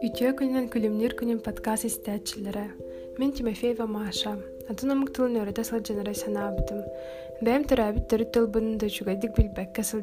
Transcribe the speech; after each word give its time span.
Үйтө 0.00 0.30
күнүнөн 0.38 0.70
күлүмнөр 0.72 1.12
күнүн 1.18 1.42
подкаст 1.44 1.84
истәчләре. 1.84 2.62
Мен 3.20 3.34
Тимофеева 3.36 3.84
Маша. 3.84 4.32
Атына 4.72 4.96
муктылын 4.96 5.36
өрөдө 5.42 5.60
сыл 5.68 5.82
жанара 5.84 6.14
санаабытым. 6.16 6.80
Бәм 7.44 7.68
төрәбіт 7.68 8.06
түрі 8.08 8.28
тылбын 8.32 8.80
дөчүгәдік 8.80 9.36
билбәккә 9.36 9.84
сыл. 9.84 10.00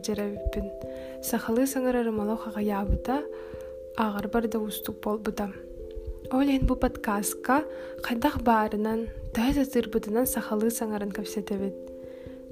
Сахалы 1.25 1.65
саңыр 1.65 2.03
арымалау 2.03 2.37
хағаябыта, 2.37 3.25
ағыр 3.97 4.29
барда 4.29 4.61
устук 4.61 5.01
болбыта. 5.01 5.49
Олен 6.29 6.67
бу 6.69 6.77
подкастка 6.77 7.63
қайдақ 8.05 8.43
барынан, 8.45 9.07
тәз 9.33 9.57
атырбытынан 9.65 10.29
сахалы 10.29 10.69
саңарын 10.69 11.09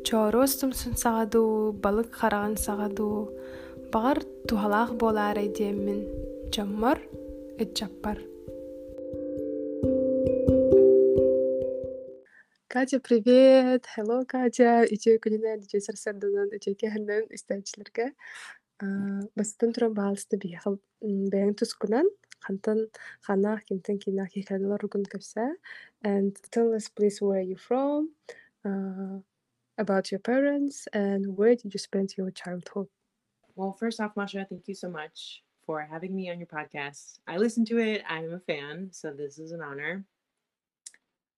чооростум 0.07 0.71
сунсаҕадуу 0.79 1.51
балык 1.83 2.09
хараҕын 2.19 2.55
саҕадуу 2.65 3.17
баҕар 3.93 4.17
туһалаах 4.47 4.91
буолаарай 4.99 5.49
диэммин 5.57 5.99
чоммор 6.53 6.97
ыччаппар 7.63 8.17
Катя, 12.73 12.99
привет! 13.07 13.83
хелло 13.93 14.23
Катя! 14.33 14.71
Ичей 14.95 15.17
күніне 15.23 15.57
дичей 15.59 15.81
сарсардынан, 15.83 16.53
ичей 16.55 16.75
кеһіннен 16.81 17.25
истәчлерге. 17.35 18.05
Бастан 19.35 19.73
тұран 19.75 19.91
бағалысты 19.97 20.39
бияқыл 20.39 20.77
бәйін 21.33 21.51
тұскынан, 21.59 22.07
хантан 22.45 22.85
хана 23.27 23.57
кимтен 23.67 23.99
кина 23.99 24.23
хикәнләр 24.31 24.87
күн 24.87 25.03
кәпсә. 25.03 25.49
And 26.07 26.39
tell 26.49 26.71
us 26.71 26.87
please 26.87 27.19
where 27.19 27.43
are 27.43 27.49
you 27.51 27.59
from? 27.59 28.07
Uh, 28.63 29.19
about 29.81 30.11
your 30.11 30.19
parents, 30.19 30.87
and 30.93 31.35
where 31.35 31.55
did 31.55 31.73
you 31.73 31.79
spend 31.79 32.13
your 32.17 32.31
childhood? 32.31 32.87
Well, 33.55 33.73
first 33.73 33.99
off, 33.99 34.15
Masha, 34.15 34.45
thank 34.49 34.67
you 34.67 34.75
so 34.75 34.89
much 34.89 35.43
for 35.65 35.81
having 35.81 36.15
me 36.15 36.29
on 36.29 36.39
your 36.39 36.47
podcast. 36.47 37.19
I 37.27 37.37
listen 37.37 37.65
to 37.65 37.79
it. 37.79 38.03
I'm 38.07 38.33
a 38.33 38.39
fan, 38.39 38.89
so 38.91 39.11
this 39.11 39.39
is 39.39 39.51
an 39.51 39.61
honor. 39.61 40.05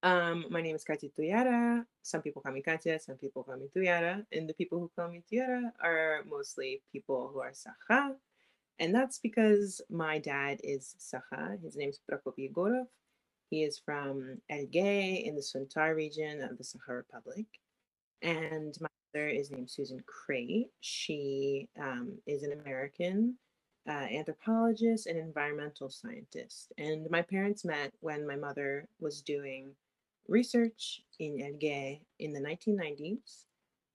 Um, 0.03 0.45
my 0.49 0.61
name 0.61 0.75
is 0.75 0.83
Katia 0.83 1.09
Tuyara. 1.17 1.85
Some 2.01 2.21
people 2.21 2.41
call 2.41 2.51
me 2.51 2.61
Katia, 2.61 2.99
some 2.99 3.15
people 3.15 3.43
call 3.43 3.55
me 3.55 3.67
Tuyara, 3.73 4.25
and 4.33 4.47
the 4.47 4.53
people 4.53 4.77
who 4.79 4.91
call 4.95 5.09
me 5.09 5.23
Tuyara 5.31 5.71
are 5.81 6.23
mostly 6.29 6.81
people 6.91 7.31
who 7.33 7.39
are 7.39 7.53
Saha. 7.53 8.11
And 8.79 8.93
that's 8.93 9.19
because 9.19 9.79
my 9.89 10.19
dad 10.19 10.59
is 10.63 10.95
Saha. 10.99 11.61
His 11.63 11.77
name 11.77 11.89
is 11.89 12.01
Prokop 12.09 12.35
Yegorov. 12.37 12.87
He 13.49 13.63
is 13.63 13.79
from 13.79 14.41
Elgey 14.51 15.23
in 15.25 15.35
the 15.35 15.41
Suntar 15.41 15.95
region 15.95 16.41
of 16.41 16.57
the 16.57 16.63
Sakha 16.63 16.97
Republic. 16.97 17.45
And 18.23 18.75
my 18.79 18.87
mother 19.13 19.27
is 19.27 19.51
named 19.51 19.69
Susan 19.69 20.01
Crate. 20.07 20.71
She 20.79 21.67
um, 21.79 22.17
is 22.25 22.43
an 22.43 22.53
American 22.53 23.35
uh, 23.87 23.91
anthropologist 23.91 25.07
and 25.07 25.19
environmental 25.19 25.89
scientist. 25.89 26.71
And 26.77 27.09
my 27.09 27.21
parents 27.21 27.65
met 27.65 27.91
when 27.99 28.25
my 28.25 28.37
mother 28.37 28.87
was 28.99 29.21
doing 29.21 29.71
research 30.29 31.01
in 31.19 31.37
Elgey 31.37 31.99
in 32.19 32.31
the 32.31 32.39
1990s. 32.39 33.43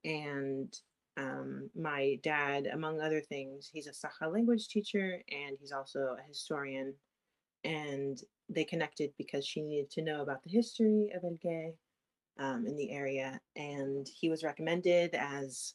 And 0.05 0.73
um, 1.17 1.71
my 1.75 2.19
dad, 2.23 2.67
among 2.71 3.01
other 3.01 3.19
things, 3.19 3.67
he's 3.73 3.87
a 3.87 3.91
Sakha 3.91 4.31
language 4.31 4.67
teacher 4.67 5.23
and 5.29 5.57
he's 5.59 5.71
also 5.71 6.15
a 6.19 6.27
historian. 6.27 6.93
And 7.63 8.21
they 8.47 8.63
connected 8.63 9.11
because 9.17 9.45
she 9.45 9.61
needed 9.61 9.89
to 9.91 10.03
know 10.03 10.21
about 10.21 10.43
the 10.43 10.51
history 10.51 11.11
of 11.15 11.23
Elgey 11.23 11.73
um, 12.39 12.65
in 12.65 12.75
the 12.75 12.91
area. 12.91 13.39
And 13.55 14.07
he 14.07 14.29
was 14.29 14.43
recommended 14.43 15.13
as 15.13 15.73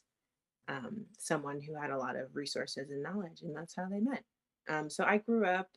um, 0.67 1.05
someone 1.17 1.61
who 1.61 1.75
had 1.75 1.91
a 1.91 1.97
lot 1.97 2.15
of 2.15 2.35
resources 2.35 2.89
and 2.89 3.03
knowledge, 3.03 3.41
and 3.41 3.55
that's 3.55 3.75
how 3.75 3.87
they 3.89 3.99
met. 3.99 4.23
Um, 4.67 4.89
so 4.89 5.03
I 5.03 5.17
grew 5.17 5.45
up 5.45 5.69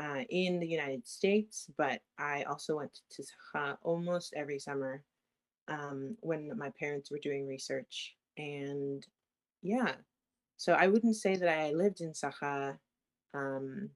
uh, 0.00 0.22
in 0.30 0.60
the 0.60 0.66
United 0.66 1.06
States, 1.06 1.68
but 1.76 2.00
I 2.18 2.44
also 2.44 2.76
went 2.76 3.00
to 3.10 3.22
Sakha 3.22 3.76
almost 3.82 4.32
every 4.36 4.58
summer 4.58 5.02
um, 5.68 6.16
when 6.20 6.56
my 6.56 6.70
parents 6.78 7.10
were 7.10 7.18
doing 7.18 7.46
research. 7.46 8.14
And 8.38 9.04
yeah, 9.62 9.92
so 10.56 10.72
I 10.74 10.86
wouldn't 10.86 11.16
say 11.16 11.36
that 11.36 11.48
I 11.48 11.72
lived 11.72 12.00
in 12.00 12.12
Sakha 12.12 12.78
um, 13.34 13.90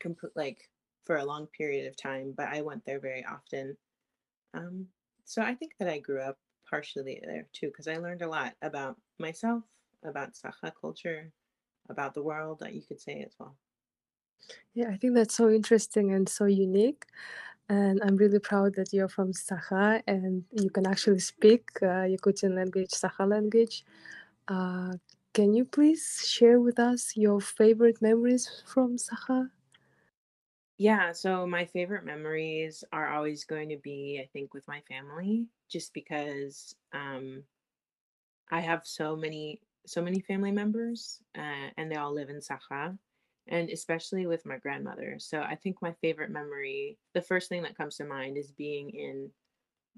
complete, 0.00 0.32
like 0.34 0.58
for 1.06 1.16
a 1.16 1.24
long 1.24 1.46
period 1.46 1.86
of 1.86 1.96
time, 1.96 2.34
but 2.36 2.48
I 2.48 2.62
went 2.62 2.84
there 2.84 3.00
very 3.00 3.24
often. 3.24 3.76
Um, 4.54 4.86
so 5.24 5.42
I 5.42 5.54
think 5.54 5.72
that 5.78 5.88
I 5.88 5.98
grew 5.98 6.20
up 6.20 6.38
partially 6.68 7.20
there 7.24 7.46
too, 7.52 7.68
because 7.68 7.88
I 7.88 7.96
learned 7.96 8.22
a 8.22 8.28
lot 8.28 8.54
about 8.62 8.96
myself, 9.18 9.62
about 10.04 10.34
Sakha 10.34 10.72
culture, 10.80 11.30
about 11.88 12.14
the 12.14 12.22
world, 12.22 12.60
that 12.60 12.74
you 12.74 12.82
could 12.82 13.00
say 13.00 13.22
as 13.26 13.34
well. 13.38 13.56
Yeah, 14.74 14.90
I 14.90 14.96
think 14.96 15.14
that's 15.14 15.34
so 15.34 15.50
interesting 15.50 16.12
and 16.12 16.28
so 16.28 16.46
unique. 16.46 17.06
And 17.68 18.00
I'm 18.04 18.16
really 18.16 18.40
proud 18.40 18.74
that 18.74 18.92
you're 18.92 19.08
from 19.08 19.32
Sakha 19.32 20.02
and 20.06 20.44
you 20.52 20.68
can 20.68 20.86
actually 20.86 21.20
speak 21.20 21.68
uh, 21.82 22.04
Yakutian 22.12 22.54
language, 22.54 22.90
Sakha 22.90 23.26
language. 23.28 23.84
Uh, 24.48 24.92
can 25.32 25.54
you 25.54 25.64
please 25.64 26.24
share 26.26 26.60
with 26.60 26.78
us 26.78 27.16
your 27.16 27.40
favorite 27.40 28.02
memories 28.02 28.62
from 28.66 28.96
Sakha? 28.96 29.50
Yeah, 30.78 31.12
so 31.12 31.46
my 31.46 31.66
favorite 31.66 32.04
memories 32.04 32.82
are 32.92 33.08
always 33.14 33.44
going 33.44 33.68
to 33.70 33.76
be, 33.76 34.20
I 34.22 34.26
think, 34.32 34.54
with 34.54 34.66
my 34.66 34.80
family, 34.88 35.46
just 35.68 35.94
because 35.94 36.74
um, 36.92 37.44
I 38.50 38.60
have 38.60 38.86
so 38.86 39.16
many, 39.16 39.60
so 39.86 40.02
many 40.02 40.20
family 40.20 40.52
members, 40.52 41.20
uh, 41.36 41.70
and 41.76 41.90
they 41.90 41.96
all 41.96 42.12
live 42.14 42.30
in 42.30 42.40
Sakha, 42.40 42.98
and 43.48 43.70
especially 43.70 44.26
with 44.26 44.46
my 44.46 44.58
grandmother. 44.58 45.16
So 45.18 45.40
I 45.40 45.56
think 45.56 45.80
my 45.82 45.92
favorite 46.00 46.30
memory, 46.30 46.98
the 47.14 47.22
first 47.22 47.48
thing 47.48 47.62
that 47.62 47.76
comes 47.76 47.96
to 47.96 48.04
mind, 48.04 48.36
is 48.36 48.52
being 48.52 48.90
in 48.90 49.30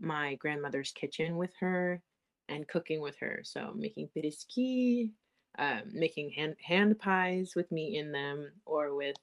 my 0.01 0.37
grandmother's 0.37 0.93
kitchen 0.93 1.37
with 1.37 1.53
her 1.61 2.03
and 2.49 2.69
cooking 2.69 3.01
with 3.01 3.19
her. 3.21 3.41
So 3.45 3.73
making 3.77 4.11
piriski, 4.17 5.13
um, 5.59 5.83
making 5.93 6.31
hand 6.33 6.57
hand 6.63 6.99
pies 6.99 7.55
with 7.57 7.71
me 7.73 7.99
in 7.99 8.13
them, 8.13 8.53
or 8.67 8.95
with 8.95 9.17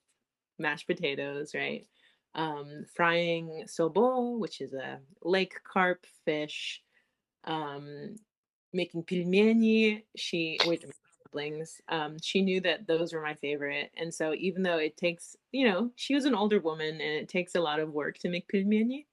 mashed 0.60 0.88
potatoes, 0.88 1.54
right? 1.56 1.88
Um, 2.36 2.86
frying 2.96 3.66
sobo, 3.68 4.40
which 4.40 4.62
is 4.62 4.74
a 4.74 5.00
lake 5.24 5.56
carp 5.64 6.06
fish, 6.26 6.82
um, 7.46 8.16
making 8.74 9.04
pilmeni. 9.04 10.04
She 10.16 10.58
wait 10.66 10.86
siblings. 11.26 11.82
Um, 11.90 12.18
she 12.22 12.42
knew 12.42 12.62
that 12.62 12.88
those 12.88 13.14
were 13.14 13.22
my 13.22 13.36
favorite, 13.36 13.92
and 13.98 14.14
so 14.14 14.34
even 14.34 14.64
though 14.64 14.78
it 14.78 14.98
takes, 14.98 15.36
you 15.52 15.68
know, 15.70 15.92
she 15.96 16.16
was 16.16 16.26
an 16.26 16.36
older 16.36 16.60
woman 16.60 16.90
and 16.90 17.02
it 17.02 17.30
takes 17.30 17.56
a 17.56 17.62
lot 17.62 17.80
of 17.80 17.92
work 17.94 18.18
to 18.20 18.30
make 18.30 18.48
pilmeni, 18.48 19.06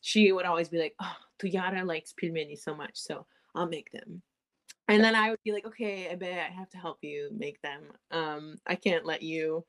she 0.00 0.32
would 0.32 0.46
always 0.46 0.68
be 0.68 0.78
like, 0.78 0.94
"Oh, 1.00 1.16
Tuyara 1.38 1.84
likes 1.86 2.14
pilmeni 2.14 2.58
so 2.58 2.74
much, 2.74 2.96
so 2.98 3.26
I'll 3.54 3.66
make 3.68 3.90
them." 3.92 4.22
And 4.88 5.02
then 5.04 5.14
I 5.16 5.30
would 5.30 5.42
be 5.44 5.52
like, 5.52 5.66
"Okay, 5.66 6.08
I 6.10 6.14
bet 6.16 6.32
I 6.50 6.52
have 6.52 6.70
to 6.70 6.78
help 6.78 6.98
you 7.02 7.30
make 7.32 7.60
them. 7.62 7.92
Um, 8.10 8.56
I 8.66 8.76
can't 8.76 9.04
let 9.06 9.22
you." 9.22 9.64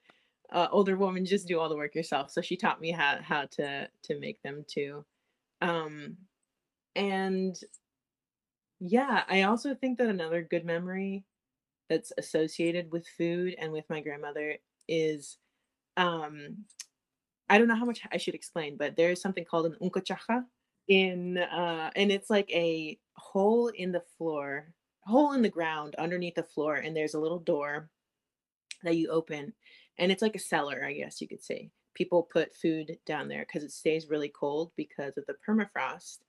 Uh, 0.52 0.68
older 0.72 0.98
woman 0.98 1.26
just 1.26 1.48
do 1.48 1.60
all 1.60 1.70
the 1.70 1.76
work 1.76 1.96
yourself. 1.96 2.32
So 2.32 2.42
she 2.42 2.58
taught 2.58 2.82
me 2.82 2.92
how 2.92 3.20
how 3.22 3.46
to 3.52 3.90
to 4.04 4.20
make 4.20 4.42
them 4.44 4.66
too. 4.68 5.06
Um 5.62 6.18
and 6.96 7.58
yeah 8.80 9.24
i 9.30 9.44
also 9.44 9.74
think 9.74 9.98
that 9.98 10.08
another 10.08 10.42
good 10.42 10.66
memory 10.66 11.24
that's 11.90 12.12
associated 12.18 12.92
with 12.92 13.08
food 13.08 13.56
and 13.60 13.72
with 13.72 13.86
my 13.90 14.02
grandmother 14.02 14.56
is 14.88 15.38
um 15.98 16.58
i 17.50 17.58
don't 17.58 17.68
know 17.68 17.76
how 17.76 17.86
much 17.86 18.02
i 18.12 18.18
should 18.18 18.36
explain 18.36 18.78
but 18.78 18.96
there's 18.96 19.22
something 19.22 19.46
called 19.46 19.66
an 19.66 19.76
unkachacha 19.82 20.44
in 20.88 21.38
uh 21.38 21.90
and 21.96 22.12
it's 22.12 22.30
like 22.30 22.50
a 22.52 22.98
hole 23.16 23.68
in 23.70 23.92
the 23.92 24.04
floor 24.18 24.74
hole 25.02 25.34
in 25.34 25.42
the 25.42 25.50
ground 25.50 25.96
underneath 25.96 26.36
the 26.36 26.44
floor 26.44 26.76
and 26.76 26.96
there's 26.96 27.14
a 27.14 27.20
little 27.20 27.40
door 27.40 27.90
that 28.84 28.96
you 28.96 29.10
open 29.10 29.54
and 29.98 30.12
it's 30.12 30.22
like 30.22 30.36
a 30.36 30.40
cellar, 30.40 30.84
I 30.86 30.94
guess 30.94 31.22
you 31.22 31.28
could 31.28 31.44
say. 31.44 31.70
People 31.94 32.24
put 32.24 32.56
food 32.56 32.98
down 33.06 33.28
there 33.28 33.46
because 33.46 33.64
it 33.64 33.72
stays 33.72 34.10
really 34.10 34.30
cold 34.30 34.72
because 34.76 35.18
of 35.18 35.26
the 35.26 35.36
permafrost. 35.48 36.20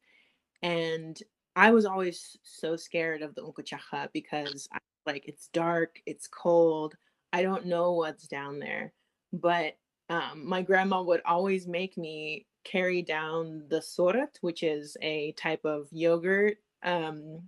And 0.63 1.21
I 1.57 1.71
was 1.71 1.85
always 1.85 2.37
so 2.43 2.77
scared 2.77 3.23
of 3.23 3.35
the 3.35 3.43
unkuchacha 3.43 4.09
because 4.13 4.69
I, 4.73 4.79
like 5.07 5.27
it's 5.27 5.49
dark, 5.49 6.01
it's 6.07 6.27
cold, 6.27 6.95
I 7.33 7.43
don't 7.43 7.67
know 7.67 7.93
what's 7.93 8.27
down 8.27 8.59
there. 8.59 8.93
But 9.33 9.77
um, 10.09 10.47
my 10.47 10.63
grandma 10.63 11.03
would 11.03 11.21
always 11.27 11.67
make 11.67 11.99
me 11.99 12.47
carry 12.65 13.03
down 13.03 13.65
the 13.69 13.81
sorat, 13.81 14.37
which 14.41 14.63
is 14.63 14.97
a 15.03 15.33
type 15.33 15.65
of 15.65 15.89
yogurt 15.91 16.59
um, 16.83 17.43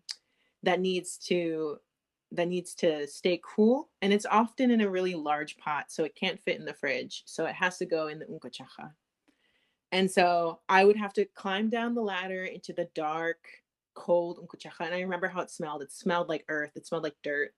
that 0.63 0.81
needs 0.81 1.17
to 1.19 1.79
that 2.33 2.49
needs 2.49 2.75
to 2.75 3.07
stay 3.07 3.41
cool 3.43 3.89
and 4.03 4.13
it's 4.13 4.27
often 4.27 4.71
in 4.71 4.81
a 4.81 4.91
really 4.91 5.15
large 5.15 5.57
pot 5.57 5.91
so 5.91 6.05
it 6.05 6.15
can't 6.15 6.41
fit 6.41 6.59
in 6.59 6.65
the 6.65 6.75
fridge 6.75 7.23
so 7.27 7.45
it 7.45 7.55
has 7.55 7.79
to 7.79 7.87
go 7.87 8.07
in 8.09 8.19
the 8.19 8.27
unkachacha 8.27 8.91
and 9.93 10.11
so 10.11 10.61
i 10.69 10.85
would 10.85 10.97
have 10.97 11.13
to 11.13 11.25
climb 11.35 11.69
down 11.69 11.95
the 11.95 12.01
ladder 12.01 12.45
into 12.45 12.73
the 12.73 12.89
dark 12.95 13.39
cold 13.95 14.39
unkachacha 14.39 14.87
and 14.87 14.95
i 14.95 15.01
remember 15.01 15.29
how 15.29 15.41
it 15.41 15.51
smelled 15.51 15.83
it 15.83 15.93
smelled 15.93 16.29
like 16.29 16.45
earth 16.49 16.71
it 16.77 16.87
smelled 16.87 17.03
like 17.03 17.17
dirt 17.23 17.53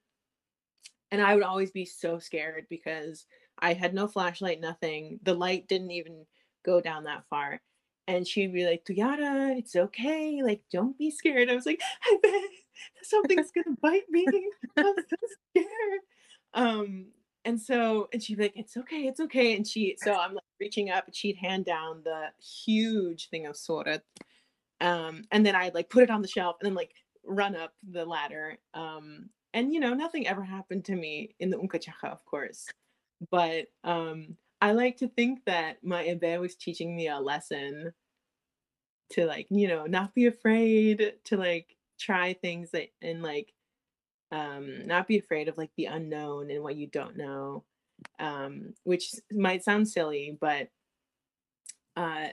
and 1.12 1.20
I 1.20 1.34
would 1.34 1.44
always 1.44 1.70
be 1.70 1.84
so 1.84 2.18
scared 2.18 2.66
because 2.70 3.26
I 3.58 3.74
had 3.74 3.94
no 3.94 4.08
flashlight, 4.08 4.60
nothing. 4.60 5.20
The 5.22 5.34
light 5.34 5.68
didn't 5.68 5.90
even 5.90 6.24
go 6.64 6.80
down 6.80 7.04
that 7.04 7.24
far. 7.28 7.60
And 8.08 8.26
she'd 8.26 8.54
be 8.54 8.64
like, 8.64 8.84
Tuyara, 8.84 9.56
it's 9.56 9.76
okay. 9.76 10.40
Like, 10.42 10.62
don't 10.72 10.98
be 10.98 11.10
scared. 11.10 11.50
I 11.50 11.54
was 11.54 11.66
like, 11.66 11.80
I 12.04 12.18
bet 12.22 12.32
something's 13.02 13.50
gonna 13.50 13.76
bite 13.80 14.08
me. 14.10 14.26
I'm 14.76 14.94
so 14.96 15.16
scared. 15.50 16.00
Um, 16.54 17.06
and 17.44 17.60
so, 17.60 18.08
and 18.12 18.22
she'd 18.22 18.36
be 18.36 18.44
like, 18.44 18.56
it's 18.56 18.76
okay, 18.76 19.06
it's 19.06 19.20
okay. 19.20 19.56
And 19.56 19.66
she, 19.66 19.96
so 19.98 20.14
I'm 20.14 20.34
like 20.34 20.44
reaching 20.60 20.90
up 20.90 21.06
and 21.06 21.14
she'd 21.14 21.36
hand 21.36 21.64
down 21.64 22.02
the 22.04 22.26
huge 22.40 23.28
thing 23.30 23.46
of 23.46 23.54
sorat. 23.54 24.00
Um, 24.80 25.24
and 25.30 25.44
then 25.44 25.54
I'd 25.56 25.74
like 25.74 25.90
put 25.90 26.04
it 26.04 26.10
on 26.10 26.22
the 26.22 26.28
shelf 26.28 26.56
and 26.60 26.66
then 26.66 26.74
like 26.74 26.92
run 27.24 27.56
up 27.56 27.72
the 27.88 28.04
ladder. 28.04 28.58
Um, 28.74 29.30
and 29.54 29.72
you 29.72 29.80
know, 29.80 29.94
nothing 29.94 30.26
ever 30.26 30.42
happened 30.42 30.84
to 30.86 30.94
me 30.94 31.34
in 31.40 31.50
the 31.50 31.58
Unkachacha, 31.58 32.10
of 32.10 32.24
course. 32.24 32.66
But 33.30 33.66
um, 33.84 34.36
I 34.60 34.72
like 34.72 34.96
to 34.98 35.08
think 35.08 35.44
that 35.46 35.82
my 35.82 36.04
ebe 36.04 36.38
was 36.38 36.54
teaching 36.54 36.96
me 36.96 37.08
a 37.08 37.18
lesson 37.18 37.92
to 39.10 39.26
like, 39.26 39.46
you 39.50 39.68
know, 39.68 39.86
not 39.86 40.14
be 40.14 40.26
afraid 40.26 41.14
to 41.24 41.36
like 41.36 41.76
try 42.02 42.34
things 42.34 42.70
that 42.72 42.88
and 43.02 43.22
like 43.22 43.54
um 44.32 44.86
not 44.86 45.08
be 45.08 45.18
afraid 45.18 45.48
of 45.48 45.58
like 45.58 45.72
the 45.76 45.86
unknown 45.86 46.50
and 46.50 46.62
what 46.62 46.76
you 46.76 46.86
don't 46.88 47.16
know. 47.16 47.64
Um, 48.18 48.74
which 48.84 49.12
might 49.32 49.64
sound 49.64 49.88
silly, 49.88 50.36
but 50.40 50.70
uh 51.96 52.28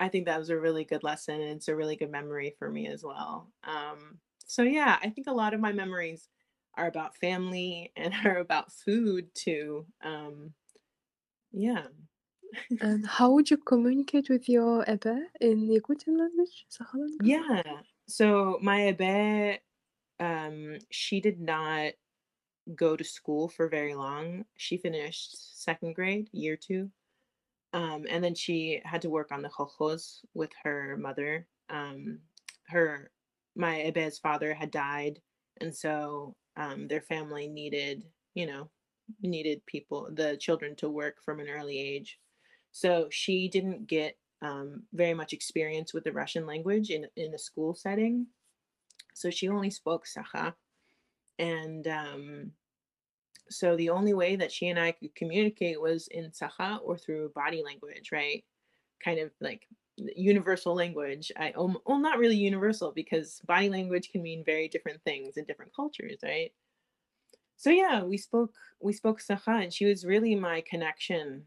I 0.00 0.08
think 0.08 0.26
that 0.26 0.38
was 0.38 0.50
a 0.50 0.58
really 0.60 0.84
good 0.84 1.04
lesson 1.04 1.40
and 1.40 1.52
it's 1.52 1.68
a 1.68 1.76
really 1.76 1.96
good 1.96 2.10
memory 2.10 2.56
for 2.58 2.70
me 2.70 2.88
as 2.88 3.04
well. 3.04 3.52
Um, 3.64 4.20
so 4.46 4.62
yeah, 4.62 4.98
I 5.02 5.10
think 5.10 5.28
a 5.28 5.32
lot 5.32 5.54
of 5.54 5.60
my 5.60 5.72
memories 5.72 6.28
are 6.74 6.88
about 6.88 7.16
family 7.16 7.92
and 7.96 8.14
are 8.26 8.38
about 8.38 8.72
food 8.72 9.34
too. 9.34 9.86
Um, 10.02 10.54
yeah. 11.52 11.88
And 12.80 13.06
how 13.06 13.30
would 13.32 13.50
you 13.50 13.56
communicate 13.56 14.28
with 14.28 14.48
your 14.48 14.84
ebe 14.90 15.28
in 15.40 15.68
Yakutian 15.68 16.18
language? 16.18 16.66
Yeah. 17.20 17.82
So 18.10 18.58
my 18.60 18.88
ebe, 18.88 19.60
um, 20.18 20.78
she 20.90 21.20
did 21.20 21.40
not 21.40 21.92
go 22.74 22.96
to 22.96 23.04
school 23.04 23.48
for 23.48 23.68
very 23.68 23.94
long. 23.94 24.44
She 24.56 24.76
finished 24.78 25.62
second 25.62 25.94
grade, 25.94 26.28
year 26.32 26.56
two. 26.56 26.90
Um, 27.72 28.06
and 28.10 28.22
then 28.22 28.34
she 28.34 28.80
had 28.84 29.02
to 29.02 29.10
work 29.10 29.30
on 29.30 29.42
the 29.42 29.48
kolkhoz 29.48 30.18
with 30.34 30.50
her 30.64 30.96
mother. 30.96 31.46
Um, 31.68 32.18
her 32.66 33.12
my 33.54 33.82
ebe's 33.82 34.18
father 34.18 34.54
had 34.54 34.70
died, 34.70 35.20
and 35.60 35.74
so 35.74 36.34
um, 36.56 36.88
their 36.88 37.00
family 37.00 37.46
needed, 37.46 38.04
you 38.34 38.46
know, 38.46 38.70
needed 39.22 39.64
people, 39.66 40.08
the 40.12 40.36
children 40.36 40.74
to 40.76 40.88
work 40.88 41.22
from 41.24 41.38
an 41.38 41.48
early 41.48 41.78
age. 41.78 42.18
So 42.72 43.08
she 43.10 43.48
didn't 43.48 43.86
get 43.86 44.16
um, 44.42 44.82
very 44.92 45.14
much 45.14 45.32
experience 45.32 45.92
with 45.92 46.04
the 46.04 46.12
Russian 46.12 46.46
language 46.46 46.90
in, 46.90 47.06
in 47.16 47.34
a 47.34 47.38
school 47.38 47.74
setting. 47.74 48.26
So 49.14 49.30
she 49.30 49.48
only 49.48 49.70
spoke 49.70 50.06
Sakha. 50.06 50.54
And 51.38 51.86
um, 51.86 52.52
so 53.50 53.76
the 53.76 53.90
only 53.90 54.14
way 54.14 54.36
that 54.36 54.52
she 54.52 54.68
and 54.68 54.78
I 54.78 54.92
could 54.92 55.14
communicate 55.14 55.80
was 55.80 56.08
in 56.08 56.30
Sakha 56.30 56.78
or 56.82 56.96
through 56.96 57.32
body 57.34 57.62
language, 57.64 58.10
right? 58.12 58.44
Kind 59.04 59.18
of 59.18 59.30
like 59.40 59.66
universal 59.96 60.74
language. 60.74 61.32
I 61.36 61.52
um, 61.52 61.78
well, 61.84 61.98
not 61.98 62.18
really 62.18 62.36
universal 62.36 62.92
because 62.92 63.40
body 63.46 63.68
language 63.68 64.10
can 64.10 64.22
mean 64.22 64.44
very 64.44 64.68
different 64.68 65.02
things 65.02 65.36
in 65.36 65.44
different 65.44 65.74
cultures, 65.74 66.18
right? 66.22 66.52
So 67.56 67.70
yeah, 67.70 68.02
we 68.02 68.16
spoke 68.16 68.54
we 68.80 68.92
spoke 68.92 69.20
Sakha, 69.20 69.62
and 69.62 69.72
she 69.72 69.84
was 69.84 70.04
really 70.04 70.34
my 70.34 70.62
connection 70.62 71.44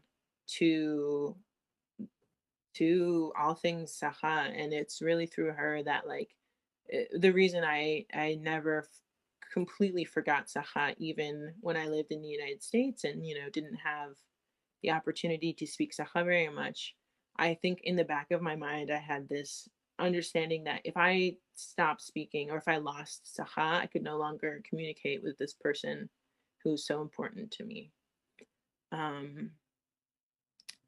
to 0.58 1.36
to 2.74 3.32
all 3.38 3.54
things 3.54 3.98
Sakha, 4.02 4.50
and 4.56 4.72
it's 4.72 5.02
really 5.02 5.26
through 5.26 5.52
her 5.52 5.82
that 5.84 6.06
like 6.06 6.34
eh, 6.92 7.04
the 7.18 7.32
reason 7.32 7.64
I 7.64 8.06
I 8.14 8.38
never 8.40 8.88
completely 9.52 10.04
forgot 10.04 10.48
Sakha 10.48 10.94
even 10.98 11.54
when 11.60 11.76
I 11.76 11.86
lived 11.86 12.10
in 12.10 12.22
the 12.22 12.28
United 12.28 12.62
States 12.62 13.04
and 13.04 13.26
you 13.26 13.38
know 13.38 13.48
didn't 13.50 13.76
have 13.76 14.16
the 14.82 14.90
opportunity 14.90 15.52
to 15.54 15.66
speak 15.66 15.92
Sakha 15.94 16.24
very 16.24 16.48
much 16.48 16.94
I 17.36 17.54
think 17.54 17.80
in 17.84 17.96
the 17.96 18.04
back 18.04 18.30
of 18.30 18.42
my 18.42 18.56
mind, 18.56 18.90
I 18.90 18.98
had 18.98 19.28
this 19.28 19.68
understanding 19.98 20.64
that 20.64 20.80
if 20.84 20.96
I 20.96 21.36
stopped 21.54 22.02
speaking 22.02 22.50
or 22.50 22.58
if 22.58 22.68
I 22.68 22.76
lost 22.76 23.36
Sakha, 23.38 23.80
I 23.80 23.86
could 23.86 24.02
no 24.02 24.18
longer 24.18 24.62
communicate 24.68 25.22
with 25.22 25.36
this 25.38 25.54
person 25.54 26.08
who's 26.62 26.86
so 26.86 27.00
important 27.02 27.50
to 27.52 27.64
me. 27.64 27.90
Um, 28.92 29.50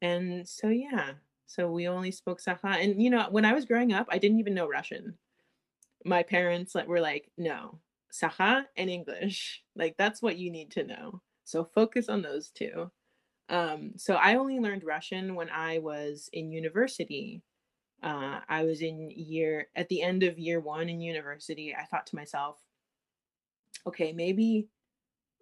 and 0.01 0.47
so, 0.47 0.69
yeah, 0.69 1.13
so 1.47 1.71
we 1.71 1.87
only 1.87 2.11
spoke 2.11 2.41
Sakha. 2.41 2.83
And, 2.83 3.01
you 3.01 3.09
know, 3.09 3.25
when 3.31 3.45
I 3.45 3.53
was 3.53 3.65
growing 3.65 3.93
up, 3.93 4.07
I 4.09 4.17
didn't 4.17 4.39
even 4.39 4.53
know 4.53 4.67
Russian. 4.67 5.17
My 6.05 6.21
parents 6.21 6.75
like, 6.75 6.87
were 6.87 6.99
like, 6.99 7.31
no, 7.37 7.79
Sakha 8.13 8.65
and 8.75 8.89
English. 8.89 9.63
Like, 9.75 9.95
that's 9.95 10.23
what 10.23 10.37
you 10.37 10.49
need 10.49 10.71
to 10.71 10.83
know. 10.83 11.21
So 11.43 11.63
focus 11.63 12.09
on 12.09 12.23
those 12.23 12.49
two. 12.49 12.89
Um, 13.47 13.91
so 13.95 14.15
I 14.15 14.37
only 14.37 14.59
learned 14.59 14.83
Russian 14.83 15.35
when 15.35 15.51
I 15.51 15.77
was 15.77 16.27
in 16.33 16.51
university. 16.51 17.43
Uh, 18.01 18.39
I 18.49 18.63
was 18.63 18.81
in 18.81 19.11
year 19.11 19.67
at 19.75 19.87
the 19.89 20.01
end 20.01 20.23
of 20.23 20.39
year 20.39 20.59
one 20.59 20.89
in 20.89 20.99
university. 20.99 21.75
I 21.75 21.85
thought 21.85 22.07
to 22.07 22.15
myself, 22.15 22.57
okay, 23.85 24.11
maybe 24.11 24.67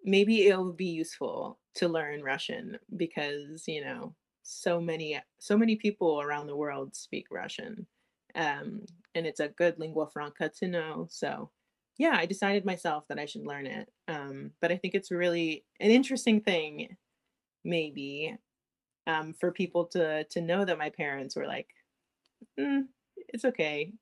maybe 0.04 0.46
it'll 0.46 0.72
be 0.72 0.84
useful 0.84 1.58
to 1.76 1.88
learn 1.88 2.22
Russian 2.22 2.78
because 2.94 3.66
you 3.66 3.82
know 3.82 4.14
so 4.46 4.80
many 4.80 5.20
so 5.38 5.56
many 5.56 5.76
people 5.76 6.20
around 6.20 6.46
the 6.46 6.56
world 6.56 6.94
speak 6.94 7.26
Russian, 7.30 7.86
um, 8.34 8.82
and 9.14 9.26
it's 9.26 9.40
a 9.40 9.48
good 9.48 9.78
lingua 9.78 10.08
franca 10.08 10.50
to 10.60 10.68
know. 10.68 11.06
So 11.10 11.50
yeah, 11.98 12.16
I 12.16 12.26
decided 12.26 12.64
myself 12.64 13.04
that 13.08 13.18
I 13.18 13.26
should 13.26 13.46
learn 13.46 13.66
it. 13.66 13.88
Um, 14.08 14.52
but 14.60 14.70
I 14.70 14.76
think 14.76 14.94
it's 14.94 15.10
really 15.10 15.64
an 15.80 15.90
interesting 15.90 16.40
thing 16.40 16.96
maybe 17.64 18.36
um, 19.06 19.34
for 19.34 19.50
people 19.52 19.86
to 19.86 20.24
to 20.24 20.40
know 20.40 20.64
that 20.64 20.78
my 20.78 20.90
parents 20.90 21.36
were 21.36 21.46
like 21.46 21.68
mm, 22.58 22.82
it's 23.28 23.44
okay 23.44 23.92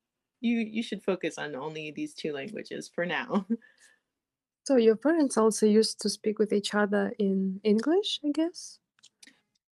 you 0.40 0.58
you 0.58 0.82
should 0.82 1.02
focus 1.02 1.38
on 1.38 1.54
only 1.56 1.90
these 1.90 2.14
two 2.14 2.32
languages 2.32 2.90
for 2.94 3.06
now 3.06 3.46
so 4.64 4.76
your 4.76 4.96
parents 4.96 5.36
also 5.36 5.66
used 5.66 6.00
to 6.00 6.08
speak 6.08 6.38
with 6.38 6.52
each 6.52 6.74
other 6.74 7.12
in 7.18 7.60
english 7.64 8.20
i 8.24 8.30
guess 8.32 8.78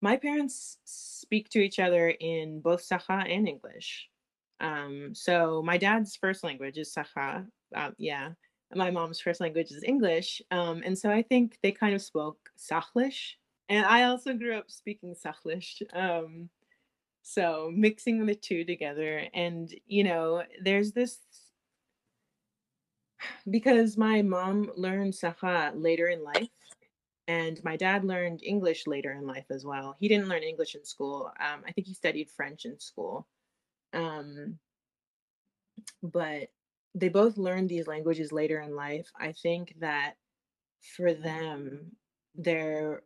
my 0.01 0.17
parents 0.17 0.77
speak 0.85 1.49
to 1.49 1.59
each 1.59 1.79
other 1.79 2.09
in 2.09 2.61
both 2.61 2.87
Sakha 2.87 3.29
and 3.29 3.47
English. 3.47 4.07
Um, 4.59 5.11
so 5.13 5.61
my 5.63 5.77
dad's 5.77 6.15
first 6.15 6.43
language 6.43 6.77
is 6.77 6.93
Sakha. 6.93 7.47
Uh, 7.75 7.91
yeah, 7.97 8.29
my 8.73 8.91
mom's 8.91 9.19
first 9.19 9.41
language 9.41 9.71
is 9.71 9.83
English. 9.83 10.41
Um, 10.51 10.81
and 10.85 10.97
so 10.97 11.09
I 11.09 11.21
think 11.21 11.57
they 11.61 11.71
kind 11.71 11.95
of 11.95 12.01
spoke 12.01 12.37
Sakhlish 12.57 13.37
and 13.71 13.85
I 13.85 14.03
also 14.03 14.33
grew 14.33 14.57
up 14.57 14.69
speaking 14.69 15.15
Sakhlish. 15.15 15.81
Um, 15.93 16.49
so 17.21 17.71
mixing 17.73 18.25
the 18.25 18.35
two 18.35 18.65
together, 18.65 19.25
and 19.33 19.73
you 19.87 20.03
know, 20.03 20.43
there's 20.61 20.91
this 20.91 21.19
because 23.49 23.97
my 23.97 24.23
mom 24.23 24.71
learned 24.75 25.13
Sakha 25.13 25.71
later 25.73 26.07
in 26.07 26.21
life, 26.21 26.49
and 27.27 27.63
my 27.63 27.77
dad 27.77 28.03
learned 28.03 28.41
English 28.43 28.87
later 28.87 29.11
in 29.11 29.25
life 29.25 29.45
as 29.49 29.65
well. 29.65 29.95
He 29.99 30.07
didn't 30.07 30.27
learn 30.27 30.43
English 30.43 30.75
in 30.75 30.83
school. 30.83 31.31
Um, 31.39 31.61
I 31.67 31.71
think 31.71 31.87
he 31.87 31.93
studied 31.93 32.29
French 32.31 32.65
in 32.65 32.79
school. 32.79 33.27
Um, 33.93 34.57
but 36.01 36.49
they 36.95 37.09
both 37.09 37.37
learned 37.37 37.69
these 37.69 37.87
languages 37.87 38.31
later 38.31 38.59
in 38.61 38.75
life. 38.75 39.09
I 39.19 39.31
think 39.31 39.75
that 39.79 40.15
for 40.95 41.13
them, 41.13 41.91
there 42.35 43.03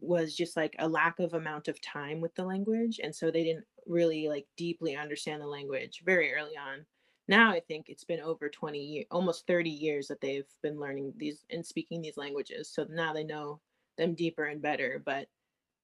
was 0.00 0.34
just 0.34 0.56
like 0.56 0.74
a 0.78 0.88
lack 0.88 1.18
of 1.18 1.34
amount 1.34 1.68
of 1.68 1.80
time 1.82 2.20
with 2.20 2.34
the 2.34 2.44
language 2.44 3.00
and 3.02 3.14
so 3.14 3.30
they 3.30 3.44
didn't 3.44 3.66
really 3.86 4.28
like 4.28 4.46
deeply 4.56 4.96
understand 4.96 5.42
the 5.42 5.46
language 5.46 6.00
very 6.04 6.32
early 6.32 6.56
on 6.56 6.86
now 7.30 7.50
i 7.52 7.60
think 7.60 7.88
it's 7.88 8.04
been 8.04 8.20
over 8.20 8.48
20 8.48 8.78
years 8.78 9.06
almost 9.10 9.46
30 9.46 9.70
years 9.70 10.08
that 10.08 10.20
they've 10.20 10.52
been 10.62 10.78
learning 10.78 11.14
these 11.16 11.44
and 11.50 11.64
speaking 11.64 12.02
these 12.02 12.16
languages 12.16 12.68
so 12.68 12.84
now 12.90 13.12
they 13.14 13.24
know 13.24 13.60
them 13.96 14.14
deeper 14.14 14.46
and 14.46 14.60
better 14.60 15.00
but 15.06 15.28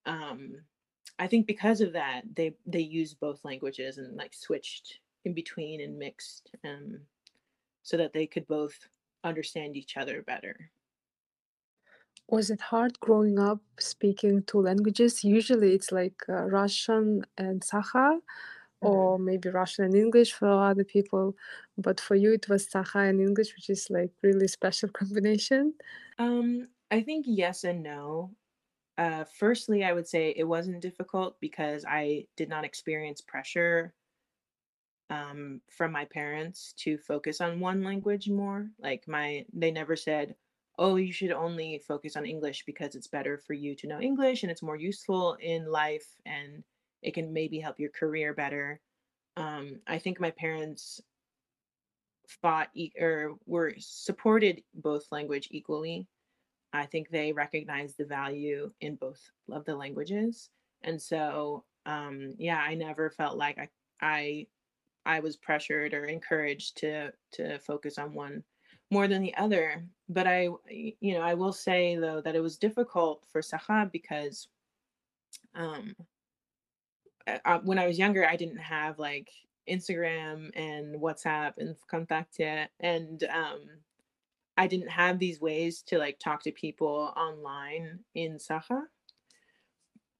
um 0.05 0.51
i 1.17 1.25
think 1.25 1.47
because 1.47 1.79
of 1.81 1.93
that 1.93 2.21
they 2.35 2.53
they 2.65 2.81
use 2.81 3.13
both 3.13 3.45
languages 3.45 3.97
and 3.97 4.15
like 4.17 4.33
switched 4.33 4.99
in 5.25 5.33
between 5.33 5.81
and 5.81 5.97
mixed 5.97 6.51
um 6.65 6.99
so 7.81 7.95
that 7.95 8.13
they 8.13 8.27
could 8.27 8.45
both 8.47 8.77
understand 9.23 9.77
each 9.77 9.95
other 9.95 10.21
better 10.21 10.69
was 12.29 12.49
it 12.49 12.59
hard 12.59 12.99
growing 12.99 13.39
up 13.39 13.61
speaking 13.79 14.43
two 14.43 14.61
languages? 14.61 15.23
Usually 15.23 15.73
it's 15.73 15.93
like 15.93 16.21
uh, 16.27 16.43
Russian 16.43 17.25
and 17.37 17.61
Sakha, 17.61 18.19
or 18.81 19.17
Mhm. 19.17 19.19
maybe 19.19 19.49
Russian 19.49 19.85
and 19.85 19.95
English 19.95 20.33
for 20.33 20.47
other 20.49 20.83
people, 20.83 21.35
but 21.77 21.99
for 21.99 22.15
you 22.15 22.33
it 22.33 22.47
was 22.49 22.67
Sakha 22.67 23.09
and 23.09 23.19
English, 23.21 23.55
which 23.55 23.69
is 23.69 23.89
like 23.89 24.11
really 24.23 24.47
special 24.47 24.89
combination? 25.01 25.73
Um, 26.17 26.69
I 26.91 27.01
think 27.01 27.25
yes 27.27 27.63
and 27.63 27.83
no. 27.83 28.35
Uh, 28.97 29.25
firstly, 29.25 29.83
I 29.83 29.93
would 29.93 30.07
say 30.07 30.31
it 30.35 30.45
wasn't 30.45 30.81
difficult 30.81 31.39
because 31.41 31.85
I 31.87 32.27
did 32.37 32.49
not 32.49 32.65
experience 32.65 33.21
pressure 33.21 33.95
um, 35.09 35.61
from 35.71 35.91
my 35.91 36.05
parents 36.05 36.73
to 36.73 36.97
focus 36.97 37.39
on 37.41 37.59
one 37.59 37.83
language 37.83 38.29
more. 38.29 38.71
Like 38.77 39.07
my, 39.07 39.45
they 39.53 39.71
never 39.71 39.95
said, 39.95 40.35
"Oh, 40.77 40.95
you 40.97 41.11
should 41.13 41.31
only 41.31 41.79
focus 41.79 42.15
on 42.15 42.25
English 42.25 42.65
because 42.65 42.95
it's 42.95 43.07
better 43.07 43.37
for 43.37 43.53
you 43.53 43.75
to 43.77 43.87
know 43.87 43.99
English 44.01 44.43
and 44.43 44.51
it's 44.51 44.61
more 44.61 44.75
useful 44.75 45.35
in 45.35 45.65
life 45.71 46.19
and 46.25 46.63
it 47.01 47.13
can 47.13 47.33
maybe 47.33 47.59
help 47.59 47.79
your 47.79 47.91
career 47.91 48.33
better." 48.33 48.79
Um, 49.35 49.81
I 49.87 49.99
think 49.99 50.19
my 50.19 50.31
parents 50.31 51.01
fought 52.27 52.69
e- 52.73 52.91
or 52.99 53.35
were 53.45 53.73
supported 53.77 54.63
both 54.73 55.11
language 55.11 55.47
equally 55.51 56.07
I 56.73 56.85
think 56.85 57.09
they 57.09 57.31
recognize 57.31 57.95
the 57.95 58.05
value 58.05 58.71
in 58.81 58.95
both 58.95 59.19
of 59.51 59.65
the 59.65 59.75
languages. 59.75 60.49
And 60.83 61.01
so, 61.01 61.63
um, 61.85 62.33
yeah, 62.37 62.57
I 62.57 62.75
never 62.75 63.09
felt 63.09 63.37
like 63.37 63.57
I 63.57 63.69
I 64.01 64.47
I 65.05 65.19
was 65.21 65.37
pressured 65.37 65.93
or 65.93 66.05
encouraged 66.05 66.77
to 66.77 67.11
to 67.33 67.59
focus 67.59 67.97
on 67.97 68.13
one 68.13 68.43
more 68.91 69.07
than 69.07 69.21
the 69.21 69.35
other. 69.35 69.85
But 70.09 70.27
I, 70.27 70.49
you 70.69 71.13
know, 71.13 71.21
I 71.21 71.33
will 71.33 71.53
say 71.53 71.95
though 71.95 72.21
that 72.21 72.35
it 72.35 72.41
was 72.41 72.57
difficult 72.57 73.25
for 73.31 73.41
Sahab 73.41 73.91
because 73.91 74.47
um, 75.55 75.95
uh, 77.45 77.59
when 77.63 77.79
I 77.79 77.87
was 77.87 77.99
younger, 77.99 78.27
I 78.27 78.35
didn't 78.35 78.57
have 78.57 78.99
like 78.99 79.29
Instagram 79.69 80.49
and 80.55 80.99
WhatsApp 81.01 81.53
and 81.57 81.75
Contacte, 81.91 82.67
and 82.79 83.23
um, 83.25 83.61
I 84.57 84.67
didn't 84.67 84.89
have 84.89 85.19
these 85.19 85.41
ways 85.41 85.81
to 85.83 85.97
like 85.97 86.19
talk 86.19 86.43
to 86.43 86.51
people 86.51 87.13
online 87.15 87.99
in 88.15 88.37
Saha. 88.37 88.83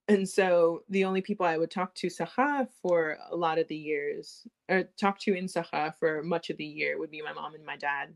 And 0.09 0.27
so 0.27 0.83
the 0.89 1.03
only 1.03 1.21
people 1.21 1.45
I 1.45 1.57
would 1.57 1.71
talk 1.71 1.93
to 1.95 2.07
Saha 2.07 2.67
for 2.81 3.17
a 3.29 3.35
lot 3.35 3.59
of 3.59 3.67
the 3.67 3.75
years, 3.75 4.47
or 4.69 4.83
talk 4.99 5.19
to 5.19 5.33
in 5.33 5.45
Saha 5.45 5.93
for 5.99 6.23
much 6.23 6.49
of 6.49 6.57
the 6.57 6.65
year, 6.65 6.97
would 6.97 7.11
be 7.11 7.21
my 7.21 7.33
mom 7.33 7.55
and 7.55 7.65
my 7.65 7.75
dad. 7.75 8.13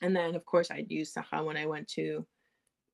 And 0.00 0.14
then, 0.14 0.34
of 0.34 0.46
course, 0.46 0.70
I'd 0.70 0.90
use 0.90 1.12
Saha 1.12 1.44
when 1.44 1.56
I 1.56 1.66
went 1.66 1.88
to 1.88 2.24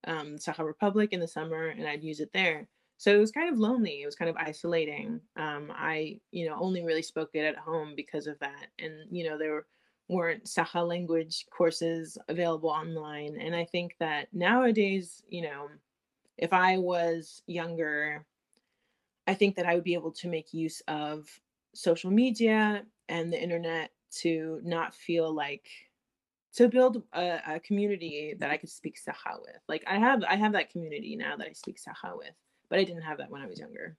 um, 0.07 0.37
Saha 0.37 0.65
Republic 0.65 1.11
in 1.13 1.21
the 1.21 1.29
summer, 1.29 1.69
and 1.69 1.87
I'd 1.87 2.03
use 2.03 2.21
it 2.21 2.33
there. 2.33 2.69
So 2.97 3.15
it 3.15 3.19
was 3.19 3.33
kind 3.33 3.53
of 3.53 3.59
lonely. 3.59 4.03
It 4.03 4.07
was 4.07 4.15
kind 4.15 4.31
of 4.31 4.37
isolating. 4.37 5.21
Um, 5.37 5.73
I, 5.75 6.21
you 6.31 6.49
know, 6.49 6.57
only 6.59 6.83
really 6.83 7.03
spoke 7.03 7.31
it 7.35 7.45
at 7.45 7.57
home 7.57 7.95
because 7.97 8.27
of 8.27 8.39
that. 8.39 8.69
And 8.79 8.95
you 9.11 9.29
know, 9.29 9.39
there 9.39 9.67
weren't 10.09 10.45
Saha 10.45 10.87
language 10.87 11.47
courses 11.51 12.19
available 12.29 12.71
online. 12.71 13.39
And 13.41 13.55
I 13.55 13.65
think 13.65 13.97
that 14.01 14.29
nowadays, 14.33 15.23
you 15.29 15.43
know, 15.43 15.69
if 16.37 16.53
I 16.53 16.79
was 16.79 17.43
younger, 17.47 18.25
I 19.27 19.35
think 19.35 19.57
that 19.57 19.67
I 19.67 19.75
would 19.75 19.85
be 19.85 19.95
able 19.95 20.13
to 20.13 20.29
make 20.29 20.53
use 20.53 20.83
of 20.89 21.29
social 21.75 22.11
media 22.11 22.85
and 23.09 23.33
the 23.33 23.43
internet 23.43 23.91
to 24.21 24.61
not 24.63 24.95
feel 24.95 25.33
like 25.33 25.67
to 26.55 26.69
build 26.69 27.03
a, 27.13 27.41
a 27.49 27.61
community 27.61 28.35
that 28.39 28.51
I 28.51 28.57
could 28.57 28.71
speak 28.71 28.97
Saha 28.97 29.41
with. 29.41 29.61
Like 29.69 29.83
I 29.87 29.99
have 29.99 30.23
I 30.25 30.37
have 30.37 30.53
that 30.53 30.71
community 30.71 31.17
now 31.17 31.37
that 31.37 31.49
I 31.49 31.53
speak 31.53 31.79
Saha 31.79 32.17
with, 32.17 32.35
but 32.69 32.79
I 32.79 32.85
didn't 32.85 33.03
have 33.03 33.19
that 33.19 33.31
when 33.31 33.43
I 33.43 33.47
was 33.47 33.59
younger. 33.59 33.97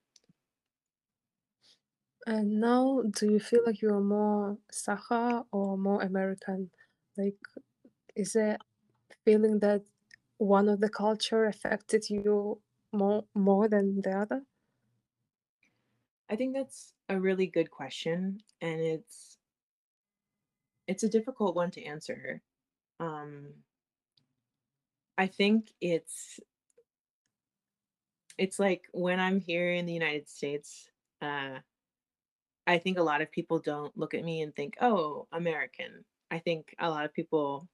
And 2.27 2.59
now, 2.59 3.01
do 3.03 3.31
you 3.31 3.39
feel 3.39 3.63
like 3.65 3.81
you're 3.81 3.99
more 3.99 4.57
Sakha 4.71 5.45
or 5.51 5.77
more 5.77 6.01
American? 6.01 6.71
Like, 7.17 7.37
is 8.15 8.35
it 8.35 8.61
feeling 9.25 9.59
that 9.59 9.83
one 10.37 10.69
of 10.69 10.81
the 10.81 10.89
culture 10.89 11.45
affected 11.45 12.09
you 12.09 12.61
more 12.93 13.25
more 13.35 13.67
than 13.69 14.01
the 14.01 14.11
other? 14.17 14.45
I 16.29 16.35
think 16.35 16.53
that's 16.53 16.93
a 17.09 17.19
really 17.19 17.47
good 17.47 17.71
question 17.71 18.41
and 18.61 18.81
it's 18.81 19.37
it's 20.87 21.03
a 21.03 21.09
difficult 21.09 21.55
one 21.55 21.71
to 21.71 21.83
answer. 21.83 22.41
Um 22.99 23.63
I 25.17 25.27
think 25.27 25.71
it's 25.81 26.39
it's 28.37 28.59
like 28.59 28.87
when 28.93 29.19
I'm 29.19 29.39
here 29.39 29.71
in 29.71 29.85
the 29.85 29.93
United 29.93 30.29
States, 30.29 30.89
uh 31.21 31.59
I 32.67 32.77
think 32.79 32.97
a 32.97 33.03
lot 33.03 33.21
of 33.21 33.31
people 33.31 33.59
don't 33.59 33.95
look 33.97 34.13
at 34.13 34.23
me 34.23 34.41
and 34.41 34.55
think, 34.55 34.77
"Oh, 34.81 35.27
American." 35.31 36.05
I 36.29 36.37
think 36.39 36.75
a 36.79 36.89
lot 36.91 37.05
of 37.05 37.13
people 37.13 37.69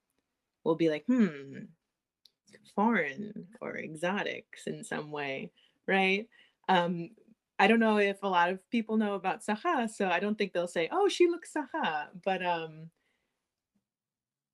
will 0.65 0.75
be 0.75 0.89
like, 0.89 1.05
"Hmm, 1.07 1.65
foreign 2.75 3.49
or 3.61 3.77
exotics 3.77 4.67
in 4.67 4.83
some 4.83 5.11
way," 5.11 5.51
right? 5.87 6.27
Um, 6.69 7.15
I 7.59 7.67
don't 7.67 7.79
know 7.79 7.97
if 7.97 8.23
a 8.23 8.27
lot 8.27 8.49
of 8.49 8.67
people 8.69 8.97
know 8.97 9.13
about 9.15 9.41
Saha, 9.41 9.89
so 9.89 10.07
I 10.09 10.19
don't 10.19 10.37
think 10.37 10.53
they'll 10.53 10.67
say, 10.67 10.89
"Oh, 10.91 11.07
she 11.09 11.27
looks 11.27 11.53
Saha." 11.53 12.09
But 12.23 12.45
um, 12.45 12.91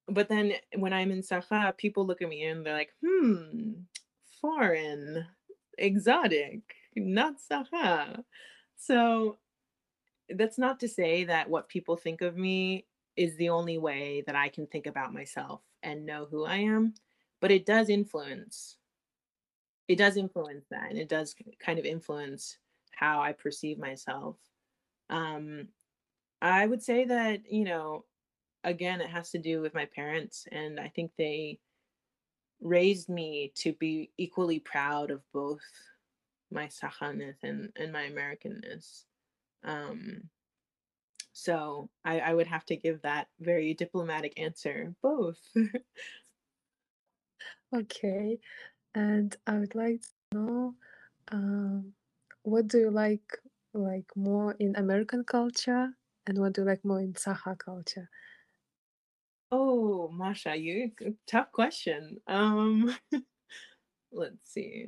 but 0.07 0.29
then 0.29 0.53
when 0.75 0.93
I'm 0.93 1.11
in 1.11 1.19
Saha, 1.21 1.75
people 1.77 2.05
look 2.05 2.21
at 2.21 2.29
me 2.29 2.43
and 2.45 2.65
they're 2.65 2.73
like, 2.73 2.93
"Hmm, 3.03 3.81
foreign, 4.41 5.27
exotic, 5.77 6.61
not 6.95 7.35
Saha." 7.39 8.23
So 8.77 9.37
that's 10.29 10.57
not 10.57 10.79
to 10.81 10.87
say 10.87 11.23
that 11.25 11.49
what 11.49 11.69
people 11.69 11.97
think 11.97 12.21
of 12.21 12.37
me 12.37 12.85
is 13.15 13.35
the 13.37 13.49
only 13.49 13.77
way 13.77 14.23
that 14.27 14.35
I 14.35 14.49
can 14.49 14.67
think 14.67 14.87
about 14.87 15.13
myself 15.13 15.61
and 15.83 16.05
know 16.05 16.25
who 16.29 16.45
I 16.45 16.57
am, 16.57 16.93
but 17.41 17.51
it 17.51 17.65
does 17.65 17.89
influence 17.89 18.77
it 19.87 19.97
does 19.97 20.17
influence 20.17 20.65
that, 20.69 20.89
and 20.89 20.99
it 20.99 21.09
does 21.09 21.35
kind 21.59 21.79
of 21.79 21.85
influence 21.85 22.57
how 22.91 23.21
I 23.21 23.31
perceive 23.33 23.77
myself. 23.77 24.35
Um, 25.09 25.69
I 26.41 26.67
would 26.67 26.83
say 26.83 27.05
that, 27.05 27.51
you 27.51 27.63
know, 27.63 28.05
again, 28.63 29.01
it 29.01 29.09
has 29.09 29.31
to 29.31 29.39
do 29.39 29.61
with 29.61 29.73
my 29.73 29.85
parents, 29.85 30.47
and 30.51 30.79
I 30.79 30.89
think 30.89 31.11
they 31.17 31.59
raised 32.61 33.09
me 33.09 33.51
to 33.55 33.73
be 33.73 34.11
equally 34.17 34.59
proud 34.59 35.11
of 35.11 35.21
both 35.33 35.61
my 36.51 36.67
Sahaness 36.67 37.35
and, 37.43 37.71
and 37.75 37.91
my 37.91 38.09
Americanness. 38.09 39.03
Um, 39.63 40.29
So 41.33 41.89
I, 42.03 42.19
I 42.19 42.33
would 42.33 42.47
have 42.47 42.65
to 42.65 42.75
give 42.75 43.01
that 43.03 43.27
very 43.39 43.73
diplomatic 43.75 44.39
answer. 44.39 44.95
Both. 45.03 45.39
Okay, 47.75 48.39
and 48.95 49.35
I 49.45 49.59
would 49.59 49.75
like 49.75 50.01
to 50.01 50.09
know, 50.33 50.75
um, 51.31 51.93
what 52.43 52.67
do 52.67 52.79
you 52.79 52.91
like 52.91 53.37
like 53.73 54.09
more 54.15 54.53
in 54.59 54.75
American 54.75 55.23
culture, 55.23 55.91
and 56.25 56.39
what 56.39 56.53
do 56.53 56.61
you 56.61 56.67
like 56.67 56.83
more 56.85 57.01
in 57.01 57.13
Sakha 57.13 57.57
culture? 57.57 58.09
Oh, 59.51 60.09
Masha, 60.09 60.55
you 60.55 60.91
tough 61.27 61.51
question. 61.51 62.17
Um, 62.27 62.95
let's 64.11 64.51
see. 64.51 64.87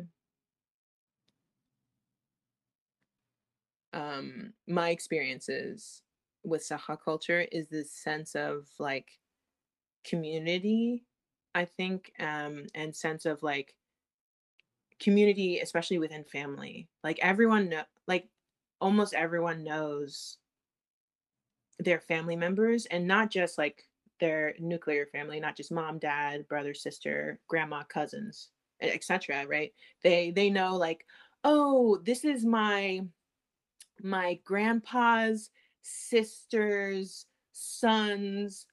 Um, 3.93 4.53
my 4.67 4.89
experiences 4.89 6.03
with 6.43 6.61
Saha 6.61 6.97
culture 7.03 7.45
is 7.51 7.67
this 7.69 7.91
sense 7.91 8.35
of 8.35 8.67
like 8.77 9.07
community, 10.03 11.03
I 11.55 11.65
think, 11.65 12.11
um, 12.19 12.65
and 12.75 12.95
sense 12.95 13.25
of 13.25 13.41
like 13.41 13.75
community, 14.99 15.59
especially 15.59 15.97
within 15.97 16.23
family. 16.23 16.87
Like 17.03 17.19
everyone 17.21 17.69
know, 17.69 17.83
like 18.07 18.27
almost 18.79 19.13
everyone 19.13 19.63
knows 19.63 20.37
their 21.79 21.99
family 21.99 22.35
members 22.35 22.85
and 22.87 23.07
not 23.07 23.31
just 23.31 23.57
like 23.57 23.88
their 24.19 24.55
nuclear 24.59 25.05
family, 25.07 25.39
not 25.39 25.55
just 25.55 25.71
mom, 25.71 25.99
dad, 25.99 26.47
brother, 26.47 26.73
sister, 26.73 27.39
grandma, 27.47 27.83
cousins, 27.83 28.49
etc. 28.81 29.45
Right? 29.47 29.73
They 30.03 30.31
they 30.31 30.49
know 30.49 30.75
like, 30.77 31.05
oh, 31.43 31.97
this 32.03 32.25
is 32.25 32.45
my 32.45 33.01
my 34.01 34.39
grandpa's 34.45 35.49
sister's 35.81 37.25
son's 37.51 38.65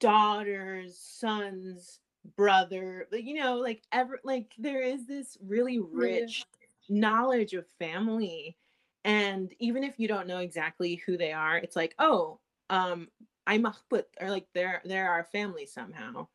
daughter's 0.00 0.98
son's 0.98 2.00
brother 2.36 3.06
like 3.12 3.24
you 3.24 3.34
know 3.34 3.56
like 3.56 3.82
ever 3.92 4.18
like 4.24 4.52
there 4.58 4.82
is 4.82 5.06
this 5.06 5.36
really 5.42 5.78
Yeah. 5.78 5.86
rich 5.92 6.44
knowledge 6.88 7.54
of 7.54 7.66
family 7.78 8.56
and 9.04 9.54
even 9.58 9.84
if 9.84 9.98
you 9.98 10.08
don't 10.08 10.26
know 10.26 10.38
exactly 10.38 10.96
who 11.06 11.16
they 11.16 11.32
are 11.32 11.56
it's 11.58 11.76
like 11.76 11.94
oh 11.98 12.38
um 12.70 13.08
i 13.46 13.58
mahbut 13.58 14.04
or 14.20 14.30
like 14.30 14.46
they're 14.54 14.82
they're 14.84 15.10
our 15.10 15.24
family 15.24 15.66
somehow 15.66 16.26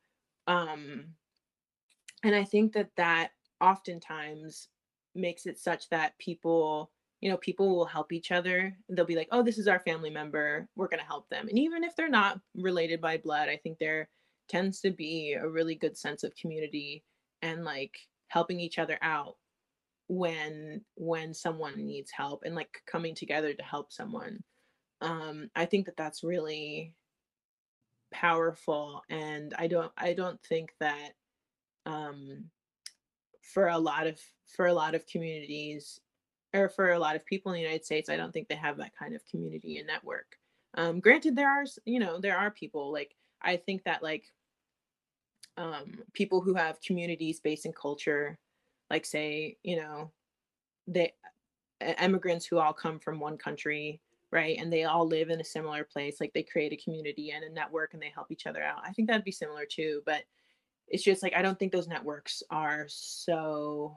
um 0.46 1.14
and 2.22 2.34
i 2.34 2.44
think 2.44 2.72
that 2.72 2.90
that 2.96 3.30
oftentimes 3.60 4.68
makes 5.14 5.46
it 5.46 5.58
such 5.58 5.88
that 5.88 6.18
people 6.18 6.90
you 7.20 7.30
know, 7.30 7.36
people 7.36 7.68
will 7.76 7.84
help 7.84 8.12
each 8.12 8.32
other. 8.32 8.76
They'll 8.88 9.04
be 9.04 9.16
like, 9.16 9.28
"Oh, 9.30 9.42
this 9.42 9.58
is 9.58 9.68
our 9.68 9.78
family 9.80 10.10
member. 10.10 10.68
We're 10.74 10.88
going 10.88 11.00
to 11.00 11.06
help 11.06 11.28
them." 11.28 11.48
And 11.48 11.58
even 11.58 11.84
if 11.84 11.94
they're 11.94 12.08
not 12.08 12.40
related 12.54 13.00
by 13.00 13.18
blood, 13.18 13.48
I 13.48 13.56
think 13.56 13.78
there 13.78 14.08
tends 14.48 14.80
to 14.82 14.90
be 14.90 15.34
a 15.34 15.48
really 15.48 15.74
good 15.74 15.96
sense 15.96 16.24
of 16.24 16.34
community 16.34 17.04
and 17.42 17.64
like 17.64 17.96
helping 18.28 18.58
each 18.60 18.78
other 18.78 18.98
out 19.02 19.36
when 20.08 20.84
when 20.96 21.34
someone 21.34 21.86
needs 21.86 22.10
help 22.10 22.42
and 22.44 22.54
like 22.54 22.82
coming 22.86 23.14
together 23.14 23.54
to 23.54 23.62
help 23.62 23.92
someone. 23.92 24.42
Um 25.02 25.50
I 25.56 25.66
think 25.66 25.86
that 25.86 25.96
that's 25.96 26.24
really 26.24 26.94
powerful 28.12 29.02
and 29.08 29.54
I 29.58 29.66
don't 29.66 29.92
I 29.96 30.14
don't 30.14 30.40
think 30.42 30.72
that 30.80 31.10
um 31.86 32.44
for 33.42 33.68
a 33.68 33.78
lot 33.78 34.06
of 34.06 34.18
for 34.46 34.66
a 34.66 34.74
lot 34.74 34.94
of 34.94 35.06
communities 35.06 36.00
or 36.52 36.68
for 36.68 36.92
a 36.92 36.98
lot 36.98 37.16
of 37.16 37.24
people 37.24 37.52
in 37.52 37.56
the 37.56 37.62
United 37.62 37.84
States, 37.84 38.08
I 38.08 38.16
don't 38.16 38.32
think 38.32 38.48
they 38.48 38.56
have 38.56 38.76
that 38.78 38.96
kind 38.96 39.14
of 39.14 39.24
community 39.26 39.78
and 39.78 39.86
network. 39.86 40.36
Um, 40.74 41.00
granted, 41.00 41.36
there 41.36 41.48
are, 41.48 41.64
you 41.84 42.00
know, 42.00 42.18
there 42.18 42.36
are 42.36 42.50
people 42.50 42.92
like 42.92 43.14
I 43.42 43.56
think 43.56 43.84
that 43.84 44.02
like 44.02 44.24
um, 45.56 45.98
people 46.12 46.40
who 46.40 46.54
have 46.54 46.80
communities 46.80 47.40
based 47.40 47.66
in 47.66 47.72
culture, 47.72 48.38
like 48.90 49.04
say, 49.04 49.56
you 49.62 49.76
know, 49.76 50.10
they 50.86 51.12
immigrants 52.00 52.46
who 52.46 52.58
all 52.58 52.72
come 52.72 52.98
from 52.98 53.20
one 53.20 53.38
country, 53.38 54.00
right, 54.32 54.58
and 54.58 54.72
they 54.72 54.84
all 54.84 55.06
live 55.06 55.30
in 55.30 55.40
a 55.40 55.44
similar 55.44 55.84
place, 55.84 56.20
like 56.20 56.32
they 56.32 56.42
create 56.42 56.72
a 56.72 56.82
community 56.82 57.32
and 57.32 57.44
a 57.44 57.52
network 57.52 57.94
and 57.94 58.02
they 58.02 58.12
help 58.14 58.30
each 58.30 58.46
other 58.46 58.62
out. 58.62 58.82
I 58.84 58.92
think 58.92 59.08
that'd 59.08 59.24
be 59.24 59.32
similar 59.32 59.66
too, 59.66 60.02
but 60.06 60.22
it's 60.88 61.04
just 61.04 61.22
like 61.22 61.34
I 61.34 61.42
don't 61.42 61.58
think 61.58 61.72
those 61.72 61.88
networks 61.88 62.42
are 62.50 62.86
so 62.88 63.96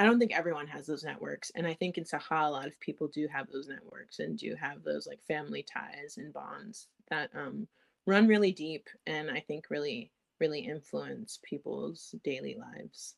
I 0.00 0.04
don't 0.04 0.18
think 0.18 0.32
everyone 0.34 0.66
has 0.68 0.86
those 0.86 1.04
networks. 1.04 1.52
And 1.54 1.66
I 1.66 1.74
think 1.74 1.98
in 1.98 2.04
Saha, 2.04 2.46
a 2.46 2.50
lot 2.50 2.66
of 2.66 2.80
people 2.80 3.06
do 3.06 3.28
have 3.28 3.50
those 3.50 3.68
networks 3.68 4.18
and 4.18 4.38
do 4.38 4.54
have 4.54 4.82
those 4.82 5.06
like 5.06 5.22
family 5.22 5.62
ties 5.62 6.16
and 6.16 6.32
bonds 6.32 6.88
that 7.10 7.28
um, 7.34 7.68
run 8.06 8.26
really 8.26 8.50
deep 8.50 8.88
and 9.06 9.30
I 9.30 9.40
think 9.40 9.66
really, 9.68 10.10
really 10.40 10.60
influence 10.60 11.38
people's 11.44 12.14
daily 12.24 12.56
lives. 12.58 13.16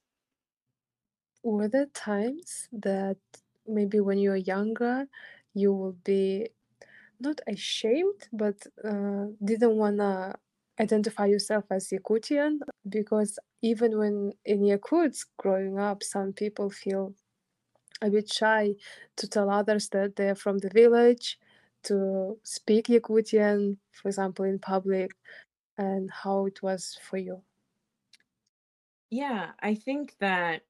Were 1.44 1.68
there 1.68 1.86
times 1.86 2.68
that 2.72 3.16
maybe 3.66 4.00
when 4.00 4.18
you 4.18 4.30
were 4.30 4.36
younger, 4.36 5.06
you 5.54 5.72
will 5.72 5.96
be 6.04 6.48
not 7.20 7.40
ashamed, 7.46 8.28
but 8.32 8.66
uh, 8.84 9.26
didn't 9.44 9.76
want 9.76 9.98
to 9.98 10.34
identify 10.80 11.26
yourself 11.26 11.64
as 11.70 11.88
Yakutian? 11.90 12.58
Because 12.88 13.38
even 13.62 13.98
when 13.98 14.32
in 14.44 14.60
Yakutsk 14.62 15.26
growing 15.38 15.78
up, 15.78 16.02
some 16.02 16.32
people 16.32 16.70
feel 16.70 17.14
a 18.02 18.10
bit 18.10 18.30
shy 18.32 18.74
to 19.16 19.28
tell 19.28 19.50
others 19.50 19.88
that 19.90 20.16
they're 20.16 20.34
from 20.34 20.58
the 20.58 20.70
village, 20.70 21.38
to 21.84 22.38
speak 22.42 22.86
Yakutian, 22.86 23.76
for 23.92 24.08
example, 24.08 24.44
in 24.44 24.58
public, 24.58 25.12
and 25.78 26.10
how 26.10 26.46
it 26.46 26.62
was 26.62 26.98
for 27.02 27.16
you. 27.16 27.42
Yeah, 29.10 29.52
I 29.60 29.74
think 29.74 30.16
that 30.20 30.62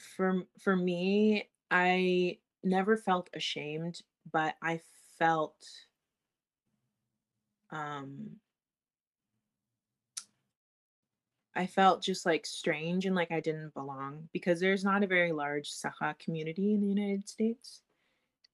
for 0.00 0.42
for 0.60 0.76
me, 0.76 1.48
I 1.70 2.38
never 2.62 2.96
felt 2.96 3.30
ashamed, 3.34 4.02
but 4.30 4.56
I 4.62 4.80
felt 5.18 5.56
um 7.70 8.40
I 11.54 11.66
felt 11.66 12.02
just 12.02 12.26
like 12.26 12.44
strange 12.44 13.06
and 13.06 13.14
like 13.16 13.30
I 13.30 13.40
didn't 13.40 13.72
belong 13.74 14.28
because 14.32 14.60
there's 14.60 14.84
not 14.84 15.02
a 15.02 15.06
very 15.06 15.32
large 15.32 15.70
Saha 15.72 16.18
community 16.18 16.74
in 16.74 16.80
the 16.82 16.86
United 16.88 17.28
States. 17.28 17.82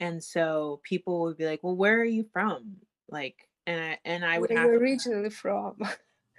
And 0.00 0.22
so 0.22 0.80
people 0.84 1.22
would 1.22 1.38
be 1.38 1.46
like, 1.46 1.62
"Well, 1.64 1.76
where 1.76 2.00
are 2.00 2.04
you 2.04 2.24
from?" 2.24 2.82
Like, 3.08 3.48
and 3.66 3.80
I 3.82 3.98
and 4.04 4.24
I 4.24 4.38
would 4.38 4.50
Where 4.50 4.58
have 4.58 4.74
you 4.74 4.80
to 4.80 4.80
originally 4.82 5.30
from? 5.30 5.78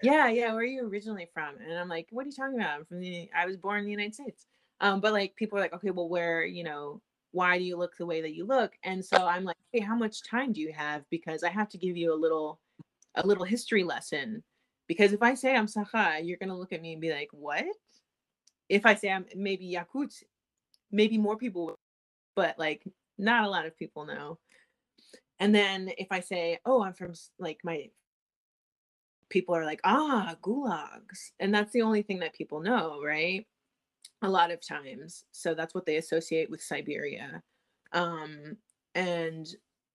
yeah, 0.01 0.27
yeah, 0.29 0.47
where 0.53 0.61
are 0.61 0.65
you 0.65 0.85
originally 0.87 1.29
from? 1.33 1.57
And 1.57 1.77
I'm 1.77 1.87
like, 1.87 2.07
what 2.11 2.23
are 2.25 2.29
you 2.29 2.35
talking 2.35 2.55
about? 2.59 2.79
I'm 2.79 2.85
from 2.85 2.99
the 2.99 3.29
I 3.35 3.45
was 3.45 3.57
born 3.57 3.79
in 3.79 3.85
the 3.85 3.91
United 3.91 4.15
States. 4.15 4.45
Um, 4.81 4.99
but 4.99 5.13
like 5.13 5.35
people 5.35 5.57
are 5.57 5.61
like, 5.61 5.73
okay, 5.73 5.91
well, 5.91 6.09
where, 6.09 6.43
you 6.43 6.63
know, 6.63 7.01
why 7.31 7.57
do 7.57 7.63
you 7.63 7.77
look 7.77 7.97
the 7.97 8.05
way 8.05 8.21
that 8.21 8.35
you 8.35 8.45
look? 8.45 8.73
And 8.83 9.03
so 9.03 9.17
I'm 9.17 9.43
like, 9.43 9.57
hey, 9.71 9.79
how 9.79 9.95
much 9.95 10.23
time 10.23 10.53
do 10.53 10.61
you 10.61 10.71
have? 10.71 11.03
Because 11.09 11.43
I 11.43 11.49
have 11.49 11.69
to 11.69 11.77
give 11.77 11.97
you 11.97 12.13
a 12.13 12.15
little 12.15 12.59
a 13.15 13.25
little 13.25 13.43
history 13.43 13.83
lesson. 13.83 14.43
Because 14.87 15.13
if 15.13 15.21
I 15.21 15.33
say 15.33 15.55
I'm 15.55 15.67
Saha, 15.67 16.25
you're 16.25 16.37
gonna 16.37 16.57
look 16.57 16.73
at 16.73 16.81
me 16.81 16.93
and 16.93 17.01
be 17.01 17.11
like, 17.11 17.29
what? 17.31 17.65
If 18.69 18.85
I 18.85 18.95
say 18.95 19.11
I'm 19.11 19.25
maybe 19.35 19.71
Yakut, 19.71 20.13
maybe 20.91 21.17
more 21.17 21.37
people, 21.37 21.75
but 22.35 22.57
like 22.59 22.83
not 23.17 23.45
a 23.45 23.49
lot 23.49 23.65
of 23.65 23.77
people 23.77 24.05
know. 24.05 24.39
And 25.39 25.53
then 25.53 25.91
if 25.97 26.07
I 26.11 26.19
say, 26.19 26.59
oh, 26.65 26.83
I'm 26.83 26.93
from 26.93 27.13
like 27.39 27.59
my 27.63 27.89
people 29.29 29.55
are 29.55 29.65
like, 29.65 29.81
ah, 29.83 30.35
gulags. 30.41 31.31
And 31.39 31.53
that's 31.53 31.73
the 31.73 31.81
only 31.81 32.03
thing 32.03 32.19
that 32.19 32.33
people 32.35 32.61
know, 32.61 33.01
right? 33.03 33.45
A 34.21 34.29
lot 34.29 34.51
of 34.51 34.61
times. 34.65 35.25
So 35.31 35.53
that's 35.53 35.73
what 35.75 35.85
they 35.85 35.97
associate 35.97 36.49
with 36.49 36.61
Siberia. 36.61 37.43
Um, 37.91 38.57
and 38.95 39.47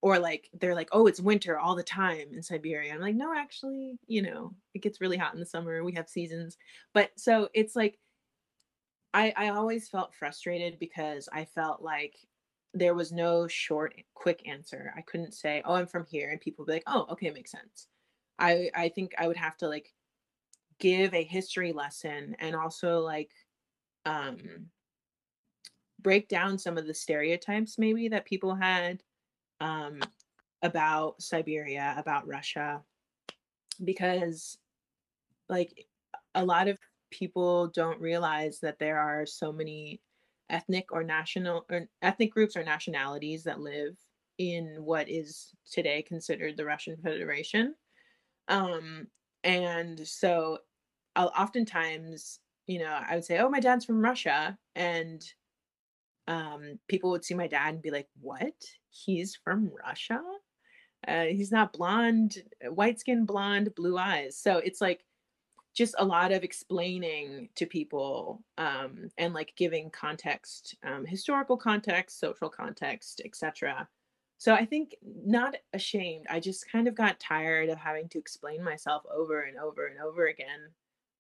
or 0.03 0.18
like 0.18 0.49
they're 0.53 0.75
like, 0.75 0.90
oh, 0.92 1.07
it's 1.07 1.21
winter 1.21 1.59
all 1.59 1.75
the 1.75 1.83
time 1.83 2.33
in 2.35 2.42
Siberia. 2.42 2.94
I'm 2.94 3.01
like, 3.01 3.16
no, 3.16 3.35
actually, 3.35 3.99
you 4.07 4.23
know, 4.23 4.55
it 4.75 4.83
gets 4.83 5.01
really 5.01 5.16
hot 5.16 5.35
in 5.35 5.40
the 5.40 5.47
summer. 5.47 5.83
We 5.83 5.94
have 5.94 6.09
seasons. 6.09 6.57
But 6.92 7.18
so 7.18 7.49
it's 7.55 7.75
like 7.75 7.99
I 9.14 9.33
I 9.37 9.49
always 9.49 9.88
felt 9.88 10.14
frustrated 10.14 10.79
because 10.79 11.29
I 11.33 11.44
felt 11.44 11.83
like 11.83 12.16
there 12.75 12.94
was 12.94 13.12
no 13.12 13.49
short, 13.49 13.94
quick 14.14 14.47
answer. 14.47 14.92
I 14.97 15.03
couldn't 15.03 15.33
say, 15.33 15.62
"Oh, 15.64 15.75
I'm 15.75 15.87
from 15.87 16.07
here," 16.07 16.31
and 16.31 16.40
people 16.40 16.64
would 16.64 16.68
be 16.71 16.75
like, 16.75 16.83
"Oh, 16.87 17.07
okay, 17.11 17.31
makes 17.31 17.51
sense." 17.53 17.88
I 18.38 18.71
I 18.75 18.88
think 18.90 19.14
I 19.18 19.27
would 19.29 19.37
have 19.37 19.57
to 19.59 19.68
like 19.68 19.94
give 20.81 21.14
a 21.14 21.25
history 21.25 21.73
lesson 21.73 22.37
and 22.40 22.57
also 22.57 23.01
like 23.01 23.33
um 24.07 24.37
break 26.01 26.29
down 26.29 26.59
some 26.59 26.79
of 26.79 26.87
the 26.87 26.95
stereotypes 26.95 27.79
maybe 27.79 28.09
that 28.09 28.25
people 28.25 28.55
had 28.55 29.03
um 29.61 30.01
about 30.63 31.21
Siberia, 31.23 31.95
about 31.99 32.27
Russia 32.27 32.83
because 33.85 34.59
like 35.49 35.87
a 36.35 36.45
lot 36.45 36.69
of 36.69 36.79
people 37.11 37.69
don't 37.69 38.01
realize 38.01 38.61
that 38.61 38.79
there 38.79 38.99
are 38.99 39.25
so 39.25 39.53
many 39.53 40.01
ethnic 40.51 40.87
or 40.93 41.03
national 41.03 41.65
or 41.71 41.89
ethnic 42.03 42.33
groups 42.33 42.57
or 42.57 42.65
nationalities 42.65 43.45
that 43.45 43.61
live 43.61 43.97
in 44.39 44.77
what 44.79 45.09
is 45.09 45.51
today 45.71 46.03
considered 46.03 46.57
the 46.57 46.65
Russian 46.65 46.97
Federation. 46.97 47.75
Um, 48.49 49.09
and 49.45 50.07
so 50.07 50.59
oftentimes, 51.17 52.41
you 52.69 52.79
know, 52.79 53.01
I 53.09 53.17
would 53.17 53.25
say, 53.25 53.39
"Oh, 53.39 53.49
my 53.49 53.61
dad's 53.61 53.85
from 53.85 54.03
Russia," 54.03 54.57
and 54.77 55.25
um, 56.29 56.79
people 56.89 57.11
would 57.11 57.25
see 57.25 57.35
my 57.35 57.49
dad 57.49 57.75
and 57.75 57.83
be 57.83 57.91
like, 57.91 58.09
"What? 58.21 58.55
He's 58.91 59.37
from 59.37 59.71
Russia? 59.85 60.23
Uh, 61.07 61.25
he's 61.25 61.51
not 61.51 61.73
blonde, 61.73 62.37
white 62.71 63.01
skin, 63.01 63.25
blonde, 63.25 63.75
blue 63.75 63.99
eyes." 63.99 64.37
So 64.37 64.59
it's 64.59 64.81
like 64.81 65.05
just 65.75 65.95
a 65.99 66.05
lot 66.05 66.33
of 66.33 66.45
explaining 66.45 67.49
to 67.55 67.67
people 67.67 68.43
um, 68.59 69.09
and 69.17 69.33
like 69.33 69.55
giving 69.57 69.91
context, 69.91 70.77
um, 70.85 71.07
historical 71.07 71.57
context, 71.57 72.21
social 72.21 72.51
context, 72.51 73.23
etc. 73.25 73.89
So 74.39 74.55
I 74.55 74.67
think 74.67 74.95
not 75.03 75.57
ashamed. 75.73 76.27
I 76.29 76.41
just 76.41 76.71
kind 76.71 76.87
of 76.87 76.95
got 76.95 77.19
tired 77.21 77.71
of 77.71 77.79
having 77.79 78.09
to 78.11 78.19
explain 78.19 78.63
myself 78.63 79.05
over 79.13 79.43
and 79.43 79.59
over 79.59 79.87
and 79.87 79.99
over 80.01 80.27
again. 80.27 80.71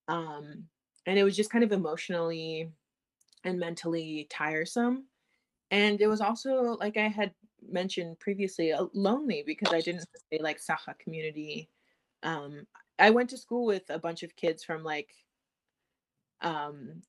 Um, 0.08 0.64
and 1.08 1.18
it 1.18 1.24
was 1.24 1.34
just 1.34 1.50
kind 1.50 1.64
of 1.64 1.72
emotionally 1.72 2.70
and 3.42 3.58
mentally 3.58 4.26
tiresome. 4.28 5.04
And 5.70 6.00
it 6.02 6.06
was 6.06 6.20
also, 6.20 6.76
like 6.78 6.98
I 6.98 7.08
had 7.08 7.32
mentioned 7.66 8.20
previously, 8.20 8.72
uh, 8.72 8.86
lonely 8.92 9.42
because 9.46 9.72
I 9.72 9.80
didn't 9.80 10.04
say 10.30 10.38
like 10.38 10.60
Saha 10.60 10.98
community. 10.98 11.70
Um, 12.22 12.66
I 12.98 13.08
went 13.08 13.30
to 13.30 13.38
school 13.38 13.64
with 13.64 13.84
a 13.88 13.98
bunch 13.98 14.22
of 14.22 14.36
kids 14.36 14.62
from 14.62 14.84
like 14.84 15.08
um, 16.42 17.02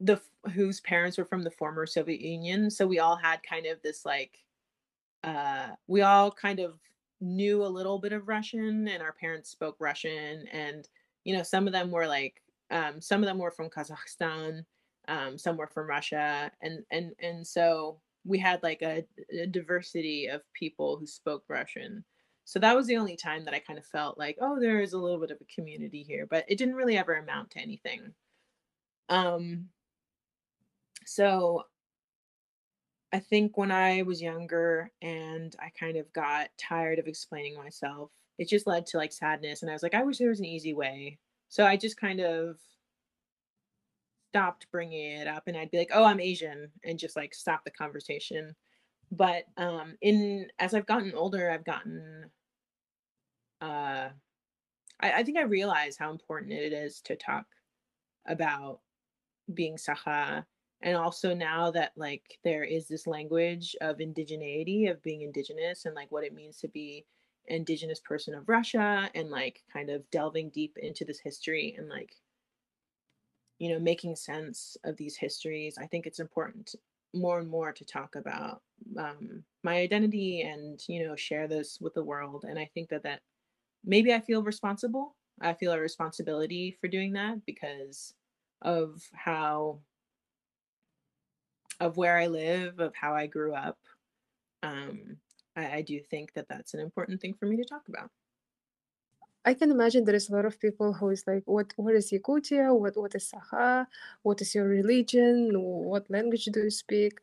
the 0.00 0.20
whose 0.52 0.80
parents 0.80 1.16
were 1.16 1.24
from 1.24 1.44
the 1.44 1.50
former 1.52 1.86
Soviet 1.86 2.20
Union, 2.20 2.68
so 2.68 2.84
we 2.84 2.98
all 2.98 3.16
had 3.16 3.42
kind 3.44 3.66
of 3.66 3.80
this 3.80 4.04
like 4.04 4.38
uh, 5.22 5.68
we 5.86 6.02
all 6.02 6.32
kind 6.32 6.58
of 6.58 6.80
knew 7.20 7.64
a 7.64 7.66
little 7.66 7.98
bit 7.98 8.12
of 8.12 8.28
Russian, 8.28 8.88
and 8.88 9.02
our 9.02 9.12
parents 9.12 9.50
spoke 9.50 9.76
Russian, 9.78 10.46
and 10.52 10.88
you 11.24 11.36
know 11.36 11.44
some 11.44 11.66
of 11.68 11.72
them 11.72 11.92
were 11.92 12.08
like 12.08 12.42
um, 12.70 13.00
some 13.00 13.22
of 13.22 13.26
them 13.26 13.38
were 13.38 13.50
from 13.50 13.70
Kazakhstan, 13.70 14.64
um, 15.08 15.38
some 15.38 15.56
were 15.56 15.68
from 15.68 15.88
Russia, 15.88 16.50
and 16.62 16.84
and 16.90 17.12
and 17.20 17.46
so 17.46 18.00
we 18.24 18.38
had 18.38 18.62
like 18.62 18.82
a, 18.82 19.04
a 19.32 19.46
diversity 19.46 20.26
of 20.26 20.42
people 20.52 20.96
who 20.96 21.06
spoke 21.06 21.44
Russian. 21.48 22.04
So 22.44 22.58
that 22.60 22.76
was 22.76 22.86
the 22.86 22.96
only 22.96 23.16
time 23.16 23.44
that 23.44 23.54
I 23.54 23.58
kind 23.58 23.78
of 23.78 23.84
felt 23.86 24.18
like, 24.18 24.38
oh, 24.40 24.60
there 24.60 24.80
is 24.80 24.92
a 24.92 24.98
little 24.98 25.18
bit 25.18 25.30
of 25.32 25.38
a 25.40 25.54
community 25.54 26.02
here, 26.02 26.26
but 26.28 26.44
it 26.48 26.58
didn't 26.58 26.76
really 26.76 26.96
ever 26.96 27.14
amount 27.14 27.50
to 27.52 27.58
anything. 27.58 28.14
Um, 29.08 29.68
so 31.04 31.64
I 33.12 33.20
think 33.20 33.56
when 33.56 33.70
I 33.70 34.02
was 34.02 34.20
younger 34.20 34.90
and 35.02 35.54
I 35.60 35.70
kind 35.78 35.96
of 35.96 36.12
got 36.12 36.50
tired 36.58 36.98
of 36.98 37.06
explaining 37.06 37.56
myself, 37.56 38.10
it 38.38 38.48
just 38.48 38.66
led 38.66 38.86
to 38.86 38.96
like 38.96 39.12
sadness. 39.12 39.62
And 39.62 39.70
I 39.70 39.74
was 39.74 39.82
like, 39.82 39.94
I 39.94 40.02
wish 40.02 40.18
there 40.18 40.28
was 40.28 40.40
an 40.40 40.44
easy 40.44 40.74
way. 40.74 41.18
So 41.48 41.64
I 41.64 41.76
just 41.76 41.96
kind 41.96 42.20
of 42.20 42.58
stopped 44.30 44.66
bringing 44.70 45.12
it 45.12 45.26
up 45.26 45.44
and 45.46 45.56
I'd 45.56 45.70
be 45.70 45.78
like, 45.78 45.90
oh, 45.94 46.04
I'm 46.04 46.20
Asian 46.20 46.70
and 46.84 46.98
just 46.98 47.16
like 47.16 47.34
stop 47.34 47.64
the 47.64 47.70
conversation. 47.70 48.54
But 49.10 49.44
um, 49.56 49.96
in 50.02 50.48
as 50.58 50.74
I've 50.74 50.86
gotten 50.86 51.14
older, 51.14 51.50
I've 51.50 51.64
gotten, 51.64 52.30
uh, 53.60 54.10
I, 55.00 55.12
I 55.12 55.22
think 55.22 55.38
I 55.38 55.42
realize 55.42 55.96
how 55.96 56.10
important 56.10 56.52
it 56.52 56.72
is 56.72 57.00
to 57.02 57.16
talk 57.16 57.46
about 58.26 58.80
being 59.54 59.76
Saha 59.76 60.44
and 60.82 60.96
also 60.96 61.34
now 61.34 61.70
that 61.70 61.92
like 61.96 62.38
there 62.44 62.64
is 62.64 62.88
this 62.88 63.06
language 63.06 63.74
of 63.80 63.98
indigeneity 63.98 64.90
of 64.90 65.02
being 65.02 65.22
indigenous 65.22 65.86
and 65.86 65.94
like 65.94 66.10
what 66.10 66.24
it 66.24 66.34
means 66.34 66.58
to 66.58 66.68
be 66.68 67.04
indigenous 67.48 68.00
person 68.00 68.34
of 68.34 68.48
russia 68.48 69.10
and 69.14 69.30
like 69.30 69.62
kind 69.72 69.90
of 69.90 70.08
delving 70.10 70.50
deep 70.50 70.76
into 70.78 71.04
this 71.04 71.18
history 71.18 71.74
and 71.78 71.88
like 71.88 72.14
you 73.58 73.72
know 73.72 73.78
making 73.78 74.14
sense 74.16 74.76
of 74.84 74.96
these 74.96 75.16
histories 75.16 75.78
i 75.78 75.86
think 75.86 76.06
it's 76.06 76.20
important 76.20 76.74
more 77.14 77.38
and 77.38 77.48
more 77.48 77.72
to 77.72 77.84
talk 77.84 78.14
about 78.16 78.60
um, 78.98 79.42
my 79.62 79.76
identity 79.76 80.42
and 80.42 80.82
you 80.88 81.06
know 81.06 81.16
share 81.16 81.48
this 81.48 81.78
with 81.80 81.94
the 81.94 82.04
world 82.04 82.44
and 82.46 82.58
i 82.58 82.68
think 82.74 82.88
that 82.88 83.02
that 83.02 83.20
maybe 83.84 84.12
i 84.12 84.20
feel 84.20 84.42
responsible. 84.42 85.14
I 85.40 85.52
feel 85.52 85.72
a 85.72 85.80
responsibility 85.80 86.76
for 86.80 86.88
doing 86.88 87.12
that 87.12 87.44
because 87.44 88.14
of 88.62 89.02
how 89.12 89.80
of 91.78 91.98
where 91.98 92.16
I 92.16 92.26
live, 92.26 92.80
of 92.80 92.94
how 92.94 93.14
I 93.14 93.26
grew 93.26 93.54
up, 93.54 93.76
um, 94.62 95.18
I, 95.56 95.78
I 95.78 95.82
do 95.82 96.00
think 96.00 96.34
that 96.34 96.48
that's 96.48 96.74
an 96.74 96.80
important 96.80 97.20
thing 97.20 97.34
for 97.34 97.46
me 97.46 97.56
to 97.56 97.64
talk 97.64 97.88
about. 97.88 98.10
I 99.44 99.54
can 99.54 99.70
imagine 99.70 100.04
there 100.04 100.14
is 100.14 100.28
a 100.28 100.34
lot 100.34 100.44
of 100.44 100.58
people 100.60 100.92
who 100.92 101.10
is 101.10 101.24
like, 101.26 101.44
what 101.46 101.72
what 101.76 101.94
is 101.94 102.10
Yakutia? 102.10 102.76
What 102.76 102.96
what 102.96 103.14
is 103.14 103.32
Sakha? 103.32 103.86
What 104.22 104.40
is 104.42 104.54
your 104.54 104.66
religion? 104.66 105.52
What 105.54 106.10
language 106.10 106.46
do 106.46 106.60
you 106.60 106.70
speak? 106.70 107.20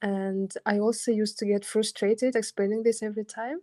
And 0.00 0.52
I 0.66 0.78
also 0.78 1.10
used 1.10 1.38
to 1.38 1.46
get 1.46 1.64
frustrated 1.64 2.36
explaining 2.36 2.82
this 2.82 3.02
every 3.02 3.24
time. 3.24 3.58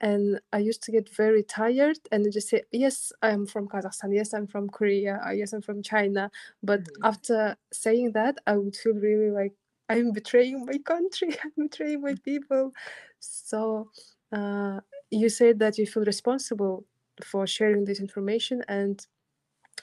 And 0.00 0.40
I 0.52 0.58
used 0.58 0.82
to 0.84 0.90
get 0.90 1.14
very 1.14 1.42
tired 1.42 1.98
and 2.10 2.32
just 2.32 2.48
say, 2.48 2.62
Yes, 2.72 3.12
I'm 3.22 3.46
from 3.46 3.68
Kazakhstan. 3.68 4.14
Yes, 4.14 4.32
I'm 4.32 4.48
from 4.48 4.68
Korea. 4.68 5.20
Yes, 5.32 5.52
I'm 5.52 5.62
from 5.62 5.82
China. 5.82 6.30
But 6.62 6.80
mm-hmm. 6.80 7.04
after 7.04 7.56
saying 7.72 8.12
that, 8.12 8.38
I 8.46 8.56
would 8.56 8.74
feel 8.74 8.94
really 8.94 9.30
like 9.30 9.52
I'm 9.92 10.12
betraying 10.12 10.64
my 10.66 10.78
country, 10.92 11.30
I'm 11.44 11.68
betraying 11.68 12.00
my 12.02 12.14
people. 12.24 12.72
So 13.20 13.90
uh, 14.32 14.80
you 15.10 15.28
said 15.28 15.58
that 15.60 15.78
you 15.78 15.86
feel 15.86 16.04
responsible 16.04 16.84
for 17.24 17.46
sharing 17.46 17.84
this 17.84 18.00
information. 18.00 18.62
And 18.68 19.04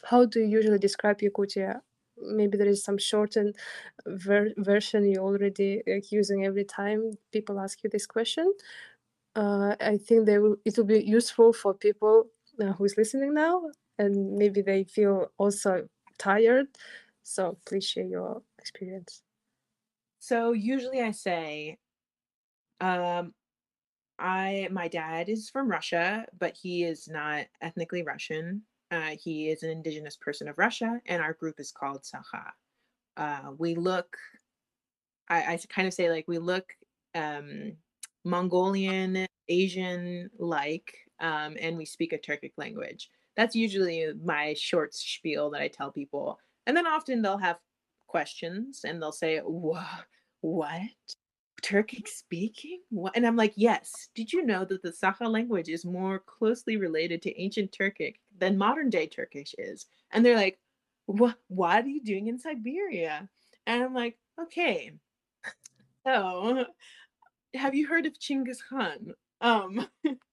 how 0.06 0.26
do 0.26 0.39
you 0.41 0.48
usually 0.48 0.80
describe 0.80 1.19
Yakutia? 1.19 1.82
Maybe 2.17 2.58
there 2.58 2.67
is 2.67 2.84
some 2.84 2.98
shortened 2.98 3.56
ver- 4.06 4.54
version 4.58 5.06
you 5.06 5.19
already 5.19 5.84
like, 5.88 6.12
using 6.12 6.45
every 6.45 6.65
time 6.65 7.13
people 7.32 7.60
ask 7.60 7.84
you 7.84 7.89
this 7.89 8.06
question. 8.08 8.54
Uh, 9.36 9.76
I 9.82 9.98
think 9.98 10.26
they 10.26 10.39
will. 10.39 10.58
It 10.65 10.78
will 10.78 10.86
be 10.86 11.02
useful 11.04 11.54
for 11.54 11.74
people 11.74 12.28
uh, 12.62 12.74
who 12.74 12.86
is 12.86 12.98
listening 12.98 13.34
now, 13.34 13.63
and 14.00 14.36
maybe 14.38 14.62
they 14.62 14.84
feel 14.86 15.32
also 15.38 15.88
tired. 16.17 16.67
So 17.24 17.58
please 17.65 17.86
share 17.88 18.06
your 18.06 18.41
experience. 18.60 19.22
So 20.20 20.52
usually 20.52 21.02
I 21.02 21.12
say, 21.12 21.78
um, 22.82 23.34
I 24.20 24.68
my 24.70 24.90
dad 24.90 25.30
is 25.30 25.50
from 25.50 25.72
Russia, 25.72 26.26
but 26.38 26.58
he 26.62 26.84
is 26.84 27.08
not 27.08 27.46
ethnically 27.62 28.04
Russian. 28.04 28.64
Uh, 28.92 29.16
he 29.22 29.50
is 29.50 29.64
an 29.64 29.70
indigenous 29.70 30.18
person 30.18 30.48
of 30.48 30.58
Russia, 30.58 31.00
and 31.06 31.22
our 31.22 31.34
group 31.34 31.60
is 31.60 31.72
called 31.72 32.04
Saha. 32.04 32.52
Uh, 33.16 33.52
we 33.58 33.76
look, 33.76 34.18
I, 35.30 35.54
I 35.54 35.60
kind 35.70 35.88
of 35.88 35.94
say 35.94 36.10
like 36.10 36.28
we 36.28 36.38
look 36.38 36.66
um, 37.16 37.74
Mongolian, 38.26 39.26
Asian 39.48 40.30
like, 40.38 40.94
um, 41.20 41.56
and 41.62 41.78
we 41.78 41.86
speak 41.86 42.14
a 42.14 42.18
Turkic 42.18 42.54
language. 42.58 43.10
That's 43.38 43.56
usually 43.56 44.12
my 44.24 44.54
short 44.54 44.94
spiel 44.94 45.50
that 45.52 45.62
I 45.62 45.70
tell 45.70 45.92
people, 45.92 46.40
and 46.66 46.76
then 46.76 46.88
often 46.88 47.22
they'll 47.22 47.38
have 47.38 47.60
questions 48.10 48.82
and 48.84 49.02
they'll 49.02 49.12
say, 49.12 49.39
what? 49.39 50.82
Turkic 51.62 52.08
speaking? 52.08 52.82
What? 52.89 53.15
And 53.15 53.26
I'm 53.26 53.36
like, 53.36 53.54
yes. 53.56 54.10
Did 54.15 54.34
you 54.34 54.45
know 54.45 54.65
that 54.65 54.82
the 54.82 54.91
Sakha 54.91 55.30
language 55.30 55.69
is 55.69 55.86
more 55.86 56.19
closely 56.19 56.78
related 56.78 57.22
to 57.24 57.41
ancient 57.41 57.72
Turkic 57.72 58.15
than 58.38 58.58
modern 58.58 58.89
day 58.89 59.08
Turkish 59.08 59.54
is? 59.58 59.86
And 60.12 60.26
they're 60.26 60.36
like, 60.36 60.60
what? 61.06 61.36
What 61.48 61.86
are 61.86 61.89
you 61.89 62.04
doing 62.04 62.28
in 62.28 62.39
Siberia? 62.39 63.30
And 63.67 63.84
I'm 63.84 63.93
like, 63.93 64.17
okay. 64.41 64.91
So, 66.06 66.65
have 67.54 67.76
you 67.76 67.88
heard 67.88 68.06
of 68.06 68.17
Chinggis 68.19 68.60
Khan? 68.67 69.13
Um, 69.41 69.88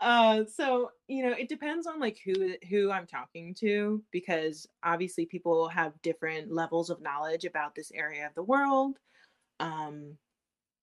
uh 0.00 0.44
so 0.44 0.90
you 1.08 1.24
know 1.24 1.32
it 1.32 1.48
depends 1.48 1.86
on 1.86 1.98
like 1.98 2.18
who 2.24 2.54
who 2.68 2.90
i'm 2.90 3.06
talking 3.06 3.54
to 3.54 4.02
because 4.10 4.66
obviously 4.82 5.24
people 5.24 5.68
have 5.68 6.00
different 6.02 6.52
levels 6.52 6.90
of 6.90 7.00
knowledge 7.00 7.46
about 7.46 7.74
this 7.74 7.90
area 7.92 8.26
of 8.26 8.34
the 8.34 8.42
world 8.42 8.98
um 9.60 10.16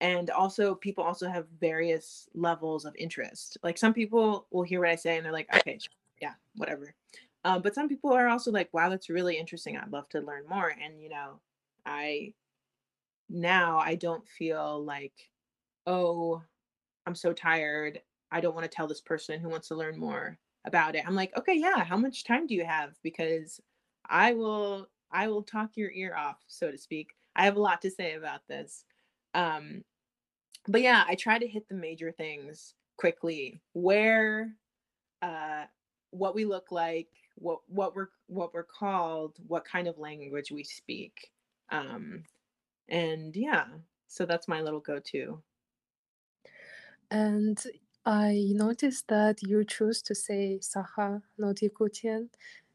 and 0.00 0.28
also 0.30 0.74
people 0.74 1.04
also 1.04 1.28
have 1.28 1.46
various 1.60 2.28
levels 2.34 2.84
of 2.84 2.94
interest. 2.98 3.56
Like 3.62 3.78
some 3.78 3.94
people 3.94 4.46
will 4.50 4.62
hear 4.62 4.80
what 4.80 4.90
i 4.90 4.96
say 4.96 5.16
and 5.16 5.24
they're 5.24 5.32
like 5.32 5.54
okay 5.56 5.78
yeah 6.20 6.34
whatever. 6.56 6.94
Um, 7.44 7.62
but 7.62 7.74
some 7.74 7.88
people 7.88 8.12
are 8.12 8.28
also 8.28 8.50
like 8.50 8.72
wow 8.72 8.88
that's 8.88 9.10
really 9.10 9.38
interesting 9.38 9.76
i'd 9.76 9.92
love 9.92 10.08
to 10.10 10.20
learn 10.20 10.44
more 10.48 10.74
and 10.82 11.00
you 11.00 11.10
know 11.10 11.40
i 11.84 12.32
now 13.28 13.78
i 13.78 13.94
don't 13.94 14.26
feel 14.26 14.82
like 14.82 15.12
oh 15.86 16.42
i'm 17.06 17.14
so 17.14 17.32
tired 17.34 18.00
I 18.34 18.40
don't 18.40 18.54
want 18.54 18.64
to 18.64 18.76
tell 18.76 18.88
this 18.88 19.00
person 19.00 19.38
who 19.40 19.48
wants 19.48 19.68
to 19.68 19.76
learn 19.76 19.96
more 19.96 20.36
about 20.64 20.96
it. 20.96 21.04
I'm 21.06 21.14
like, 21.14 21.34
okay, 21.38 21.54
yeah, 21.54 21.84
how 21.84 21.96
much 21.96 22.24
time 22.24 22.48
do 22.48 22.54
you 22.54 22.64
have? 22.64 22.94
Because 23.04 23.60
I 24.10 24.32
will 24.32 24.88
I 25.12 25.28
will 25.28 25.44
talk 25.44 25.76
your 25.76 25.92
ear 25.92 26.16
off, 26.16 26.38
so 26.48 26.72
to 26.72 26.76
speak. 26.76 27.10
I 27.36 27.44
have 27.44 27.54
a 27.54 27.60
lot 27.60 27.80
to 27.82 27.90
say 27.92 28.14
about 28.14 28.40
this. 28.48 28.84
Um, 29.34 29.84
but 30.66 30.82
yeah, 30.82 31.04
I 31.06 31.14
try 31.14 31.38
to 31.38 31.46
hit 31.46 31.68
the 31.68 31.76
major 31.76 32.10
things 32.10 32.74
quickly. 32.96 33.60
Where 33.72 34.52
uh 35.22 35.66
what 36.10 36.34
we 36.34 36.44
look 36.44 36.72
like, 36.72 37.08
what 37.36 37.60
what 37.68 37.94
we're 37.94 38.08
what 38.26 38.52
we're 38.52 38.64
called, 38.64 39.36
what 39.46 39.64
kind 39.64 39.86
of 39.86 39.98
language 39.98 40.50
we 40.50 40.64
speak. 40.64 41.30
Um 41.70 42.24
and 42.88 43.36
yeah, 43.36 43.66
so 44.08 44.26
that's 44.26 44.48
my 44.48 44.60
little 44.60 44.80
go-to. 44.80 45.40
And 47.12 47.62
I 48.06 48.50
noticed 48.52 49.08
that 49.08 49.42
you 49.42 49.64
choose 49.64 50.02
to 50.02 50.14
say 50.14 50.58
Saha, 50.60 51.22
not 51.38 51.56
Yakutian. 51.56 52.28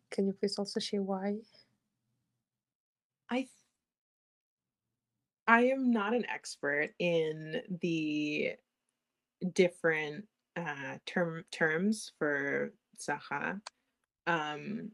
Can 0.09 0.25
you 0.25 0.33
please 0.33 0.57
also 0.57 0.79
share 0.79 1.03
why? 1.03 1.37
I 3.29 3.47
I 5.47 5.65
am 5.65 5.91
not 5.91 6.13
an 6.15 6.25
expert 6.29 6.89
in 6.97 7.61
the 7.81 8.53
different 9.53 10.25
uh, 10.55 10.97
term 11.05 11.43
terms 11.51 12.11
for 12.17 12.73
Saha, 12.97 13.61
um, 14.25 14.91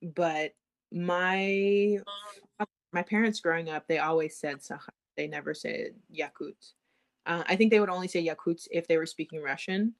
but 0.00 0.52
my 0.92 1.98
my 2.92 3.02
parents 3.02 3.40
growing 3.40 3.68
up, 3.68 3.88
they 3.88 3.98
always 3.98 4.38
said 4.38 4.60
Saha. 4.60 4.90
They 5.16 5.26
never 5.26 5.54
said 5.54 5.94
Yakut. 6.14 6.54
Uh, 7.27 7.43
I 7.47 7.55
think 7.55 7.71
they 7.71 7.79
would 7.79 7.89
only 7.89 8.07
say 8.07 8.25
Yakuts 8.25 8.67
if 8.71 8.87
they 8.87 8.97
were 8.97 9.05
speaking 9.05 9.41
Russian, 9.41 9.93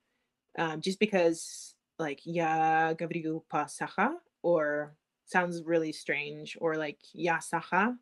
um, 0.57 0.81
just 0.81 0.99
because 0.99 1.75
like 1.99 2.21
Ya 2.25 2.93
Gavriu 2.93 3.43
Pasaha 3.51 4.13
or 4.41 4.95
sounds 5.25 5.63
really 5.63 5.91
strange, 5.91 6.57
or 6.59 6.75
like 6.75 6.99
Ya 7.13 7.38
Saha. 7.38 7.95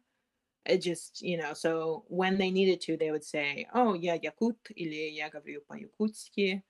It 0.65 0.79
just, 0.79 1.21
you 1.21 1.37
know, 1.37 1.53
so 1.53 2.03
when 2.07 2.37
they 2.37 2.51
needed 2.51 2.81
to, 2.81 2.97
they 2.97 3.09
would 3.09 3.23
say, 3.23 3.65
oh, 3.73 3.93
yeah, 3.93 4.17
Yakut, 4.17 4.57
или 4.75 5.09
я 5.17 5.29
говорю 5.29 5.61
по-якутски. 5.67 6.61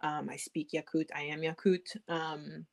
Um, 0.00 0.28
I 0.30 0.36
speak 0.36 0.70
Yakut, 0.74 1.08
I 1.14 1.22
am 1.22 1.40
Yakut. 1.40 1.96
Um, 2.08 2.66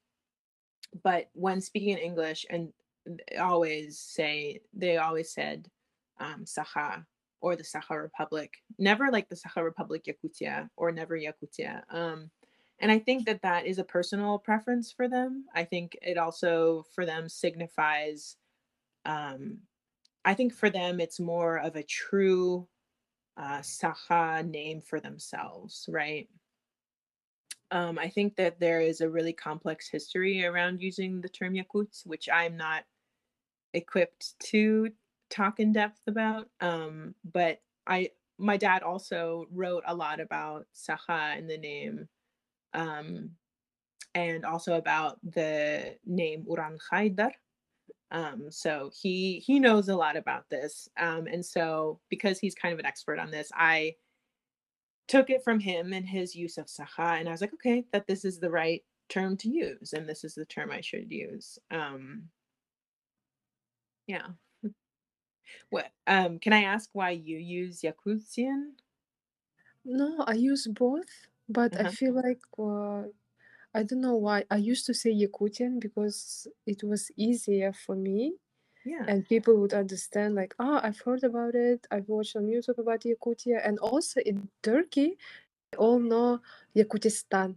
but 1.04 1.30
when 1.34 1.62
speaking 1.62 1.89
in 1.89 2.00
English, 2.00 2.45
and 2.50 2.74
always 3.39 4.00
say, 4.00 4.62
they 4.74 4.98
always 4.98 5.32
said 5.32 5.69
um, 6.19 6.43
Saha 6.45 7.06
or 7.40 7.57
the 7.57 7.62
Sakha 7.62 8.00
Republic. 8.00 8.53
Never 8.79 9.11
like 9.11 9.29
the 9.29 9.37
Sakha 9.37 9.64
Republic 9.64 10.05
Yakutia 10.07 10.68
or 10.76 10.92
never 10.92 11.18
Yakutia. 11.18 11.83
Um, 11.90 12.31
and 12.81 12.90
I 12.90 12.98
think 12.98 13.26
that 13.26 13.42
that 13.42 13.66
is 13.66 13.79
a 13.79 13.85
personal 13.85 14.38
preference 14.38 14.90
for 14.90 15.09
them. 15.09 15.44
I 15.55 15.64
think 15.64 15.96
it 16.00 16.16
also 16.16 16.85
for 16.94 17.05
them 17.05 17.29
signifies. 17.29 18.37
Um, 19.05 19.59
I 20.24 20.35
think 20.35 20.55
for 20.55 20.70
them 20.70 21.00
it's 21.00 21.20
more 21.20 21.59
of 21.59 21.76
a 21.76 21.83
true 21.83 22.66
uh, 23.37 23.61
Sakha 23.61 24.46
name 24.48 24.81
for 24.81 25.00
themselves, 25.00 25.88
right? 25.90 26.29
Um, 27.70 27.98
I 27.98 28.09
think 28.09 28.37
that 28.37 28.59
there 28.59 28.81
is 28.81 29.00
a 29.00 29.09
really 29.09 29.33
complex 29.33 29.88
history 29.88 30.44
around 30.44 30.83
using 30.83 31.20
the 31.20 31.29
term 31.29 31.55
Yakut, 31.55 32.05
which 32.05 32.29
I'm 32.29 32.57
not 32.57 32.85
equipped 33.74 34.35
to 34.50 34.90
talk 35.31 35.61
in 35.61 35.73
depth 35.73 36.01
about. 36.07 36.49
Um, 36.61 37.14
but 37.33 37.61
I, 37.87 38.11
my 38.38 38.57
dad 38.57 38.83
also 38.83 39.47
wrote 39.53 39.85
a 39.87 39.95
lot 39.95 40.21
about 40.21 40.66
Sakha 40.75 41.38
in 41.38 41.47
the 41.47 41.59
name, 41.59 42.09
um, 42.75 43.31
and 44.14 44.45
also 44.45 44.75
about 44.75 45.19
the 45.23 45.97
name 46.07 46.45
Uran 46.49 46.79
Khaydar. 46.90 47.33
Um, 48.12 48.51
so 48.51 48.90
he 49.01 49.38
he 49.38 49.61
knows 49.61 49.88
a 49.88 49.97
lot 49.97 50.16
about 50.16 50.51
this, 50.51 50.88
um, 50.99 51.27
and 51.27 51.45
so 51.45 52.01
because 52.09 52.38
he's 52.40 52.55
kind 52.55 52.73
of 52.73 52.81
an 52.81 52.87
expert 52.87 53.19
on 53.21 53.31
this, 53.31 53.51
I 53.55 53.95
took 55.11 55.29
it 55.29 55.43
from 55.43 55.59
him 55.59 55.93
and 55.93 56.07
his 56.07 56.37
use 56.37 56.57
of 56.57 56.66
saha 56.66 57.19
and 57.19 57.29
i 57.29 57.33
was 57.33 57.40
like 57.40 57.53
okay 57.53 57.85
that 57.93 58.07
this 58.07 58.25
is 58.25 58.38
the 58.38 58.49
right 58.49 58.85
term 59.09 59.37
to 59.37 59.49
use 59.49 59.93
and 59.93 60.09
this 60.09 60.23
is 60.23 60.37
the 60.37 60.45
term 60.45 60.71
i 60.71 60.81
should 60.81 61.11
use 61.11 61.59
um 61.73 62.23
yeah 64.07 64.29
what 65.71 65.91
um 66.07 66.39
can 66.39 66.53
i 66.53 66.63
ask 66.63 66.91
why 66.93 67.11
you 67.11 67.39
use 67.39 67.83
yakutian 67.83 68.73
No, 69.85 70.25
I 70.27 70.35
use 70.35 70.67
both, 70.67 71.09
but 71.49 71.75
I 71.75 71.81
uh-huh. 71.81 71.91
feel 71.91 72.15
like 72.15 72.43
uh, 72.59 73.09
I 73.75 73.83
don't 73.83 74.01
know 74.01 74.17
why. 74.17 74.45
I 74.51 74.57
used 74.57 74.87
to 74.87 74.95
say 74.95 75.11
Yakutian 75.11 75.81
because 75.81 76.47
it 76.67 76.83
was 76.83 77.11
easier 77.17 77.73
for 77.73 77.97
me 77.97 78.35
yeah 78.85 79.05
and 79.09 79.29
people 79.29 79.57
would 79.61 79.75
understand 79.75 80.35
like, 80.35 80.55
oh, 80.59 80.81
I've 80.83 81.01
heard 81.01 81.23
about 81.23 81.55
it. 81.55 81.87
I've 81.91 82.09
watched 82.09 82.37
on 82.37 82.47
YouTube 82.47 82.79
about 82.79 83.01
Yakutia. 83.03 83.61
And 83.63 83.79
also 83.79 84.21
in 84.21 84.49
Turkey, 84.63 85.19
they 85.71 85.77
all 85.77 85.99
know 85.99 86.41
Yakutistan. 86.75 87.57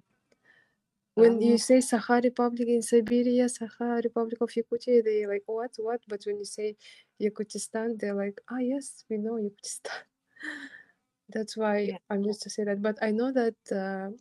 When 1.16 1.42
you 1.42 1.54
oh 1.54 1.58
say 1.58 1.78
Sakha 1.78 2.24
Republic 2.24 2.68
in 2.68 2.82
Siberia, 2.82 3.46
Sakha 3.46 4.04
Republic 4.04 4.42
of 4.42 4.50
Yakutia, 4.50 5.04
they 5.04 5.26
like, 5.26 5.44
what, 5.46 5.72
what? 5.78 6.02
But 6.08 6.24
when 6.26 6.40
you 6.40 6.46
say 6.46 6.76
Yakutistan, 7.24 8.00
they're 8.00 8.16
like, 8.16 8.42
ah, 8.52 8.60
yes, 8.60 9.06
we 9.10 9.18
know 9.18 9.34
Yakutistan. 9.36 9.98
That's 11.30 11.58
why 11.58 11.78
yeah 11.80 11.98
I'm 12.10 12.24
used 12.24 12.44
to 12.44 12.50
say 12.50 12.64
that. 12.66 12.82
But 12.82 12.98
I 13.02 13.12
know 13.12 13.32
that 13.32 13.56
uh, 13.72 14.12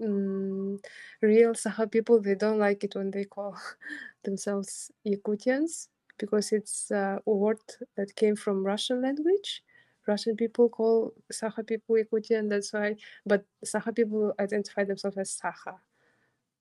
mm, 0.00 0.78
real 1.20 1.52
Sakha 1.54 1.90
people, 1.90 2.20
they 2.20 2.34
don't 2.34 2.58
like 2.58 2.84
it 2.84 2.94
when 2.94 3.10
they 3.10 3.24
call 3.24 3.56
themselves 4.24 4.90
Yakutians 5.06 5.88
because 6.18 6.52
it's 6.52 6.90
uh, 6.90 7.18
a 7.26 7.30
word 7.32 7.58
that 7.96 8.14
came 8.16 8.36
from 8.36 8.64
Russian 8.64 9.02
language. 9.02 9.62
Russian 10.06 10.36
people 10.36 10.68
call 10.68 11.12
Sakha 11.32 11.66
people 11.66 11.96
Yakutian, 11.96 12.48
that's 12.48 12.72
why. 12.72 12.96
But 13.24 13.44
Sakha 13.64 13.94
people 13.94 14.34
identify 14.40 14.84
themselves 14.84 15.16
as 15.18 15.38
Sakha. 15.42 15.76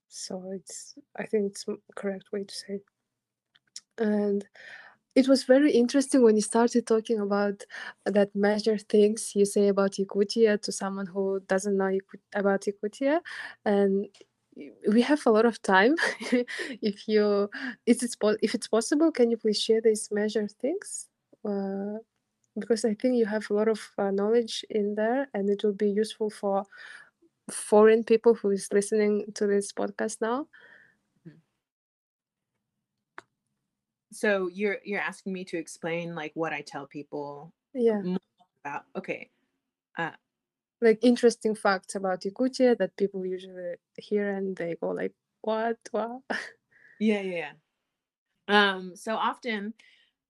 So 0.07 0.51
it's, 0.53 0.95
I 1.17 1.25
think 1.25 1.47
it's 1.51 1.65
correct 1.95 2.31
way 2.31 2.43
to 2.43 2.53
say. 2.53 2.73
It. 2.75 2.85
And 3.97 4.45
it 5.15 5.27
was 5.27 5.43
very 5.43 5.71
interesting 5.73 6.23
when 6.23 6.35
you 6.35 6.41
started 6.41 6.87
talking 6.87 7.19
about 7.19 7.63
that 8.05 8.33
measure 8.35 8.77
things 8.77 9.33
you 9.35 9.45
say 9.45 9.67
about 9.67 9.93
Yakutia 9.93 10.61
to 10.61 10.71
someone 10.71 11.07
who 11.07 11.41
doesn't 11.47 11.77
know 11.77 11.97
about 12.33 12.61
Yakutia, 12.61 13.19
and 13.65 14.07
we 14.91 15.01
have 15.01 15.25
a 15.25 15.31
lot 15.31 15.45
of 15.45 15.61
time. 15.61 15.95
if 16.81 17.07
you, 17.07 17.49
is 17.85 18.03
it 18.03 18.15
if 18.41 18.55
it's 18.55 18.67
possible, 18.67 19.11
can 19.11 19.31
you 19.31 19.37
please 19.37 19.61
share 19.61 19.81
these 19.81 20.09
measure 20.11 20.47
things? 20.47 21.07
Uh, 21.47 21.97
because 22.59 22.85
I 22.85 22.93
think 22.95 23.15
you 23.17 23.25
have 23.25 23.49
a 23.49 23.53
lot 23.53 23.67
of 23.69 23.81
uh, 23.97 24.11
knowledge 24.11 24.65
in 24.69 24.95
there, 24.95 25.27
and 25.33 25.49
it 25.49 25.63
will 25.63 25.73
be 25.73 25.89
useful 25.89 26.29
for 26.29 26.65
foreign 27.49 28.03
people 28.03 28.33
who 28.35 28.51
is 28.51 28.67
listening 28.71 29.25
to 29.35 29.47
this 29.47 29.71
podcast 29.73 30.17
now. 30.21 30.47
So 34.11 34.49
you're 34.53 34.77
you're 34.83 34.99
asking 34.99 35.33
me 35.33 35.43
to 35.45 35.57
explain 35.57 36.15
like 36.15 36.31
what 36.35 36.53
i 36.53 36.61
tell 36.61 36.85
people 36.85 37.53
Yeah, 37.73 38.01
about 38.63 38.83
okay 38.95 39.29
uh 39.97 40.11
like 40.81 40.99
interesting 41.03 41.55
facts 41.55 41.95
about 41.95 42.21
Yakutia 42.21 42.77
that 42.77 42.97
people 42.97 43.25
usually 43.25 43.75
hear 43.97 44.33
and 44.33 44.55
they 44.55 44.75
go 44.81 44.89
like, 44.89 45.13
"What? 45.41 45.77
What?" 45.91 46.21
yeah 46.99 47.21
yeah 47.21 47.51
yeah 48.49 48.73
um 48.75 48.95
so 48.95 49.15
often 49.15 49.73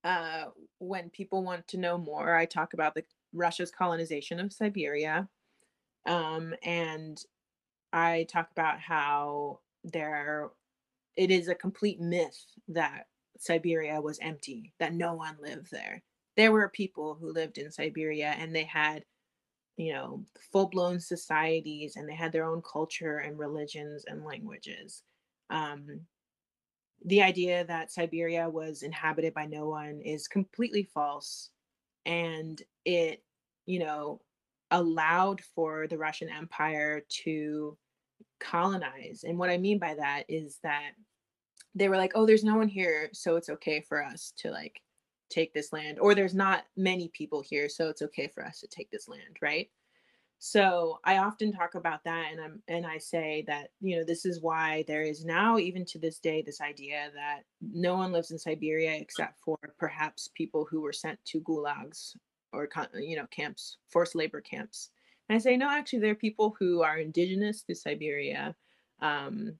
uh 0.03 0.45
when 0.79 1.09
people 1.09 1.43
want 1.43 1.67
to 1.67 1.77
know 1.77 1.97
more 1.97 2.35
i 2.35 2.45
talk 2.45 2.73
about 2.73 2.95
the 2.95 3.03
russia's 3.33 3.71
colonization 3.71 4.39
of 4.39 4.51
siberia 4.51 5.27
um 6.05 6.53
and 6.63 7.23
i 7.93 8.25
talk 8.29 8.49
about 8.51 8.79
how 8.79 9.59
there 9.83 10.49
it 11.15 11.31
is 11.31 11.47
a 11.47 11.55
complete 11.55 11.99
myth 11.99 12.45
that 12.67 13.07
Siberia 13.41 13.99
was 13.99 14.19
empty, 14.21 14.71
that 14.79 14.93
no 14.93 15.15
one 15.15 15.35
lived 15.41 15.71
there. 15.71 16.03
There 16.37 16.51
were 16.51 16.69
people 16.69 17.17
who 17.19 17.33
lived 17.33 17.57
in 17.57 17.71
Siberia 17.71 18.35
and 18.37 18.55
they 18.55 18.65
had, 18.65 19.03
you 19.77 19.93
know, 19.93 20.23
full 20.51 20.67
blown 20.67 20.99
societies 20.99 21.95
and 21.95 22.07
they 22.07 22.13
had 22.13 22.31
their 22.31 22.45
own 22.45 22.61
culture 22.61 23.17
and 23.17 23.39
religions 23.39 24.05
and 24.07 24.23
languages. 24.23 25.01
Um, 25.49 26.01
the 27.03 27.23
idea 27.23 27.65
that 27.65 27.91
Siberia 27.91 28.47
was 28.47 28.83
inhabited 28.83 29.33
by 29.33 29.47
no 29.47 29.67
one 29.67 30.01
is 30.01 30.27
completely 30.27 30.87
false. 30.93 31.49
And 32.05 32.61
it, 32.85 33.23
you 33.65 33.79
know, 33.79 34.21
allowed 34.69 35.41
for 35.55 35.87
the 35.87 35.97
Russian 35.97 36.29
Empire 36.29 37.01
to 37.23 37.75
colonize. 38.39 39.23
And 39.27 39.39
what 39.39 39.49
I 39.49 39.57
mean 39.57 39.79
by 39.79 39.95
that 39.95 40.25
is 40.29 40.59
that 40.61 40.91
they 41.75 41.89
were 41.89 41.97
like, 41.97 42.13
"Oh, 42.15 42.25
there's 42.25 42.43
no 42.43 42.57
one 42.57 42.69
here, 42.69 43.09
so 43.13 43.35
it's 43.35 43.49
okay 43.49 43.81
for 43.81 44.03
us 44.03 44.33
to 44.37 44.51
like 44.51 44.81
take 45.29 45.53
this 45.53 45.73
land." 45.73 45.99
Or 45.99 46.15
there's 46.15 46.35
not 46.35 46.65
many 46.77 47.09
people 47.09 47.41
here, 47.41 47.69
so 47.69 47.89
it's 47.89 48.01
okay 48.01 48.27
for 48.27 48.45
us 48.45 48.59
to 48.61 48.67
take 48.67 48.91
this 48.91 49.07
land, 49.07 49.37
right? 49.41 49.69
So 50.43 50.99
I 51.03 51.19
often 51.19 51.51
talk 51.51 51.75
about 51.75 52.03
that 52.05 52.29
and 52.31 52.41
I'm 52.41 52.63
and 52.67 52.83
I 52.83 52.97
say 52.97 53.43
that, 53.45 53.69
you 53.79 53.95
know, 53.95 54.03
this 54.03 54.25
is 54.25 54.41
why 54.41 54.83
there 54.87 55.03
is 55.03 55.23
now 55.23 55.59
even 55.59 55.85
to 55.85 55.99
this 55.99 56.17
day 56.17 56.41
this 56.41 56.61
idea 56.61 57.11
that 57.13 57.41
no 57.61 57.95
one 57.95 58.11
lives 58.11 58.31
in 58.31 58.39
Siberia 58.39 58.95
except 58.95 59.39
for 59.39 59.59
perhaps 59.77 60.31
people 60.33 60.65
who 60.67 60.81
were 60.81 60.93
sent 60.93 61.23
to 61.25 61.41
gulags 61.41 62.15
or 62.53 62.67
you 62.95 63.17
know, 63.17 63.27
camps, 63.29 63.77
forced 63.87 64.15
labor 64.15 64.41
camps. 64.41 64.89
And 65.29 65.35
I 65.35 65.39
say 65.39 65.55
no, 65.57 65.69
actually 65.69 65.99
there 65.99 66.13
are 66.13 66.15
people 66.15 66.55
who 66.57 66.81
are 66.81 66.97
indigenous 66.97 67.61
to 67.61 67.75
Siberia 67.75 68.55
um, 68.99 69.53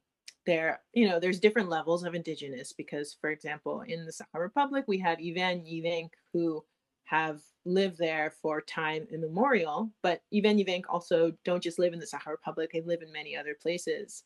there 0.46 0.82
you 0.94 1.08
know 1.08 1.20
there's 1.20 1.40
different 1.40 1.70
levels 1.70 2.04
of 2.04 2.16
indigenous 2.16 2.74
because 2.74 3.16
for 3.20 3.30
example 3.30 3.82
in 3.82 4.06
the 4.06 4.12
Sakha 4.12 4.40
Republic 4.40 4.86
we 4.88 4.98
have 5.00 5.20
Even 5.20 5.60
Evenk 5.62 6.10
who 6.34 6.64
have 7.04 7.42
lived 7.66 7.98
there 7.98 8.34
for 8.42 8.62
time 8.62 9.08
immemorial 9.12 9.92
but 10.02 10.22
Even 10.32 10.58
Evenk 10.58 10.84
also 10.90 11.32
don't 11.46 11.64
just 11.64 11.80
live 11.80 11.94
in 11.94 12.00
the 12.00 12.06
Sakha 12.06 12.28
Republic 12.28 12.72
they 12.74 12.82
live 12.82 13.02
in 13.02 13.12
many 13.12 13.36
other 13.36 13.56
places. 13.62 14.24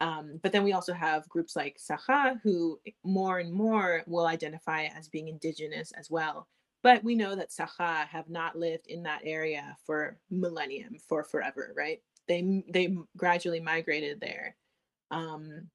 Um, 0.00 0.38
but 0.44 0.52
then 0.52 0.62
we 0.62 0.74
also 0.74 0.92
have 0.92 1.28
groups 1.28 1.56
like 1.56 1.76
Sakha 1.78 2.38
who 2.44 2.78
more 3.04 3.40
and 3.40 3.52
more 3.52 4.04
will 4.06 4.26
identify 4.26 4.84
as 4.84 5.08
being 5.08 5.26
indigenous 5.26 5.90
as 5.98 6.08
well. 6.08 6.46
But 6.84 7.02
we 7.02 7.16
know 7.16 7.34
that 7.34 7.50
Sakha 7.50 8.06
have 8.06 8.30
not 8.30 8.56
lived 8.56 8.86
in 8.86 9.02
that 9.02 9.22
area 9.24 9.76
for 9.84 10.18
millennium 10.30 10.98
for 11.08 11.24
forever 11.24 11.72
right? 11.76 12.00
They 12.28 12.62
they 12.72 12.96
gradually 13.16 13.58
migrated 13.58 14.20
there 14.20 14.54
um, 15.10 15.68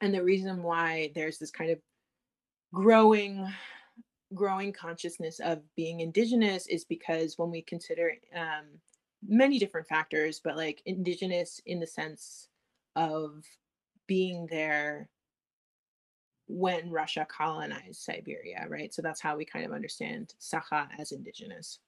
and 0.00 0.12
the 0.12 0.22
reason 0.22 0.62
why 0.62 1.10
there's 1.14 1.38
this 1.38 1.50
kind 1.50 1.70
of 1.70 1.78
growing 2.72 3.46
growing 4.34 4.72
consciousness 4.72 5.40
of 5.40 5.60
being 5.76 6.00
indigenous 6.00 6.66
is 6.66 6.84
because 6.84 7.36
when 7.36 7.50
we 7.50 7.60
consider 7.62 8.12
um, 8.34 8.64
many 9.26 9.58
different 9.58 9.86
factors 9.86 10.40
but 10.42 10.56
like 10.56 10.82
indigenous 10.86 11.60
in 11.66 11.78
the 11.78 11.86
sense 11.86 12.48
of 12.96 13.44
being 14.06 14.46
there 14.50 15.08
when 16.48 16.90
russia 16.90 17.26
colonized 17.30 18.00
siberia 18.00 18.66
right? 18.68 18.92
So 18.92 19.02
that's 19.02 19.20
how 19.20 19.36
we 19.36 19.44
kind 19.44 19.64
of 19.64 19.72
understand 19.72 20.34
sakha 20.40 20.88
as 20.98 21.12
indigenous. 21.12 21.78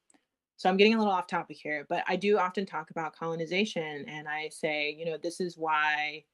So 0.57 0.69
i'm 0.69 0.77
getting 0.77 0.95
a 0.95 0.99
little 0.99 1.13
off 1.13 1.27
topic 1.27 1.57
here 1.61 1.87
but 1.89 2.05
i 2.07 2.15
do 2.15 2.39
often 2.39 2.67
talk 2.67 2.91
about 2.91 3.17
colonization 3.17 4.05
and 4.07 4.29
i 4.29 4.49
say 4.51 4.95
you 4.97 5.07
know 5.07 5.17
this 5.17 5.41
is 5.41 5.57
why 5.59 6.25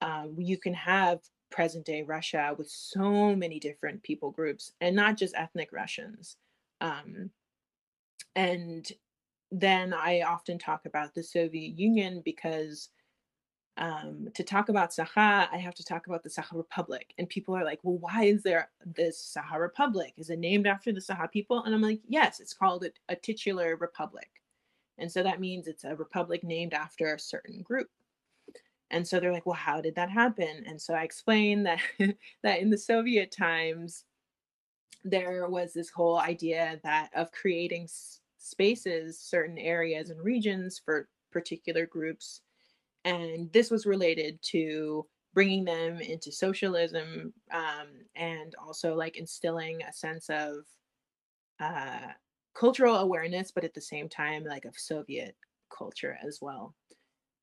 um, 0.00 0.34
you 0.38 0.58
can 0.58 0.74
have 0.74 1.20
present 1.50 1.84
day 1.84 2.02
Russia 2.02 2.54
with 2.56 2.68
so 2.68 3.34
many 3.34 3.58
different 3.58 4.02
people 4.02 4.30
groups 4.30 4.72
and 4.80 4.94
not 4.94 5.16
just 5.16 5.34
ethnic 5.36 5.70
Russians. 5.72 6.36
Um, 6.80 7.30
and 8.36 8.90
then 9.50 9.92
I 9.92 10.22
often 10.22 10.58
talk 10.58 10.86
about 10.86 11.14
the 11.14 11.22
Soviet 11.22 11.76
Union 11.78 12.22
because 12.24 12.90
um, 13.76 14.28
to 14.34 14.44
talk 14.44 14.68
about 14.68 14.90
Sakha, 14.90 15.48
I 15.50 15.56
have 15.56 15.74
to 15.76 15.84
talk 15.84 16.06
about 16.06 16.22
the 16.22 16.28
Sakha 16.28 16.54
Republic. 16.54 17.14
And 17.18 17.28
people 17.28 17.56
are 17.56 17.64
like, 17.64 17.80
well, 17.82 17.98
why 17.98 18.24
is 18.24 18.42
there 18.42 18.68
this 18.84 19.34
Sakha 19.36 19.58
Republic? 19.58 20.12
Is 20.18 20.30
it 20.30 20.38
named 20.38 20.66
after 20.66 20.92
the 20.92 21.00
Sakha 21.00 21.30
people? 21.30 21.64
And 21.64 21.74
I'm 21.74 21.80
like, 21.80 22.00
yes, 22.06 22.40
it's 22.40 22.54
called 22.54 22.84
a, 22.84 22.90
a 23.08 23.16
titular 23.16 23.76
republic. 23.76 24.28
And 24.98 25.10
so 25.10 25.22
that 25.22 25.40
means 25.40 25.66
it's 25.66 25.84
a 25.84 25.96
republic 25.96 26.44
named 26.44 26.74
after 26.74 27.14
a 27.14 27.18
certain 27.18 27.62
group. 27.62 27.88
And 28.90 29.06
so 29.06 29.20
they're 29.20 29.32
like, 29.32 29.46
well, 29.46 29.54
how 29.56 29.80
did 29.80 29.94
that 29.96 30.10
happen? 30.10 30.64
And 30.66 30.80
so 30.82 30.94
I 30.94 31.02
explained 31.04 31.66
that 31.66 31.80
that 32.42 32.60
in 32.60 32.70
the 32.70 32.78
Soviet 32.78 33.30
times, 33.30 34.04
there 35.04 35.48
was 35.48 35.72
this 35.72 35.90
whole 35.90 36.18
idea 36.18 36.80
that 36.84 37.10
of 37.14 37.32
creating 37.32 37.84
s- 37.84 38.20
spaces, 38.38 39.18
certain 39.20 39.58
areas 39.58 40.10
and 40.10 40.22
regions 40.22 40.78
for 40.78 41.08
particular 41.30 41.86
groups 41.86 42.42
and 43.04 43.52
this 43.52 43.70
was 43.70 43.86
related 43.86 44.40
to 44.42 45.08
bringing 45.34 45.64
them 45.64 46.00
into 46.00 46.32
socialism 46.32 47.34
um, 47.52 48.06
and 48.16 48.54
also 48.56 48.94
like 48.96 49.16
instilling 49.16 49.82
a 49.84 49.92
sense 49.92 50.30
of 50.30 50.66
uh, 51.58 52.12
cultural 52.54 52.96
awareness 52.96 53.50
but 53.52 53.64
at 53.64 53.74
the 53.74 53.80
same 53.80 54.08
time 54.08 54.44
like 54.44 54.64
of 54.64 54.78
soviet 54.78 55.36
culture 55.70 56.18
as 56.22 56.40
well 56.40 56.74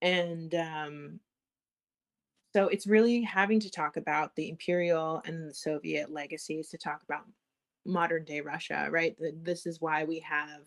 and 0.02 0.56
um, 0.56 1.20
so 2.58 2.68
it's 2.70 2.88
really 2.88 3.22
having 3.22 3.60
to 3.60 3.70
talk 3.70 3.98
about 3.98 4.36
the 4.36 4.50
imperial 4.50 5.22
and 5.26 5.48
the 5.48 5.54
soviet 5.54 6.12
legacies 6.12 6.70
to 6.70 6.78
talk 6.78 7.04
about 7.04 7.22
modern 7.86 8.26
day 8.26 8.42
russia 8.42 8.88
right 8.90 9.16
this 9.44 9.68
is 9.68 9.80
why 9.80 10.04
we 10.04 10.20
have 10.20 10.62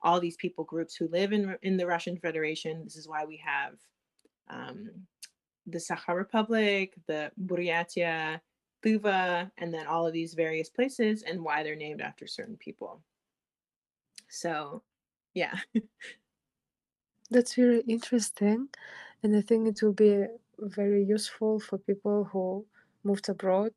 all 0.00 0.20
these 0.20 0.36
people 0.36 0.62
groups 0.62 0.94
who 0.94 1.08
live 1.08 1.32
in 1.32 1.56
in 1.62 1.76
the 1.76 1.84
russian 1.84 2.16
federation 2.16 2.84
this 2.84 2.94
is 2.94 3.08
why 3.08 3.24
we 3.24 3.36
have 3.36 3.74
um, 4.48 4.88
the 5.66 5.78
Sakha 5.78 6.14
Republic, 6.14 6.94
the 7.06 7.30
Buryatia, 7.44 8.40
Tuva, 8.84 9.50
and 9.58 9.74
then 9.74 9.86
all 9.86 10.06
of 10.06 10.12
these 10.12 10.34
various 10.34 10.70
places 10.70 11.22
and 11.22 11.42
why 11.42 11.62
they're 11.62 11.76
named 11.76 12.00
after 12.00 12.26
certain 12.26 12.56
people. 12.56 13.02
So, 14.28 14.82
yeah. 15.34 15.54
That's 17.30 17.54
very 17.54 17.80
interesting. 17.80 18.68
And 19.22 19.36
I 19.36 19.42
think 19.42 19.68
it 19.68 19.82
will 19.82 19.92
be 19.92 20.26
very 20.60 21.04
useful 21.04 21.60
for 21.60 21.78
people 21.78 22.24
who 22.24 22.66
moved 23.04 23.28
abroad 23.28 23.72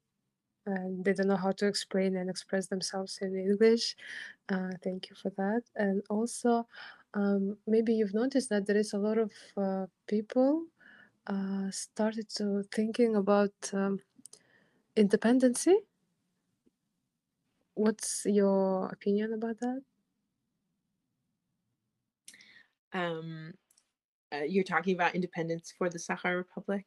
and 0.65 1.05
they 1.05 1.13
don't 1.13 1.27
know 1.27 1.37
how 1.37 1.51
to 1.51 1.67
explain 1.67 2.15
and 2.17 2.29
express 2.29 2.67
themselves 2.67 3.19
in 3.21 3.35
English. 3.35 3.95
Uh, 4.49 4.71
thank 4.83 5.09
you 5.09 5.15
for 5.15 5.31
that. 5.31 5.63
And 5.75 6.03
also, 6.09 6.67
um, 7.13 7.57
maybe 7.67 7.93
you've 7.93 8.13
noticed 8.13 8.49
that 8.49 8.67
there 8.67 8.77
is 8.77 8.93
a 8.93 8.99
lot 8.99 9.17
of 9.17 9.31
uh, 9.57 9.87
people 10.07 10.65
uh, 11.27 11.71
started 11.71 12.29
to 12.37 12.63
thinking 12.71 13.15
about 13.15 13.53
um, 13.73 13.99
independency. 14.95 15.77
What's 17.73 18.25
your 18.25 18.87
opinion 18.87 19.33
about 19.33 19.59
that? 19.59 19.83
Um, 22.93 23.53
uh, 24.33 24.43
you're 24.43 24.63
talking 24.63 24.95
about 24.95 25.15
independence 25.15 25.73
for 25.77 25.89
the 25.89 25.99
Sakha 25.99 26.35
Republic. 26.35 26.85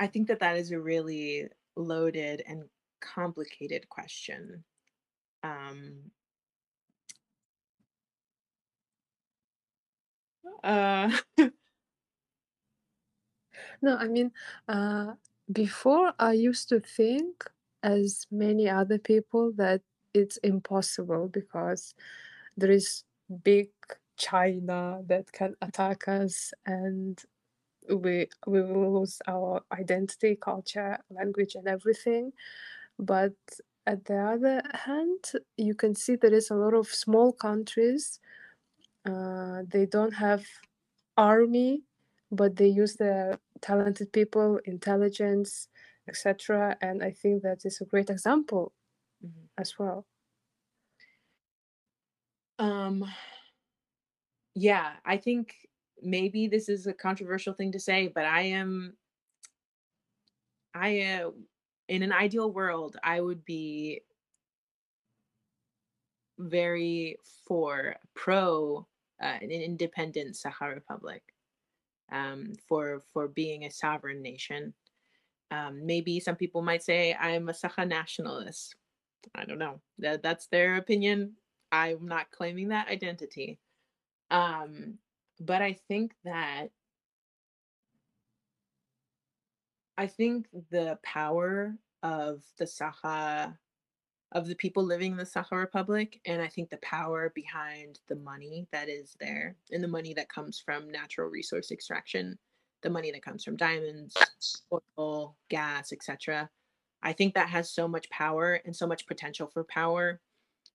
I 0.00 0.06
think 0.06 0.28
that 0.28 0.40
that 0.40 0.56
is 0.56 0.70
a 0.72 0.80
really 0.80 1.48
loaded 1.76 2.42
and 2.46 2.64
complicated 3.00 3.88
question. 3.88 4.64
Um, 5.42 6.10
uh, 10.62 11.10
No, 13.82 13.96
I 13.96 14.08
mean, 14.08 14.32
uh, 14.68 15.14
before 15.52 16.12
I 16.18 16.32
used 16.32 16.68
to 16.70 16.80
think, 16.80 17.44
as 17.82 18.26
many 18.30 18.68
other 18.68 18.98
people, 18.98 19.52
that 19.56 19.82
it's 20.14 20.38
impossible 20.38 21.28
because 21.28 21.94
there 22.56 22.70
is 22.70 23.04
big 23.42 23.68
China 24.16 25.02
that 25.06 25.30
can 25.32 25.54
attack 25.60 26.08
us 26.08 26.52
and 26.66 27.20
we 27.88 28.28
we 28.46 28.62
will 28.62 29.00
lose 29.00 29.20
our 29.26 29.62
identity, 29.72 30.36
culture, 30.36 30.98
language, 31.10 31.54
and 31.54 31.68
everything. 31.68 32.32
But 32.98 33.34
at 33.86 34.04
the 34.06 34.16
other 34.16 34.62
hand, 34.72 35.32
you 35.56 35.74
can 35.74 35.94
see 35.94 36.16
there 36.16 36.32
is 36.32 36.50
a 36.50 36.54
lot 36.54 36.74
of 36.74 36.86
small 36.88 37.32
countries. 37.32 38.20
Uh, 39.04 39.62
they 39.68 39.84
don't 39.86 40.14
have 40.14 40.44
army, 41.16 41.82
but 42.30 42.56
they 42.56 42.68
use 42.68 42.94
the 42.96 43.38
talented 43.60 44.12
people, 44.12 44.58
intelligence, 44.64 45.68
etc. 46.08 46.76
And 46.80 47.02
I 47.02 47.10
think 47.10 47.42
that 47.42 47.64
is 47.64 47.80
a 47.80 47.84
great 47.84 48.08
example 48.08 48.72
mm-hmm. 49.24 49.46
as 49.58 49.78
well. 49.78 50.06
Um, 52.58 53.04
yeah, 54.54 54.92
I 55.04 55.16
think 55.16 55.54
maybe 56.02 56.46
this 56.48 56.68
is 56.68 56.86
a 56.86 56.92
controversial 56.92 57.54
thing 57.54 57.72
to 57.72 57.80
say, 57.80 58.08
but 58.08 58.24
I 58.24 58.42
am, 58.42 58.96
I, 60.74 61.00
uh, 61.00 61.30
in 61.88 62.02
an 62.02 62.12
ideal 62.12 62.50
world, 62.52 62.96
I 63.02 63.20
would 63.20 63.44
be 63.44 64.02
very 66.38 67.16
for 67.46 67.96
pro 68.14 68.86
uh, 69.22 69.38
an 69.40 69.50
independent 69.50 70.34
Sakha 70.34 70.74
Republic 70.74 71.22
um, 72.10 72.52
for 72.68 73.00
for 73.12 73.28
being 73.28 73.64
a 73.64 73.70
sovereign 73.70 74.22
nation. 74.22 74.74
Um, 75.50 75.86
maybe 75.86 76.20
some 76.20 76.36
people 76.36 76.62
might 76.62 76.82
say 76.82 77.14
I'm 77.14 77.48
a 77.48 77.52
Sakha 77.52 77.86
nationalist. 77.86 78.74
I 79.34 79.44
don't 79.44 79.58
know. 79.58 79.80
That 79.98 80.22
that's 80.22 80.46
their 80.48 80.76
opinion. 80.76 81.34
I'm 81.72 82.06
not 82.06 82.30
claiming 82.30 82.68
that 82.68 82.88
identity. 82.88 83.58
Um, 84.30 84.98
but 85.40 85.62
I 85.62 85.78
think 85.88 86.14
that 86.24 86.70
I 89.96 90.06
think 90.06 90.46
the 90.70 90.98
power 91.02 91.76
of 92.02 92.42
the 92.58 92.64
Sakha 92.64 93.56
of 94.32 94.48
the 94.48 94.56
people 94.56 94.82
living 94.82 95.12
in 95.12 95.18
the 95.18 95.24
Sakha 95.24 95.52
Republic. 95.52 96.20
And 96.26 96.42
I 96.42 96.48
think 96.48 96.68
the 96.68 96.78
power 96.78 97.32
behind 97.34 98.00
the 98.08 98.16
money 98.16 98.66
that 98.72 98.88
is 98.88 99.16
there 99.20 99.56
and 99.70 99.82
the 99.82 99.88
money 99.88 100.12
that 100.14 100.28
comes 100.28 100.58
from 100.58 100.90
natural 100.90 101.30
resource 101.30 101.70
extraction, 101.70 102.36
the 102.82 102.90
money 102.90 103.12
that 103.12 103.24
comes 103.24 103.44
from 103.44 103.56
diamonds, 103.56 104.16
oil, 104.98 105.36
gas, 105.48 105.92
etc. 105.92 106.50
I 107.02 107.12
think 107.12 107.34
that 107.34 107.48
has 107.48 107.70
so 107.70 107.86
much 107.86 108.10
power 108.10 108.60
and 108.64 108.74
so 108.74 108.86
much 108.86 109.06
potential 109.06 109.46
for 109.46 109.64
power. 109.64 110.20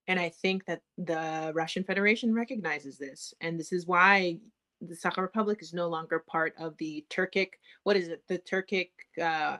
And 0.09 0.19
I 0.19 0.29
think 0.29 0.65
that 0.65 0.81
the 0.97 1.51
Russian 1.53 1.83
Federation 1.83 2.33
recognizes 2.33 2.97
this. 2.97 3.33
And 3.41 3.57
this 3.59 3.71
is 3.71 3.85
why 3.85 4.39
the 4.81 4.95
Sakha 4.95 5.19
Republic 5.19 5.59
is 5.61 5.71
no 5.71 5.87
longer 5.87 6.25
part 6.27 6.53
of 6.59 6.75
the 6.77 7.05
Turkic, 7.09 7.49
what 7.83 7.95
is 7.95 8.07
it, 8.07 8.23
the 8.27 8.39
Turkic 8.39 8.89
uh, 9.21 9.57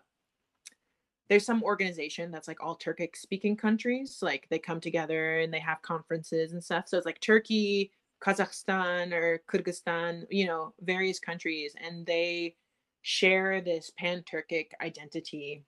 there's 1.29 1.45
some 1.45 1.63
organization 1.63 2.31
that's 2.31 2.47
like 2.47 2.61
all 2.61 2.75
Turkic 2.75 3.15
speaking 3.15 3.55
countries. 3.55 4.17
Like 4.21 4.47
they 4.49 4.57
come 4.57 4.81
together 4.81 5.39
and 5.39 5.53
they 5.53 5.59
have 5.59 5.81
conferences 5.83 6.53
and 6.53 6.63
stuff. 6.63 6.87
So 6.87 6.97
it's 6.97 7.05
like 7.05 7.21
Turkey, 7.21 7.91
Kazakhstan, 8.19 9.13
or 9.13 9.43
Kyrgyzstan, 9.47 10.23
you 10.31 10.47
know, 10.47 10.73
various 10.81 11.19
countries, 11.19 11.75
and 11.79 12.05
they 12.05 12.55
share 13.03 13.61
this 13.61 13.91
pan 13.97 14.23
Turkic 14.23 14.69
identity, 14.81 15.63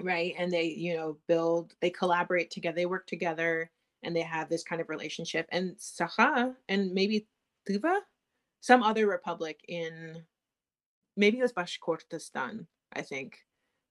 right? 0.00 0.34
And 0.38 0.50
they, 0.50 0.64
you 0.64 0.96
know, 0.96 1.18
build, 1.28 1.74
they 1.82 1.90
collaborate 1.90 2.50
together, 2.50 2.76
they 2.76 2.86
work 2.86 3.06
together, 3.06 3.70
and 4.02 4.14
they 4.14 4.22
have 4.22 4.48
this 4.48 4.62
kind 4.62 4.80
of 4.80 4.88
relationship. 4.88 5.46
And 5.50 5.76
Sakha 5.76 6.54
and 6.68 6.92
maybe 6.92 7.26
Tuva, 7.68 7.98
some 8.60 8.82
other 8.82 9.06
republic 9.06 9.60
in 9.68 10.22
maybe 11.16 11.38
it 11.38 11.42
was 11.42 11.52
Bashkortostan, 11.52 12.66
I 12.92 13.02
think 13.02 13.38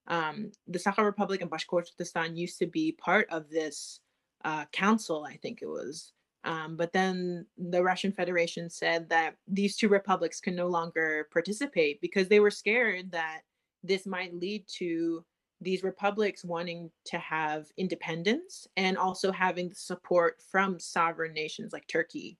um, 0.09 0.51
the 0.67 0.79
Sakha 0.79 1.05
Republic 1.05 1.41
and 1.41 1.51
Bashkortostan 1.51 2.35
used 2.35 2.57
to 2.59 2.67
be 2.67 2.91
part 2.93 3.27
of 3.29 3.49
this 3.49 4.01
uh, 4.43 4.65
council, 4.71 5.25
I 5.25 5.37
think 5.37 5.61
it 5.61 5.67
was. 5.67 6.13
Um, 6.43 6.77
but 6.77 6.93
then 6.93 7.45
the 7.57 7.83
Russian 7.83 8.11
Federation 8.11 8.69
said 8.69 9.09
that 9.09 9.35
these 9.47 9.75
two 9.75 9.89
republics 9.89 10.39
can 10.39 10.55
no 10.55 10.67
longer 10.67 11.27
participate 11.31 12.01
because 12.01 12.27
they 12.27 12.39
were 12.39 12.49
scared 12.49 13.11
that 13.11 13.41
this 13.83 14.05
might 14.05 14.33
lead 14.33 14.65
to 14.77 15.23
these 15.61 15.83
republics 15.83 16.45
wanting 16.45 16.89
to 17.05 17.17
have 17.17 17.67
independence 17.77 18.67
and 18.77 18.97
also 18.97 19.31
having 19.31 19.69
the 19.69 19.75
support 19.75 20.41
from 20.51 20.79
sovereign 20.79 21.33
nations 21.33 21.73
like 21.73 21.87
Turkey 21.87 22.37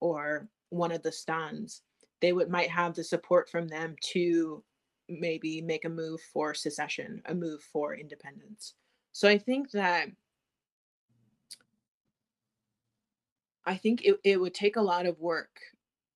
or 0.00 0.48
one 0.70 0.92
of 0.92 1.02
the 1.02 1.12
stans. 1.12 1.82
They 2.20 2.32
would 2.32 2.50
might 2.50 2.70
have 2.70 2.94
the 2.94 3.04
support 3.04 3.48
from 3.48 3.68
them 3.68 3.94
to 4.12 4.64
maybe 5.08 5.62
make 5.62 5.84
a 5.84 5.88
move 5.88 6.20
for 6.32 6.54
secession, 6.54 7.22
a 7.26 7.34
move 7.34 7.62
for 7.62 7.94
independence. 7.94 8.74
So 9.12 9.28
I 9.28 9.38
think 9.38 9.70
that 9.70 10.08
I 13.64 13.76
think 13.76 14.04
it, 14.04 14.18
it 14.24 14.40
would 14.40 14.54
take 14.54 14.76
a 14.76 14.82
lot 14.82 15.06
of 15.06 15.20
work 15.20 15.58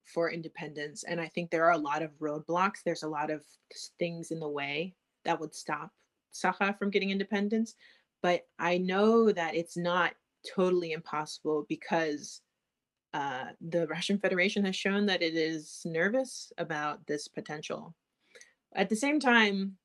for 0.04 0.30
independence. 0.30 1.04
And 1.04 1.20
I 1.20 1.28
think 1.28 1.50
there 1.50 1.64
are 1.64 1.72
a 1.72 1.78
lot 1.78 2.02
of 2.02 2.18
roadblocks. 2.18 2.82
There's 2.84 3.02
a 3.02 3.08
lot 3.08 3.30
of 3.30 3.42
things 3.98 4.30
in 4.30 4.40
the 4.40 4.48
way 4.48 4.94
that 5.24 5.38
would 5.38 5.54
stop 5.54 5.92
Sakha 6.32 6.78
from 6.78 6.90
getting 6.90 7.10
independence. 7.10 7.74
But 8.22 8.46
I 8.58 8.78
know 8.78 9.32
that 9.32 9.54
it's 9.54 9.76
not 9.76 10.12
totally 10.54 10.92
impossible 10.92 11.66
because 11.68 12.42
uh, 13.12 13.46
the 13.60 13.86
Russian 13.88 14.18
Federation 14.18 14.64
has 14.64 14.76
shown 14.76 15.06
that 15.06 15.22
it 15.22 15.34
is 15.34 15.82
nervous 15.84 16.52
about 16.58 17.06
this 17.06 17.28
potential. 17.28 17.94
At 18.74 18.88
the 18.88 18.96
same 18.96 19.18
time, 19.18 19.76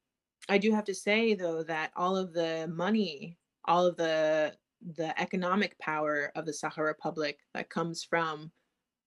I 0.48 0.58
do 0.58 0.72
have 0.72 0.86
to 0.86 0.94
say 0.94 1.34
though 1.34 1.64
that 1.64 1.92
all 1.96 2.16
of 2.16 2.34
the 2.34 2.72
money, 2.72 3.38
all 3.66 3.86
of 3.86 3.98
the 3.98 4.54
the 4.96 5.20
economic 5.20 5.80
power 5.80 6.32
of 6.36 6.46
the 6.46 6.52
Sakha 6.52 6.86
Republic 6.86 7.40
that 7.56 7.70
comes 7.70 8.04
from 8.04 8.52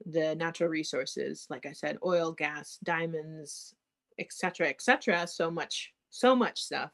the 0.07 0.35
natural 0.35 0.69
resources, 0.69 1.47
like 1.51 1.67
I 1.67 1.73
said, 1.73 1.99
oil, 2.05 2.33
gas, 2.33 2.79
diamonds, 2.83 3.75
etc., 4.19 4.69
etc., 4.69 5.27
so 5.27 5.51
much, 5.51 5.93
so 6.11 6.35
much 6.35 6.61
stuff. 6.63 6.91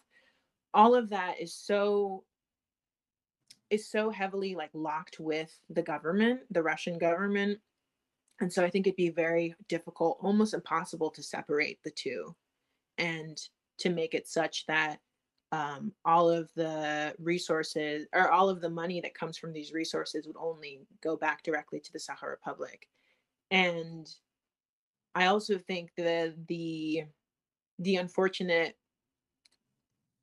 All 0.74 0.94
of 0.94 1.08
that 1.10 1.40
is 1.40 1.54
so 1.54 2.24
is 3.70 3.88
so 3.88 4.10
heavily 4.10 4.54
like 4.54 4.70
locked 4.74 5.18
with 5.18 5.58
the 5.70 5.82
government, 5.82 6.40
the 6.50 6.62
Russian 6.62 6.98
government. 6.98 7.58
And 8.40 8.52
so 8.52 8.64
I 8.64 8.70
think 8.70 8.86
it'd 8.86 8.96
be 8.96 9.10
very 9.10 9.54
difficult, 9.68 10.18
almost 10.20 10.54
impossible 10.54 11.10
to 11.10 11.22
separate 11.22 11.78
the 11.82 11.90
two 11.90 12.34
and 12.98 13.40
to 13.78 13.90
make 13.90 14.14
it 14.14 14.28
such 14.28 14.66
that 14.66 14.98
um, 15.52 15.92
all 16.04 16.28
of 16.28 16.50
the 16.56 17.14
resources 17.18 18.06
or 18.12 18.30
all 18.30 18.48
of 18.48 18.60
the 18.60 18.68
money 18.68 19.00
that 19.00 19.14
comes 19.14 19.38
from 19.38 19.52
these 19.52 19.72
resources 19.72 20.26
would 20.26 20.36
only 20.36 20.80
go 21.02 21.16
back 21.16 21.42
directly 21.42 21.80
to 21.80 21.92
the 21.92 21.98
Sakha 21.98 22.28
Republic. 22.28 22.88
And 23.50 24.08
I 25.14 25.26
also 25.26 25.58
think 25.58 25.92
that 25.96 26.34
the 26.48 27.04
the 27.78 27.96
unfortunate 27.96 28.76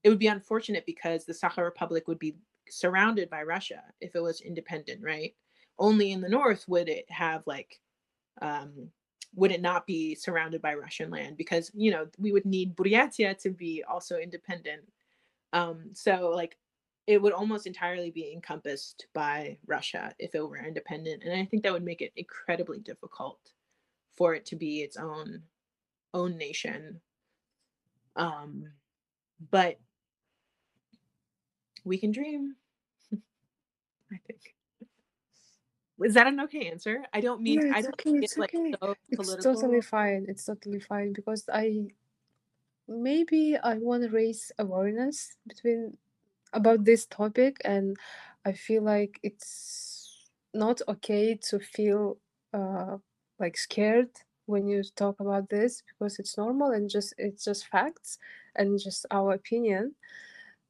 it 0.03 0.09
would 0.09 0.19
be 0.19 0.27
unfortunate 0.27 0.85
because 0.85 1.25
the 1.25 1.33
Sakha 1.33 1.63
Republic 1.63 2.07
would 2.07 2.19
be 2.19 2.35
surrounded 2.69 3.29
by 3.29 3.43
Russia 3.43 3.83
if 3.99 4.15
it 4.15 4.21
was 4.21 4.41
independent, 4.41 5.01
right? 5.03 5.35
Only 5.77 6.11
in 6.11 6.21
the 6.21 6.29
north 6.29 6.67
would 6.67 6.89
it 6.89 7.09
have 7.09 7.45
like 7.45 7.79
um 8.41 8.89
would 9.35 9.51
it 9.51 9.61
not 9.61 9.87
be 9.87 10.15
surrounded 10.15 10.61
by 10.61 10.73
Russian 10.73 11.09
land 11.09 11.37
because 11.37 11.71
you 11.73 11.91
know 11.91 12.07
we 12.17 12.31
would 12.31 12.45
need 12.45 12.75
Buryatia 12.75 13.37
to 13.41 13.49
be 13.49 13.83
also 13.87 14.17
independent. 14.17 14.81
Um 15.53 15.89
so 15.93 16.31
like 16.33 16.57
it 17.07 17.21
would 17.21 17.33
almost 17.33 17.67
entirely 17.67 18.11
be 18.11 18.31
encompassed 18.31 19.07
by 19.13 19.57
Russia 19.65 20.13
if 20.19 20.35
it 20.35 20.47
were 20.47 20.57
independent 20.57 21.23
and 21.23 21.33
I 21.33 21.45
think 21.45 21.63
that 21.63 21.73
would 21.73 21.83
make 21.83 22.01
it 22.01 22.13
incredibly 22.15 22.79
difficult 22.79 23.39
for 24.15 24.33
it 24.35 24.45
to 24.47 24.55
be 24.55 24.81
its 24.81 24.97
own 24.97 25.41
own 26.13 26.37
nation. 26.37 27.01
Um 28.15 28.71
but 29.49 29.79
we 31.86 31.97
can 31.99 32.11
dream. 32.11 32.55
I 34.11 34.17
think. 34.27 34.55
Is 36.03 36.15
that 36.15 36.27
an 36.27 36.39
okay 36.41 36.69
answer? 36.69 37.05
I 37.13 37.21
don't 37.21 37.41
mean 37.41 37.61
Yeah, 37.61 37.71
I 37.71 37.79
it's 37.79 37.84
don't 37.84 37.95
okay. 37.95 38.11
It's 38.21 38.38
like 38.38 38.53
okay. 38.55 38.73
so 38.73 38.95
It's 39.11 39.36
totally 39.38 39.82
fine. 39.82 40.25
It's 40.29 40.45
totally 40.45 40.79
fine 40.82 41.13
because 41.13 41.45
I 41.51 41.88
maybe 42.88 43.57
I 43.57 43.75
want 43.79 44.03
to 44.03 44.09
raise 44.09 44.51
awareness 44.59 45.38
between 45.47 45.97
about 46.53 46.86
this 46.86 47.05
topic 47.07 47.57
and 47.65 47.97
I 48.45 48.53
feel 48.53 48.84
like 48.84 49.19
it's 49.23 50.27
not 50.53 50.82
okay 50.88 51.36
to 51.49 51.59
feel 51.59 52.17
uh 52.53 52.97
like 53.39 53.57
scared 53.57 54.09
when 54.47 54.67
you 54.67 54.84
talk 54.95 55.19
about 55.19 55.49
this 55.49 55.84
because 55.88 56.19
it's 56.19 56.38
normal 56.38 56.71
and 56.71 56.89
just 56.89 57.13
it's 57.17 57.45
just 57.45 57.67
facts 57.67 58.17
and 58.55 58.79
just 58.79 59.05
our 59.11 59.34
opinion. 59.34 59.95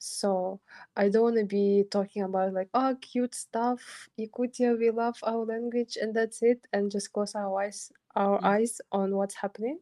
So 0.02 0.62
I 0.98 1.10
don't 1.10 1.24
want 1.24 1.38
to 1.38 1.46
be 1.46 1.86
talking 1.92 2.24
about 2.24 2.54
like 2.54 2.70
oh 2.74 2.98
cute 3.02 3.36
stuff, 3.36 4.10
Yakutia, 4.20 4.78
we 4.80 4.92
love 4.92 5.20
our 5.24 5.46
language 5.46 5.98
and 6.02 6.16
that's 6.16 6.42
it, 6.44 6.68
and 6.74 6.92
just 6.92 7.14
close 7.14 7.36
our 7.36 7.62
eyes 7.62 7.92
our 8.16 8.40
Mm. 8.42 8.46
eyes 8.46 8.82
on 8.92 9.16
what's 9.16 9.36
happening. 9.36 9.80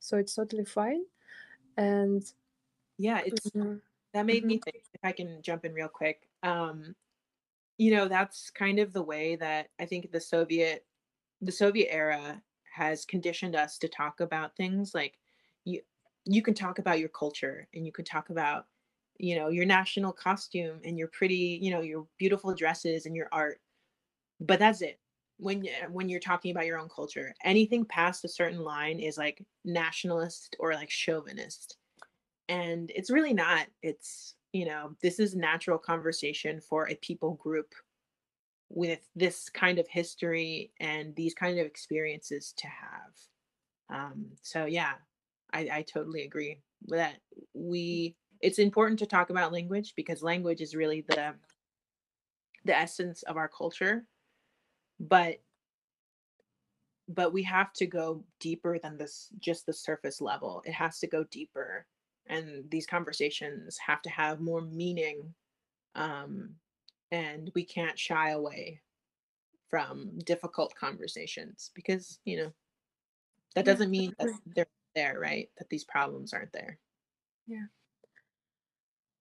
So 0.00 0.18
it's 0.18 0.34
totally 0.36 0.64
fine. 0.66 1.04
And 1.76 2.22
Yeah, 2.98 3.20
it's 3.24 3.50
mm, 3.56 3.80
that 4.14 4.26
made 4.26 4.44
me 4.44 4.58
mhm, 4.58 4.62
think 4.64 4.76
if 4.94 5.00
I 5.04 5.12
can 5.12 5.42
jump 5.42 5.64
in 5.64 5.74
real 5.74 5.88
quick. 5.88 6.28
Um, 6.42 6.96
you 7.78 7.92
know, 7.94 8.08
that's 8.08 8.50
kind 8.50 8.78
of 8.80 8.92
the 8.92 9.02
way 9.02 9.36
that 9.36 9.70
I 9.80 9.86
think 9.86 10.12
the 10.12 10.20
Soviet 10.20 10.86
the 11.42 11.52
Soviet 11.52 11.92
era 11.92 12.42
has 12.74 13.04
conditioned 13.06 13.56
us 13.56 13.78
to 13.78 13.88
talk 13.88 14.20
about 14.20 14.56
things 14.56 14.94
like 14.94 15.18
you 15.64 15.82
you 16.26 16.42
can 16.42 16.54
talk 16.54 16.78
about 16.78 17.00
your 17.00 17.08
culture 17.10 17.68
and 17.74 17.86
you 17.86 17.92
can 17.92 18.04
talk 18.04 18.30
about 18.30 18.66
you 19.18 19.36
know 19.36 19.48
your 19.48 19.66
national 19.66 20.12
costume 20.12 20.80
and 20.84 20.98
your 20.98 21.08
pretty 21.08 21.58
you 21.62 21.70
know 21.70 21.80
your 21.80 22.06
beautiful 22.18 22.54
dresses 22.54 23.06
and 23.06 23.16
your 23.16 23.28
art 23.32 23.60
but 24.40 24.58
that's 24.58 24.82
it. 24.82 24.98
When 25.38 25.66
when 25.90 26.08
you're 26.08 26.20
talking 26.20 26.50
about 26.52 26.66
your 26.66 26.78
own 26.78 26.88
culture 26.88 27.34
anything 27.44 27.84
past 27.84 28.24
a 28.24 28.28
certain 28.28 28.60
line 28.60 29.00
is 29.00 29.18
like 29.18 29.44
nationalist 29.64 30.56
or 30.60 30.74
like 30.74 30.90
chauvinist 30.90 31.78
and 32.48 32.90
it's 32.94 33.10
really 33.10 33.34
not. 33.34 33.66
It's 33.82 34.34
you 34.52 34.66
know 34.66 34.96
this 35.02 35.18
is 35.20 35.34
natural 35.34 35.78
conversation 35.78 36.60
for 36.60 36.88
a 36.88 36.94
people 36.96 37.34
group 37.34 37.74
with 38.68 39.00
this 39.14 39.48
kind 39.50 39.78
of 39.78 39.86
history 39.88 40.72
and 40.80 41.14
these 41.14 41.34
kind 41.34 41.58
of 41.58 41.66
experiences 41.66 42.52
to 42.56 42.66
have. 42.68 43.12
Um 43.90 44.26
so 44.42 44.64
yeah 44.66 44.94
i 45.52 45.68
i 45.72 45.82
totally 45.82 46.22
agree 46.24 46.60
with 46.86 46.98
that. 46.98 47.16
We 47.54 48.16
it's 48.42 48.58
important 48.58 48.98
to 48.98 49.06
talk 49.06 49.30
about 49.30 49.52
language 49.52 49.94
because 49.96 50.22
language 50.22 50.60
is 50.60 50.74
really 50.74 51.02
the 51.08 51.34
the 52.64 52.76
essence 52.76 53.22
of 53.24 53.36
our 53.36 53.48
culture 53.48 54.04
but 55.00 55.40
but 57.08 57.32
we 57.32 57.42
have 57.42 57.72
to 57.74 57.86
go 57.86 58.24
deeper 58.40 58.78
than 58.78 58.96
this 58.96 59.28
just 59.38 59.66
the 59.66 59.72
surface 59.72 60.20
level. 60.20 60.62
It 60.64 60.72
has 60.72 60.98
to 61.00 61.06
go 61.06 61.24
deeper 61.24 61.86
and 62.28 62.64
these 62.70 62.86
conversations 62.86 63.76
have 63.78 64.00
to 64.02 64.10
have 64.10 64.40
more 64.40 64.60
meaning 64.60 65.34
um 65.94 66.50
and 67.10 67.50
we 67.54 67.64
can't 67.64 67.98
shy 67.98 68.30
away 68.30 68.80
from 69.68 70.18
difficult 70.24 70.74
conversations 70.74 71.70
because 71.74 72.20
you 72.24 72.36
know 72.38 72.52
that 73.54 73.64
doesn't 73.64 73.90
mean 73.90 74.14
that 74.18 74.30
they're 74.54 74.66
there 74.94 75.18
right? 75.20 75.50
That 75.58 75.68
these 75.68 75.84
problems 75.84 76.32
aren't 76.32 76.52
there. 76.52 76.78
Yeah. 77.46 77.66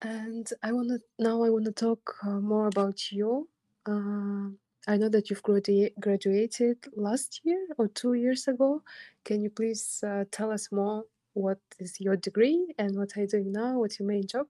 And 0.02 0.50
I 0.64 0.72
wanna 0.72 1.00
now 1.20 1.44
I 1.44 1.50
wanna 1.50 1.72
talk 1.72 2.16
uh, 2.24 2.40
more 2.40 2.68
about 2.68 3.12
you. 3.12 3.48
Uh, 3.86 4.50
I 4.88 4.98
know 4.98 5.10
that 5.10 5.30
you've 5.30 5.44
gradu- 5.44 5.94
graduated 6.00 6.78
last 6.96 7.42
year 7.44 7.68
or 7.78 7.88
two 7.88 8.14
years 8.14 8.48
ago. 8.48 8.84
Can 9.26 9.42
you 9.42 9.50
please 9.50 10.04
uh, 10.06 10.26
tell 10.32 10.52
us 10.52 10.72
more? 10.72 11.06
What 11.34 11.60
is 11.80 12.00
your 12.02 12.18
degree 12.18 12.74
and 12.78 12.98
what 12.98 13.16
are 13.16 13.22
you 13.22 13.28
doing 13.28 13.52
now? 13.52 13.80
What's 13.80 14.00
your 14.00 14.08
main 14.08 14.28
job? 14.28 14.48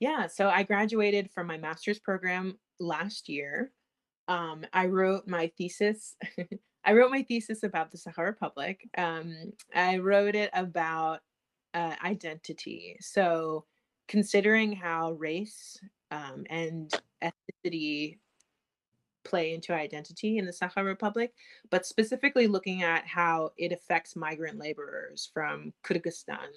yeah 0.00 0.26
so 0.26 0.48
i 0.48 0.64
graduated 0.64 1.30
from 1.30 1.46
my 1.46 1.56
master's 1.56 2.00
program 2.00 2.58
last 2.80 3.28
year 3.28 3.70
um, 4.26 4.64
i 4.72 4.86
wrote 4.86 5.28
my 5.28 5.52
thesis 5.56 6.16
i 6.84 6.92
wrote 6.92 7.10
my 7.10 7.22
thesis 7.22 7.62
about 7.62 7.92
the 7.92 7.98
Sakha 7.98 8.24
republic 8.24 8.88
um, 8.98 9.52
i 9.74 9.98
wrote 9.98 10.34
it 10.34 10.50
about 10.52 11.20
uh, 11.74 11.94
identity 12.04 12.96
so 13.00 13.64
considering 14.10 14.72
how 14.72 15.12
race 15.12 15.78
um, 16.10 16.44
and 16.50 16.92
ethnicity 17.22 18.18
play 19.24 19.54
into 19.54 19.72
identity 19.72 20.36
in 20.36 20.44
the 20.44 20.50
Sakha 20.52 20.84
Republic, 20.84 21.32
but 21.70 21.86
specifically 21.86 22.48
looking 22.48 22.82
at 22.82 23.06
how 23.06 23.52
it 23.56 23.70
affects 23.70 24.16
migrant 24.16 24.58
laborers 24.58 25.30
from 25.32 25.72
Kyrgyzstan 25.84 26.48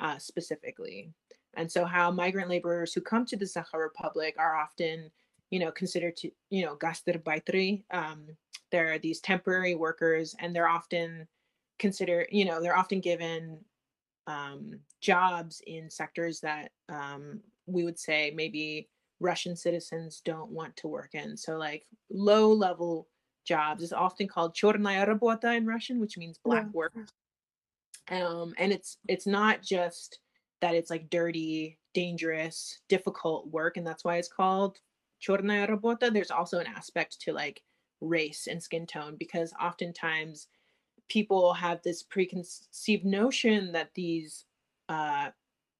uh, 0.00 0.16
specifically. 0.16 1.10
And 1.58 1.70
so, 1.70 1.84
how 1.84 2.10
migrant 2.10 2.48
laborers 2.48 2.94
who 2.94 3.02
come 3.02 3.26
to 3.26 3.36
the 3.36 3.44
Sakha 3.44 3.74
Republic 3.78 4.34
are 4.38 4.56
often, 4.56 5.10
you 5.50 5.58
know, 5.58 5.70
considered 5.70 6.16
to, 6.16 6.30
you 6.48 6.64
know, 6.64 6.74
gastarbeiteri. 6.74 7.84
Um, 7.90 8.28
there 8.72 8.90
are 8.94 8.98
these 8.98 9.20
temporary 9.20 9.74
workers, 9.74 10.34
and 10.38 10.56
they're 10.56 10.68
often 10.68 11.28
considered, 11.78 12.28
you 12.30 12.46
know, 12.46 12.62
they're 12.62 12.78
often 12.78 13.00
given 13.00 13.58
um, 14.26 14.78
jobs 15.00 15.60
in 15.66 15.90
sectors 15.90 16.40
that 16.40 16.70
um, 16.88 17.40
we 17.66 17.84
would 17.84 17.98
say 17.98 18.32
maybe 18.34 18.88
Russian 19.20 19.56
citizens 19.56 20.22
don't 20.24 20.50
want 20.50 20.76
to 20.76 20.88
work 20.88 21.10
in. 21.14 21.36
So, 21.36 21.56
like 21.56 21.86
low 22.10 22.52
level 22.52 23.08
jobs 23.44 23.82
is 23.82 23.92
often 23.92 24.28
called 24.28 24.54
"chornaya 24.54 25.06
robota" 25.06 25.56
in 25.56 25.66
Russian, 25.66 26.00
which 26.00 26.18
means 26.18 26.38
black 26.44 26.64
yeah. 26.64 26.70
work. 26.72 26.94
Um, 28.10 28.54
and 28.58 28.72
it's 28.72 28.98
it's 29.08 29.26
not 29.26 29.62
just 29.62 30.18
that 30.60 30.74
it's 30.74 30.90
like 30.90 31.10
dirty, 31.10 31.78
dangerous, 31.92 32.80
difficult 32.88 33.48
work, 33.48 33.76
and 33.76 33.86
that's 33.86 34.04
why 34.04 34.16
it's 34.16 34.28
called 34.28 34.78
"chornaya 35.26 35.68
robota." 35.68 36.12
There's 36.12 36.30
also 36.30 36.58
an 36.58 36.66
aspect 36.66 37.20
to 37.22 37.32
like 37.32 37.62
race 38.00 38.46
and 38.46 38.62
skin 38.62 38.86
tone 38.86 39.16
because 39.18 39.52
oftentimes 39.60 40.48
people 41.08 41.52
have 41.52 41.82
this 41.82 42.02
preconceived 42.02 43.04
notion 43.04 43.72
that 43.72 43.90
these 43.94 44.44
uh, 44.88 45.30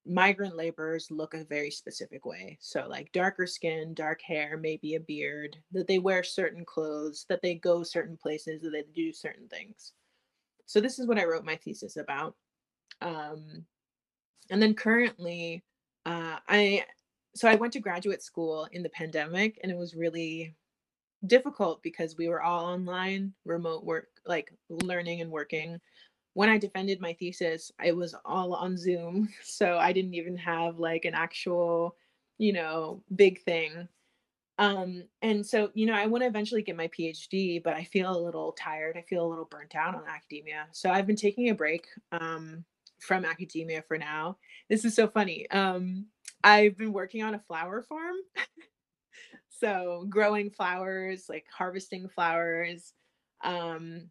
migrant 0.07 0.57
laborers 0.57 1.11
look 1.11 1.35
a 1.35 1.45
very 1.45 1.71
specific 1.71 2.27
way. 2.27 2.59
So, 2.61 2.87
like 2.89 3.13
darker 3.13 3.47
skin, 3.47 3.95
dark 3.95 4.21
hair, 4.23 4.57
maybe 4.57 4.95
a 4.95 5.01
beard, 5.01 5.57
that 5.73 5.87
they 5.87 5.99
wear 5.99 6.23
certain 6.23 6.65
clothes, 6.65 7.25
that 7.29 7.43
they 7.43 7.55
go 7.55 7.83
certain 7.83 8.17
places, 8.17 8.63
that 8.63 8.71
they 8.71 8.85
do 8.95 9.13
certain 9.13 9.49
things. 9.49 9.93
So, 10.67 10.81
this 10.81 10.99
is 10.99 11.07
what 11.07 11.19
I 11.19 11.25
wrote 11.25 11.45
my 11.45 11.57
thesis 11.57 11.97
about. 11.97 12.35
Um, 13.01 13.65
and 14.51 14.61
then 14.61 14.75
currently, 14.75 15.65
uh, 16.07 16.37
I 16.49 16.85
so 17.35 17.49
I 17.49 17.57
went 17.57 17.73
to 17.73 17.81
graduate 17.81 18.23
school 18.23 18.69
in 18.73 18.83
the 18.83 18.91
pandemic, 18.91 19.59
and 19.63 19.73
it 19.73 19.79
was 19.79 19.95
really 19.95 20.55
difficult 21.27 21.83
because 21.83 22.17
we 22.17 22.29
were 22.29 22.43
all 22.43 22.67
online, 22.67 23.33
remote 23.45 23.85
work, 23.85 24.09
like 24.27 24.53
learning 24.69 25.21
and 25.21 25.31
working 25.31 25.81
when 26.35 26.49
I 26.49 26.59
defended 26.59 27.01
my 27.01 27.15
thesis, 27.15 27.73
it 27.83 27.97
was 27.97 28.15
all 28.25 28.55
on 28.55 28.77
Zoom. 28.77 29.29
So 29.43 29.79
I 29.79 29.93
didn't 29.93 30.15
even 30.15 30.37
have 30.37 30.79
like 30.79 31.05
an 31.05 31.15
actual, 31.15 31.97
you 32.39 32.53
know, 32.53 33.03
big 33.15 33.41
thing. 33.43 33.89
Um, 34.59 35.05
and 35.23 35.45
so, 35.45 35.71
you 35.75 35.87
know, 35.87 35.95
I 35.95 36.07
want 36.07 36.23
to 36.23 36.29
eventually 36.29 36.63
get 36.63 36.77
my 36.77 36.89
PhD, 36.89 37.63
but 37.63 37.75
I 37.75 37.85
feel 37.85 38.11
a 38.11 38.25
little 38.25 38.53
tired. 38.53 38.97
I 38.97 39.03
feel 39.03 39.25
a 39.25 39.29
little 39.29 39.47
burnt 39.47 39.75
out 39.75 39.95
on 39.95 40.03
academia. 40.09 40.67
So 40.73 40.91
I've 40.91 41.07
been 41.07 41.17
taking 41.17 41.51
a 41.51 41.55
break 41.55 41.87
um, 42.13 42.65
from 43.01 43.25
academia 43.25 43.83
for 43.87 43.97
now. 43.97 44.37
This 44.69 44.85
is 44.85 44.95
so 44.95 45.09
funny. 45.09 45.49
Um, 45.51 46.07
I've 46.43 46.77
been 46.77 46.93
working 46.93 47.23
on 47.23 47.35
a 47.35 47.41
flower 47.41 47.83
farm. 47.83 48.17
so 49.59 50.07
growing 50.09 50.51
flowers, 50.51 51.27
like 51.29 51.47
harvesting 51.51 52.09
flowers. 52.09 52.93
Um, 53.43 54.11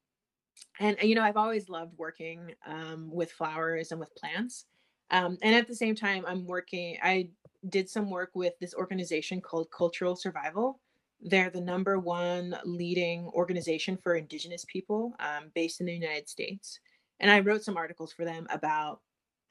and 0.79 0.97
you 1.01 1.15
know 1.15 1.23
i've 1.23 1.37
always 1.37 1.69
loved 1.69 1.97
working 1.97 2.53
um, 2.65 3.09
with 3.11 3.31
flowers 3.31 3.91
and 3.91 3.99
with 3.99 4.15
plants 4.15 4.65
um, 5.11 5.37
and 5.41 5.55
at 5.55 5.67
the 5.67 5.75
same 5.75 5.95
time 5.95 6.23
i'm 6.27 6.45
working 6.45 6.97
i 7.03 7.27
did 7.69 7.89
some 7.89 8.09
work 8.09 8.31
with 8.33 8.53
this 8.59 8.73
organization 8.73 9.41
called 9.41 9.69
cultural 9.71 10.15
survival 10.15 10.79
they're 11.21 11.49
the 11.49 11.61
number 11.61 11.99
one 11.99 12.55
leading 12.65 13.27
organization 13.33 13.97
for 13.97 14.15
indigenous 14.15 14.65
people 14.65 15.13
um, 15.19 15.51
based 15.55 15.79
in 15.79 15.85
the 15.85 15.93
united 15.93 16.27
states 16.27 16.79
and 17.19 17.31
i 17.31 17.39
wrote 17.39 17.63
some 17.63 17.77
articles 17.77 18.11
for 18.11 18.25
them 18.25 18.47
about 18.49 19.01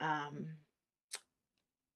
um, 0.01 0.47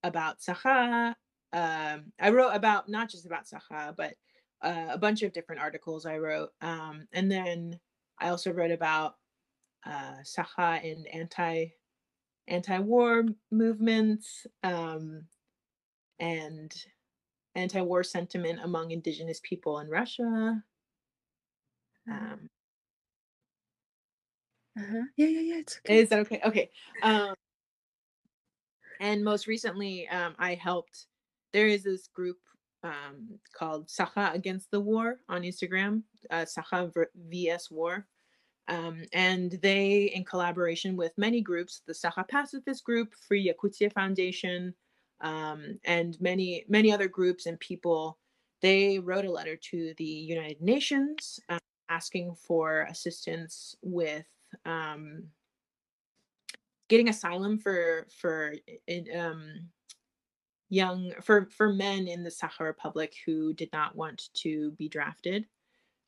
about 0.04 0.40
saha 0.40 1.14
um, 1.54 2.12
i 2.20 2.30
wrote 2.30 2.52
about 2.52 2.90
not 2.90 3.10
just 3.10 3.26
about 3.26 3.46
saha 3.46 3.96
but 3.96 4.14
uh, 4.62 4.88
a 4.90 4.98
bunch 4.98 5.22
of 5.24 5.34
different 5.34 5.62
articles 5.62 6.06
i 6.06 6.18
wrote 6.18 6.50
um, 6.62 7.08
and 7.14 7.32
then 7.32 7.80
I 8.20 8.30
also 8.30 8.52
wrote 8.52 8.72
about 8.72 9.16
uh, 9.86 10.18
Saha 10.24 10.84
and 10.84 11.08
anti 11.08 11.68
anti-war 12.48 13.26
movements 13.52 14.48
um, 14.64 15.26
and 16.20 16.74
anti-war 17.56 18.04
sentiment 18.04 18.60
among 18.64 18.92
indigenous 18.92 19.42
people 19.44 19.80
in 19.80 19.90
Russia. 19.90 20.64
Um, 22.10 22.50
uh-huh. 24.80 25.04
Yeah, 25.18 25.28
yeah, 25.28 25.40
yeah. 25.42 25.60
It's 25.60 25.80
okay. 25.86 26.00
Is 26.00 26.10
that 26.10 26.20
okay? 26.20 26.42
Okay. 26.46 26.70
Um, 27.04 27.36
and 29.00 29.24
most 29.24 29.48
recently, 29.48 30.08
um, 30.08 30.36
I 30.40 30.56
helped. 30.56 31.08
There 31.54 31.68
is 31.68 31.84
this 31.84 32.08
group 32.08 32.38
um, 32.84 33.40
called 33.54 33.88
Saha 33.88 34.34
Against 34.34 34.72
the 34.72 34.80
War 34.80 35.20
on 35.30 35.42
Instagram, 35.42 36.04
uh, 36.30 36.46
Saha 36.46 36.92
vs 37.16 37.72
War. 37.72 38.06
Um, 38.70 39.04
and 39.14 39.58
they, 39.64 40.12
in 40.14 40.26
collaboration 40.26 40.98
with 40.98 41.18
many 41.18 41.42
groups, 41.42 41.82
the 41.88 41.94
Saha 41.94 42.28
Pacifist 42.28 42.84
Group, 42.84 43.14
Free 43.14 43.48
Yakutia 43.48 43.92
Foundation, 43.94 44.74
um, 45.22 45.80
and 45.86 46.20
many 46.22 46.66
many 46.68 46.92
other 46.92 47.08
groups 47.08 47.46
and 47.46 47.60
people, 47.60 48.18
they 48.62 49.00
wrote 49.00 49.26
a 49.26 49.32
letter 49.32 49.56
to 49.56 49.94
the 49.98 50.04
United 50.04 50.62
Nations 50.62 51.40
uh, 51.50 51.60
asking 51.90 52.36
for 52.36 52.82
assistance 52.90 53.76
with 53.82 54.26
um, 54.66 55.24
getting 56.90 57.10
asylum 57.10 57.58
for 57.58 58.06
for 58.20 58.54
um, 59.18 59.70
young 60.70 61.14
for 61.22 61.48
for 61.52 61.72
men 61.72 62.08
in 62.08 62.24
the 62.24 62.30
Sakha 62.30 62.62
Republic 62.62 63.16
who 63.26 63.54
did 63.54 63.70
not 63.74 63.96
want 63.96 64.30
to 64.36 64.72
be 64.72 64.90
drafted. 64.90 65.46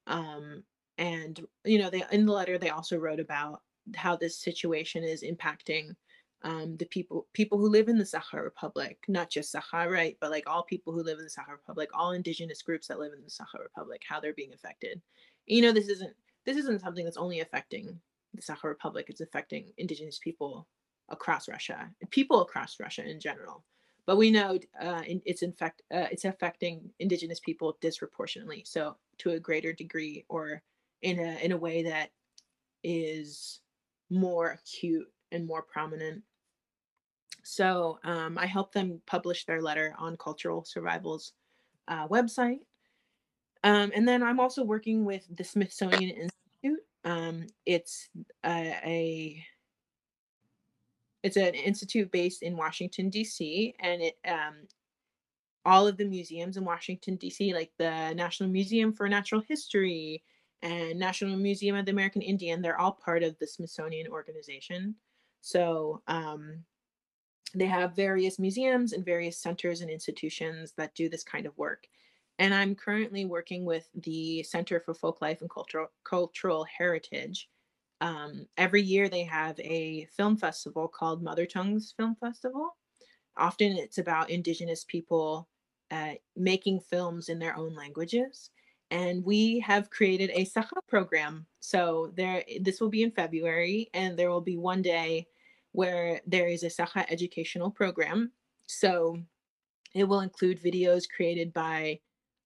Um, 0.07 0.64
and 0.97 1.39
you 1.64 1.80
know, 1.80 1.89
they 1.89 2.03
in 2.12 2.26
the 2.26 2.34
letter 2.34 2.57
they 2.57 2.70
also 2.70 2.97
wrote 2.97 3.20
about 3.20 3.62
how 3.95 4.16
this 4.16 4.38
situation 4.38 5.03
is 5.03 5.24
impacting 5.24 5.95
um, 6.43 6.78
the 6.78 6.86
people 6.86 7.28
people 7.34 7.57
who 7.57 7.70
live 7.70 7.89
in 7.89 7.97
the 7.97 8.03
Sakha 8.03 8.43
Republic, 8.43 8.97
not 9.07 9.30
just 9.30 9.53
Sakha, 9.53 9.89
right, 9.89 10.18
but 10.22 10.32
like 10.32 10.47
all 10.47 10.64
people 10.64 10.93
who 10.93 11.03
live 11.03 11.18
in 11.20 11.26
the 11.26 11.30
Sakha 11.30 11.51
Republic, 11.51 11.89
all 11.93 12.12
indigenous 12.12 12.62
groups 12.62 12.88
that 12.88 12.99
live 12.99 13.14
in 13.14 13.24
the 13.24 13.30
Sakha 13.30 13.62
Republic, 13.62 14.01
how 14.07 14.20
they're 14.20 14.34
being 14.34 14.53
affected. 14.53 15.01
You 15.47 15.62
know, 15.62 15.72
this 15.72 15.88
isn't 15.88 16.14
this 16.45 16.57
isn't 16.57 16.82
something 16.82 17.03
that's 17.03 17.18
only 17.18 17.41
affecting 17.41 17.99
the 18.34 18.41
Sakha 18.41 18.66
Republic; 18.66 19.07
it's 19.10 19.22
affecting 19.22 19.72
indigenous 19.78 20.20
people 20.20 20.68
across 21.10 21.49
Russia, 21.49 21.89
people 22.10 22.41
across 22.41 22.80
Russia 22.80 23.10
in 23.10 23.20
general 23.20 23.64
but 24.10 24.18
we 24.18 24.32
know 24.32 24.57
uh, 24.82 25.03
it's 25.05 25.43
in 25.43 25.53
fact 25.53 25.84
uh, 25.93 26.07
it's 26.12 26.26
affecting 26.26 26.89
indigenous 26.97 27.39
people 27.39 27.78
disproportionately 27.80 28.64
so 28.66 28.95
to 29.20 29.34
a 29.34 29.39
greater 29.39 29.72
degree 29.72 30.26
or 30.30 30.64
in 31.03 31.20
a 31.20 31.38
in 31.43 31.51
a 31.51 31.57
way 31.57 31.84
that 31.84 32.10
is 32.84 33.60
more 34.10 34.47
acute 34.47 35.07
and 35.32 35.45
more 35.45 35.62
prominent. 35.62 36.24
So 37.43 37.99
um, 38.03 38.36
i 38.39 38.47
helped 38.47 38.74
them 38.74 38.99
publish 39.05 39.45
their 39.45 39.62
letter 39.62 39.93
on 39.99 40.18
cultural 40.18 40.66
survival's 40.66 41.34
uh, 41.88 42.07
website. 42.07 42.62
Um, 43.64 43.91
and 43.93 44.07
then 44.07 44.24
i'm 44.24 44.39
also 44.39 44.64
working 44.64 45.05
with 45.05 45.28
the 45.38 45.43
smithsonian 45.43 46.10
institute. 46.10 46.84
Um, 47.05 47.45
it's 47.68 48.10
a, 48.43 48.76
a 48.84 49.45
it's 51.24 51.38
an 51.38 51.53
institute 51.53 52.11
based 52.11 52.43
in 52.43 52.55
Washington 52.55 53.09
D.C. 53.09 53.76
and 53.80 54.01
it 54.01 54.17
um, 54.28 54.67
all 55.65 55.88
of 55.88 55.97
the 55.97 56.05
museums 56.05 56.57
in 56.57 56.63
Washington 56.63 57.15
D.C. 57.15 57.53
like 57.53 57.72
the 57.78 58.13
National 58.13 58.49
Museum 58.49 58.93
for 58.93 59.09
Natural 59.09 59.41
History 59.47 60.24
and 60.61 60.99
National 60.99 61.38
Museum 61.38 61.76
of 61.76 61.86
the 61.86 61.91
American 61.91 62.22
Indian, 62.22 62.61
they're 62.61 62.80
all 62.80 62.91
part 62.91 63.24
of 63.24 63.38
the 63.39 63.47
Smithsonian 63.47 64.07
organization. 64.07 64.95
So 65.41 66.01
um, 66.07 66.63
they 67.53 67.65
have 67.65 67.95
various 67.95 68.39
museums 68.39 68.93
and 68.93 69.05
various 69.05 69.38
centers 69.38 69.82
and 69.82 69.89
institutions 69.89 70.74
that 70.78 70.95
do 70.95 71.09
this 71.09 71.24
kind 71.24 71.45
of 71.45 71.57
work. 71.57 71.88
And 72.39 72.53
I'm 72.53 72.76
currently 72.76 73.26
working 73.26 73.65
with 73.65 73.89
the 73.93 74.43
Center 74.43 74.80
for 74.80 74.93
Folk 74.93 75.22
Life 75.22 75.41
and 75.41 75.49
Cultural 75.49 75.88
Cultural 76.03 76.65
Heritage 76.65 77.49
um, 78.02 78.45
every 78.58 78.82
year 78.82 79.10
they 79.10 79.24
have 79.24 79.60
a 79.60 80.08
film 80.16 80.38
festival 80.38 80.88
called 80.88 81.22
Mother 81.24 81.45
Tongues 81.45 81.93
Film 81.95 82.16
Festival. 82.20 82.78
Often 83.38 83.74
it's 83.74 83.97
about 83.97 84.30
Indigenous 84.30 84.86
people 84.86 85.50
uh, 85.91 86.14
making 86.36 86.80
films 86.82 87.30
in 87.30 87.39
their 87.39 87.58
own 87.58 87.76
languages. 87.76 88.52
And 88.91 89.24
we 89.24 89.60
have 89.60 89.89
created 89.89 90.32
a 90.34 90.45
Saha 90.45 90.86
program. 90.88 91.45
So 91.60 92.12
there, 92.16 92.43
this 92.62 92.82
will 92.82 92.89
be 92.89 93.04
in 93.04 93.12
February, 93.12 93.89
and 93.93 94.18
there 94.18 94.32
will 94.32 94.41
be 94.41 94.58
one 94.58 94.82
day 94.82 95.28
where 95.74 96.22
there 96.26 96.47
is 96.47 96.64
a 96.64 96.68
Saha 96.68 97.06
educational 97.10 97.70
program. 97.70 98.32
So 98.66 99.18
it 99.93 100.06
will 100.06 100.22
include 100.22 100.62
videos 100.62 101.04
created 101.08 101.54
by 101.54 102.00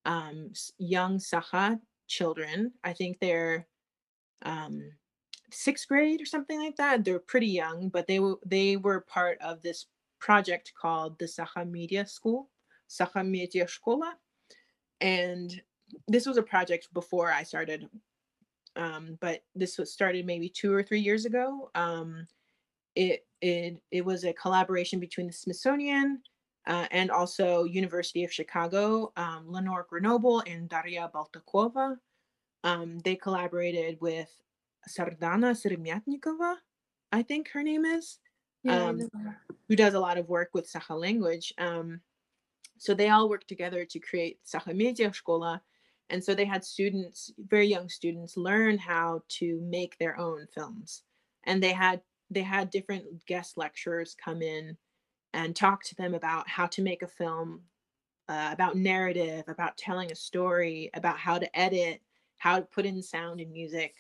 um, 0.06 0.51
young 0.78 1.18
Saha 1.18 1.80
children. 2.08 2.74
I 2.84 2.93
think 2.93 3.20
they're 3.20 3.68
um, 4.43 4.91
sixth 5.54 5.88
grade 5.88 6.22
or 6.22 6.26
something 6.26 6.60
like 6.60 6.76
that. 6.78 7.04
They're 7.04 7.20
pretty 7.20 7.47
young, 7.47 7.89
but 7.89 8.08
they 8.08 8.20
were 8.20 8.36
they 8.45 8.78
were 8.78 9.01
part 9.01 9.38
of 9.41 9.62
this 9.62 9.88
project 10.20 10.74
called 10.80 11.20
the 11.20 11.26
Sakha 11.26 11.70
Media 11.70 12.06
School, 12.06 12.49
Sakha 12.89 13.28
Media 13.28 13.66
Shkola, 13.66 14.14
and 15.01 15.62
this 16.08 16.26
was 16.26 16.38
a 16.38 16.43
project 16.43 16.88
before 16.93 17.32
I 17.32 17.43
started, 17.43 17.89
um, 18.76 19.18
but 19.22 19.43
this 19.56 19.78
was 19.78 19.91
started 19.91 20.26
maybe 20.26 20.49
two 20.49 20.74
or 20.74 20.84
three 20.84 21.01
years 21.01 21.26
ago. 21.26 21.70
Um, 21.76 22.28
it 22.95 23.26
it 23.41 23.82
it 23.91 24.06
was 24.06 24.24
a 24.24 24.34
collaboration 24.34 24.99
between 24.99 25.28
the 25.28 25.34
Smithsonian. 25.34 26.22
Uh, 26.66 26.88
and 26.91 27.12
also 27.12 27.66
University 27.66 28.24
of 28.24 28.32
Chicago, 28.32 29.12
um, 29.18 29.43
Lenore 29.51 29.86
Grenoble, 29.89 30.41
and 30.47 30.70
Daria 30.70 31.12
Boltokova. 31.14 31.97
Um, 32.64 32.99
they 32.99 33.16
collaborated 33.18 33.99
with 33.99 34.32
Sardana 34.89 35.53
Sirmyatnikova, 35.53 36.55
I 37.11 37.21
think 37.21 37.49
her 37.49 37.63
name 37.63 37.86
is, 37.86 38.19
yeah, 38.63 38.86
um, 38.88 38.99
who 39.67 39.75
does 39.75 39.93
a 39.93 39.99
lot 39.99 40.17
of 40.17 40.29
work 40.29 40.49
with 40.53 40.71
Sakha 40.71 40.99
language. 40.99 41.53
Um, 41.57 42.01
so 42.77 42.93
they 42.93 43.09
all 43.09 43.29
worked 43.29 43.47
together 43.47 43.86
to 43.86 43.99
create 43.99 44.39
Sakha 44.45 44.75
Media 44.75 45.09
Shkola. 45.09 45.61
And 46.09 46.23
so 46.23 46.36
they 46.36 46.45
had 46.45 46.65
students, 46.65 47.31
very 47.38 47.67
young 47.67 47.88
students, 47.88 48.36
learn 48.36 48.77
how 48.77 49.21
to 49.29 49.61
make 49.63 49.97
their 49.97 50.19
own 50.19 50.47
films. 50.53 51.03
And 51.45 51.61
they 51.61 51.71
had 51.71 52.01
they 52.29 52.41
had 52.41 52.69
different 52.71 53.25
guest 53.25 53.57
lecturers 53.57 54.15
come 54.15 54.41
in 54.41 54.75
and 55.34 55.55
talk 55.55 55.84
to 55.84 55.95
them 55.95 56.13
about 56.13 56.47
how 56.47 56.65
to 56.67 56.81
make 56.81 57.03
a 57.03 57.07
film, 57.07 57.61
uh, 58.27 58.49
about 58.51 58.75
narrative, 58.75 59.43
about 59.47 59.77
telling 59.77 60.11
a 60.11 60.15
story, 60.15 60.89
about 60.93 61.17
how 61.17 61.38
to 61.38 61.59
edit, 61.59 62.01
how 62.38 62.59
to 62.59 62.65
put 62.65 62.86
in 62.86 63.01
sound 63.01 63.39
and 63.39 63.51
music. 63.51 63.95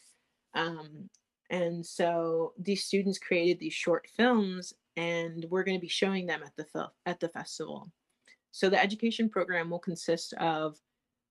Um, 0.55 1.09
and 1.49 1.85
so 1.85 2.53
these 2.57 2.85
students 2.85 3.19
created 3.19 3.59
these 3.59 3.73
short 3.73 4.07
films, 4.15 4.73
and 4.97 5.45
we're 5.49 5.63
going 5.63 5.77
to 5.77 5.81
be 5.81 5.87
showing 5.87 6.25
them 6.25 6.41
at 6.43 6.55
the 6.55 6.89
at 7.05 7.19
the 7.19 7.29
festival. 7.29 7.91
So 8.51 8.69
the 8.69 8.81
education 8.81 9.29
program 9.29 9.69
will 9.69 9.79
consist 9.79 10.33
of 10.33 10.77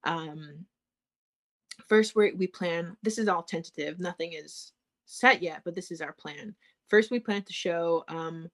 um, 0.04 0.66
first 1.88 2.14
we 2.14 2.32
we 2.32 2.46
plan. 2.46 2.96
This 3.02 3.18
is 3.18 3.28
all 3.28 3.42
tentative. 3.42 3.98
Nothing 3.98 4.32
is 4.32 4.72
set 5.06 5.42
yet, 5.42 5.62
but 5.64 5.74
this 5.74 5.90
is 5.90 6.00
our 6.00 6.12
plan. 6.12 6.54
First, 6.88 7.10
we 7.10 7.20
plan 7.20 7.42
to 7.42 7.52
show. 7.52 8.04
Um, 8.08 8.50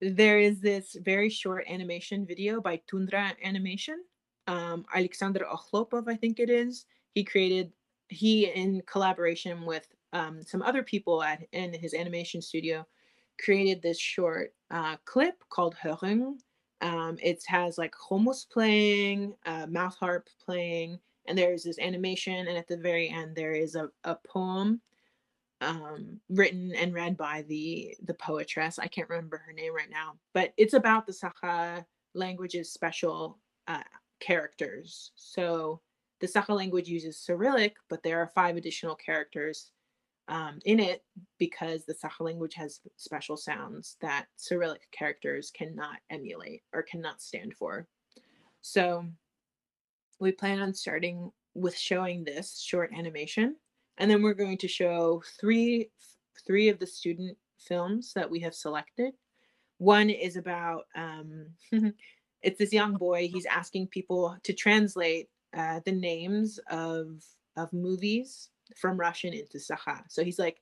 there 0.00 0.38
is 0.38 0.60
this 0.60 0.96
very 1.00 1.28
short 1.28 1.64
animation 1.68 2.26
video 2.26 2.60
by 2.60 2.80
Tundra 2.90 3.34
Animation. 3.44 4.02
Um, 4.46 4.84
Alexander 4.94 5.46
Okhlopov, 5.50 6.08
I 6.08 6.16
think 6.16 6.40
it 6.40 6.50
is. 6.50 6.86
He 7.14 7.24
created 7.24 7.72
he 8.08 8.46
in 8.46 8.82
collaboration 8.86 9.64
with 9.64 9.86
um, 10.12 10.42
some 10.42 10.62
other 10.62 10.82
people 10.82 11.22
at 11.22 11.42
in 11.52 11.72
his 11.72 11.94
animation 11.94 12.40
studio 12.40 12.86
created 13.42 13.80
this 13.82 13.98
short 13.98 14.54
uh, 14.70 14.96
clip 15.04 15.42
called 15.50 15.76
Hörung. 15.76 16.38
Um, 16.80 17.18
it 17.22 17.42
has 17.46 17.78
like 17.78 17.92
khomus 17.92 18.48
playing, 18.48 19.34
uh, 19.46 19.66
mouth 19.68 19.96
harp 19.96 20.28
playing, 20.44 20.98
and 21.26 21.36
there's 21.36 21.64
this 21.64 21.78
animation, 21.78 22.46
and 22.46 22.56
at 22.56 22.68
the 22.68 22.76
very 22.76 23.08
end 23.08 23.34
there 23.34 23.52
is 23.52 23.74
a, 23.74 23.90
a 24.04 24.16
poem 24.26 24.80
um, 25.60 26.20
written 26.28 26.72
and 26.74 26.94
read 26.94 27.16
by 27.16 27.44
the 27.48 27.96
the 28.04 28.14
poetress. 28.14 28.78
I 28.78 28.86
can't 28.86 29.08
remember 29.08 29.38
her 29.38 29.52
name 29.52 29.74
right 29.74 29.90
now, 29.90 30.14
but 30.34 30.52
it's 30.56 30.74
about 30.74 31.06
the 31.06 31.12
Sakha 31.12 31.84
language's 32.14 32.72
special 32.72 33.38
uh, 33.66 33.82
characters. 34.20 35.12
So 35.16 35.80
the 36.20 36.26
Sakha 36.26 36.54
language 36.54 36.88
uses 36.88 37.18
Cyrillic, 37.18 37.76
but 37.88 38.02
there 38.02 38.20
are 38.20 38.28
five 38.28 38.56
additional 38.56 38.94
characters 38.94 39.70
um, 40.28 40.58
in 40.64 40.78
it 40.78 41.04
because 41.38 41.84
the 41.84 41.94
Sakha 41.94 42.20
language 42.20 42.54
has 42.54 42.80
special 42.96 43.36
sounds 43.36 43.96
that 44.00 44.26
Cyrillic 44.36 44.88
characters 44.90 45.50
cannot 45.50 45.96
emulate 46.10 46.62
or 46.72 46.82
cannot 46.82 47.22
stand 47.22 47.54
for. 47.54 47.86
So 48.60 49.06
we 50.20 50.32
plan 50.32 50.60
on 50.60 50.74
starting 50.74 51.30
with 51.54 51.76
showing 51.76 52.24
this 52.24 52.60
short 52.60 52.92
animation, 52.96 53.56
and 53.96 54.10
then 54.10 54.22
we're 54.22 54.34
going 54.34 54.58
to 54.58 54.68
show 54.68 55.22
three 55.40 55.90
three 56.46 56.68
of 56.68 56.78
the 56.78 56.86
student 56.86 57.36
films 57.58 58.12
that 58.14 58.30
we 58.30 58.40
have 58.40 58.54
selected. 58.54 59.14
One 59.78 60.10
is 60.10 60.36
about 60.36 60.86
um, 60.94 61.46
it's 62.42 62.58
this 62.58 62.72
young 62.72 62.96
boy. 62.96 63.28
He's 63.28 63.46
asking 63.46 63.88
people 63.88 64.36
to 64.42 64.52
translate 64.52 65.28
uh, 65.55 65.79
the 65.85 65.91
names 65.91 66.59
of 66.69 67.23
of 67.55 67.71
movies 67.71 68.49
from 68.75 68.97
Russian 68.97 69.33
into 69.33 69.57
Sakha. 69.57 70.03
So 70.09 70.23
he's 70.23 70.39
like, 70.39 70.61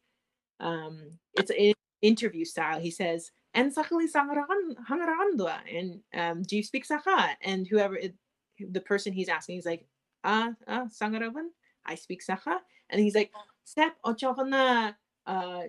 um, 0.60 1.18
it's 1.36 1.52
an 1.52 1.74
interview 2.02 2.45
style. 2.45 2.80
He 2.80 2.91
says, 2.91 3.32
"And 3.54 3.74
Sakhali 3.74 4.08
Hangarandua," 4.12 5.60
and 5.72 6.02
um, 6.14 6.43
do 6.43 6.58
you 6.58 6.64
speak 6.64 6.86
Sakha? 6.88 7.36
And 7.41 7.68
whoever 7.68 7.95
it, 7.95 8.16
the 8.60 8.82
person 8.82 9.14
he's 9.14 9.30
asking, 9.30 9.56
he's 9.56 9.66
like, 9.66 9.86
"Ah, 10.24 10.54
ah, 10.68 10.86
Sangaravan, 10.88 11.49
I 11.86 11.95
speak 11.95 12.22
Sakha," 12.22 12.60
and 12.89 13.02
he's 13.02 13.16
like, 13.16 13.32
"Sep 13.64 13.95
ochogna." 14.06 14.95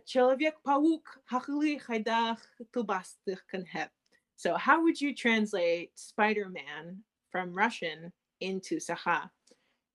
Человек-паук 0.06 1.20
хахли 1.30 1.78
хайдах 1.78 2.38
тубастых 2.72 3.44
конхеп. 3.52 3.90
So 4.36 4.56
how 4.56 4.82
would 4.82 5.00
you 5.00 5.14
translate 5.14 5.92
Spider-Man 5.94 7.04
from 7.30 7.52
Russian 7.54 8.12
into 8.39 8.77
Saha. 8.77 9.29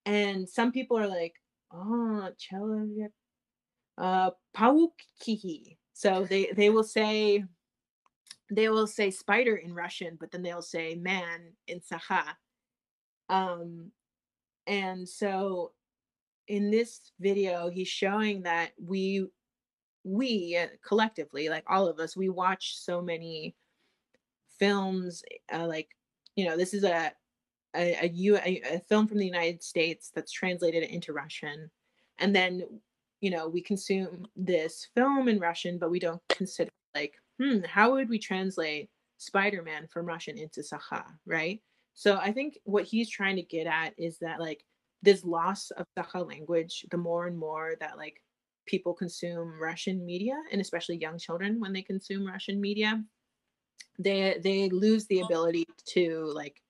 And 0.05 0.49
some 0.49 0.73
people 0.73 0.99
are 0.99 1.07
like, 1.07 1.35
oh, 1.73 2.31
Chela, 2.39 2.87
uh, 3.99 4.31
Paukihi. 4.57 5.77
So 5.93 6.25
they, 6.25 6.53
they 6.57 6.71
will 6.71 6.85
say, 6.85 7.45
they 8.51 8.69
will 8.69 8.87
say 8.87 9.11
spider 9.11 9.57
in 9.57 9.75
Russian, 9.75 10.17
but 10.19 10.31
then 10.31 10.43
they'll 10.43 10.63
say 10.63 10.95
man 10.95 11.53
in 11.69 11.81
Saha. 11.81 12.25
Um, 13.29 13.93
and 14.67 15.09
so 15.09 15.73
in 16.49 16.71
this 16.71 17.13
video, 17.21 17.71
he's 17.71 17.89
showing 17.89 18.43
that 18.43 18.73
we, 18.83 19.27
we 20.05 20.59
uh, 20.61 20.67
collectively, 20.87 21.49
like 21.49 21.65
all 21.69 21.87
of 21.87 21.99
us, 21.99 22.17
we 22.17 22.29
watch 22.29 22.77
so 22.79 23.01
many 23.01 23.55
films, 24.59 25.23
uh, 25.53 25.67
like, 25.67 25.89
you 26.37 26.45
know, 26.45 26.57
this 26.57 26.75
is 26.75 26.85
a 26.85 27.13
a, 27.75 27.97
a, 28.03 28.09
U, 28.09 28.37
a, 28.37 28.63
a 28.75 28.81
film 28.89 29.07
from 29.07 29.19
the 29.19 29.27
United 29.27 29.63
States 29.63 30.11
that's 30.15 30.33
translated 30.33 30.83
into 30.85 31.13
Russian, 31.13 31.71
and 32.19 32.35
then 32.35 32.63
you 33.21 33.31
know 33.31 33.49
we 33.49 33.61
consume 33.63 34.27
this 34.37 34.89
film 34.95 35.29
in 35.29 35.39
Russian, 35.39 35.79
but 35.79 35.91
we 35.91 35.99
don't 35.99 36.23
consider 36.29 36.71
like, 36.95 37.15
hmm, 37.41 37.61
how 37.65 37.93
would 37.93 38.09
we 38.09 38.19
translate 38.19 38.91
Spider-Man 39.19 39.89
from 39.89 40.07
Russian 40.07 40.37
into 40.37 40.61
Sakha, 40.61 41.05
right? 41.27 41.61
So 41.95 42.17
I 42.17 42.33
think 42.33 42.59
what 42.65 42.85
he's 42.85 43.09
trying 43.09 43.37
to 43.37 43.43
get 43.43 43.67
at 43.67 43.95
is 43.99 44.19
that 44.19 44.41
like 44.41 44.65
this 45.03 45.25
loss 45.25 45.71
of 45.73 45.87
Sakha 45.99 46.27
language, 46.27 46.87
the 46.91 46.97
more 46.97 47.27
and 47.27 47.39
more 47.39 47.75
that 47.81 47.97
like 47.97 48.23
people 48.67 48.95
consume 48.95 49.61
Russian 49.61 50.05
media, 50.05 50.35
and 50.51 50.61
especially 50.61 50.97
young 50.97 51.19
children 51.19 51.61
when 51.61 51.73
they 51.73 51.83
consume 51.83 52.27
Russian 52.27 52.61
media, 52.61 53.03
they 53.99 54.39
they 54.43 54.69
lose 54.69 55.07
the 55.07 55.21
ability 55.21 55.67
to 55.87 56.31
like 56.35 56.61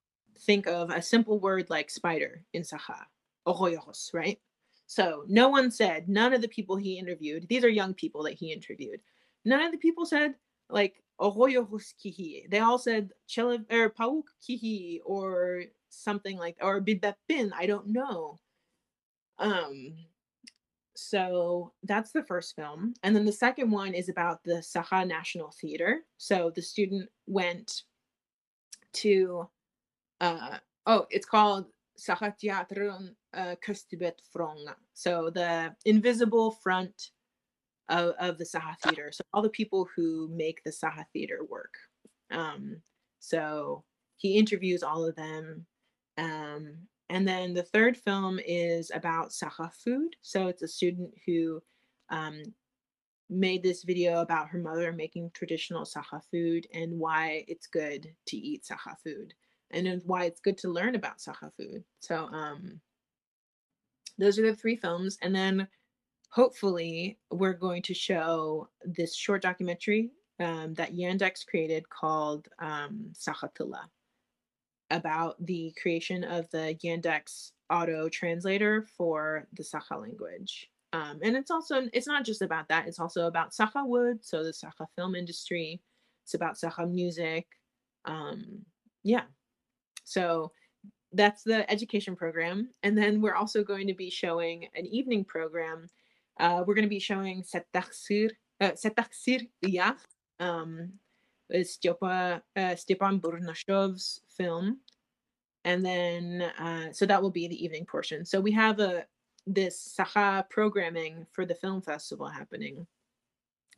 think 0.45 0.66
of 0.66 0.90
a 0.90 1.03
simple 1.03 1.38
word 1.38 1.70
like 1.70 1.90
spider 1.90 2.45
in 2.53 2.62
Sakha, 2.62 2.99
oroyos, 3.47 4.12
right? 4.12 4.38
So 4.86 5.24
no 5.28 5.49
one 5.49 5.70
said, 5.70 6.09
none 6.09 6.34
of 6.34 6.43
the 6.43 6.49
people 6.49 6.76
he 6.76 6.99
interviewed, 6.99 7.47
these 7.49 7.64
are 7.64 7.68
young 7.68 7.95
people 7.95 8.22
that 8.24 8.34
he 8.34 8.53
interviewed, 8.53 9.01
none 9.45 9.62
of 9.62 9.72
the 9.72 9.78
people 9.78 10.05
said 10.05 10.34
like 10.68 11.03
oroyos 11.20 11.95
kihi. 12.05 12.51
They 12.51 12.59
all 12.59 12.78
said 12.78 13.11
chelev 13.28 13.70
or 13.72 13.90
pauk 13.90 14.24
kihi 14.47 15.01
or 15.05 15.64
something 15.88 16.36
like 16.36 16.57
or 16.61 16.80
bidapin. 16.80 17.51
I 17.55 17.66
don't 17.66 17.88
know. 17.88 18.38
Um 19.38 19.95
so 20.95 21.72
that's 21.84 22.12
the 22.12 22.22
first 22.24 22.55
film. 22.55 22.95
And 23.03 23.16
then 23.16 23.24
the 23.24 23.32
second 23.32 23.70
one 23.70 23.95
is 23.95 24.09
about 24.09 24.45
the 24.45 24.57
Sakha 24.57 25.07
National 25.07 25.51
Theater. 25.61 26.03
So 26.18 26.53
the 26.55 26.62
student 26.62 27.09
went 27.26 27.82
to 28.95 29.49
uh, 30.23 30.59
oh, 30.87 31.07
it's 31.11 31.27
called 31.27 31.66
Sahateatron 31.99 33.11
uh, 33.35 33.57
Köstibet 33.66 34.14
Fronga. 34.35 34.77
So 34.95 35.31
the 35.31 35.75
invisible 35.85 36.53
front 36.62 37.11
of, 37.89 38.14
of 38.20 38.39
the 38.39 38.45
Saha 38.45 38.79
Theater. 38.83 39.11
So 39.12 39.23
all 39.35 39.43
the 39.43 39.51
people 39.51 39.89
who 39.95 40.31
make 40.33 40.62
the 40.64 40.70
Saha 40.70 41.05
Theater 41.12 41.41
work. 41.51 41.75
Um, 42.31 42.77
so 43.18 43.85
he 44.16 44.39
interviews 44.39 44.83
all 44.83 45.05
of 45.05 45.16
them. 45.16 45.66
Um, 46.16 46.77
and 47.11 47.27
then 47.27 47.53
the 47.53 47.64
third 47.64 47.97
film 47.97 48.39
is 48.47 48.93
about 48.95 49.31
Saha 49.31 49.73
food. 49.73 50.14
So 50.23 50.47
it's 50.47 50.62
a 50.62 50.68
student 50.68 51.11
who 51.27 51.61
um, 52.11 52.43
made 53.29 53.64
this 53.64 53.83
video 53.83 54.20
about 54.20 54.49
her 54.49 54.59
mother 54.59 54.93
making 54.93 55.33
traditional 55.35 55.85
Saha 55.85 56.23
food 56.31 56.68
and 56.73 56.97
why 56.97 57.45
it's 57.49 57.66
good 57.66 58.09
to 58.27 58.37
eat 58.37 58.64
Saha 58.70 58.95
food 59.03 59.35
and 59.73 60.03
why 60.05 60.25
it's 60.25 60.41
good 60.41 60.59
to 60.59 60.68
learn 60.68 60.95
about 60.95 61.18
Sakha 61.18 61.51
food. 61.57 61.85
So 62.01 62.27
um, 62.27 62.81
those 64.18 64.39
are 64.39 64.43
the 64.43 64.57
three 64.57 64.77
films, 64.77 65.18
and 65.23 65.35
then 65.35 65.68
hopefully 66.31 67.18
we're 67.31 67.53
going 67.53 67.83
to 67.83 67.95
show 67.95 68.68
this 68.85 69.14
short 69.14 69.43
documentary 69.43 70.11
um, 70.41 70.75
that 70.75 70.95
Yandex 70.95 71.47
created 71.47 71.89
called 71.89 72.49
um, 72.59 73.12
about 74.91 75.45
the 75.45 75.73
creation 75.81 76.25
of 76.25 76.49
the 76.51 76.77
Yandex 76.85 77.53
auto 77.70 78.09
translator 78.09 78.87
for 78.97 79.47
the 79.55 79.62
Sakha 79.62 80.01
language. 80.01 80.68
Um, 80.93 81.20
and 81.23 81.37
it's 81.37 81.51
also 81.51 81.89
it's 81.93 82.07
not 82.07 82.25
just 82.25 82.43
about 82.43 82.68
that; 82.68 82.87
it's 82.87 82.99
also 82.99 83.27
about 83.27 83.53
Sakhawood, 83.53 84.18
so 84.20 84.45
the 84.45 84.51
Sakha 84.51 84.87
film 84.95 85.14
industry. 85.14 85.81
It's 86.25 86.35
about 86.35 86.57
Sakha 86.57 86.91
music. 86.91 87.47
Um, 88.05 88.64
yeah, 89.03 89.23
so 90.05 90.53
that's 91.12 91.42
the 91.42 91.70
education 91.70 92.16
program. 92.16 92.70
And 92.82 92.96
then 92.96 93.20
we're 93.20 93.34
also 93.34 93.62
going 93.62 93.86
to 93.86 93.94
be 93.94 94.11
showing 94.11 94.68
an 94.74 94.86
evening 94.86 95.24
program. 95.24 95.88
Uh, 96.40 96.64
we're 96.66 96.74
going 96.74 96.86
to 96.86 96.88
be 96.88 96.98
showing 96.98 97.42
Setaksir, 97.42 98.30
uh, 98.61 98.72
Setaksir 98.72 99.46
Ya, 99.61 99.94
um, 100.40 100.92
uh, 101.53 101.62
Stepan 101.64 103.20
Burnashov's 103.20 104.20
film. 104.36 104.80
and 105.64 105.84
then 105.84 106.42
uh, 106.59 106.92
so 106.92 107.07
that 107.07 107.22
will 107.22 107.30
be 107.30 107.48
the 107.48 107.64
evening 107.64 107.86
portion. 107.86 108.24
So 108.24 108.40
we 108.40 108.53
have 108.53 108.80
a 108.80 109.05
this 109.46 109.94
Saha 109.98 110.48
programming 110.48 111.26
for 111.32 111.44
the 111.44 111.55
film 111.55 111.82
festival 111.82 112.28
happening, 112.28 112.86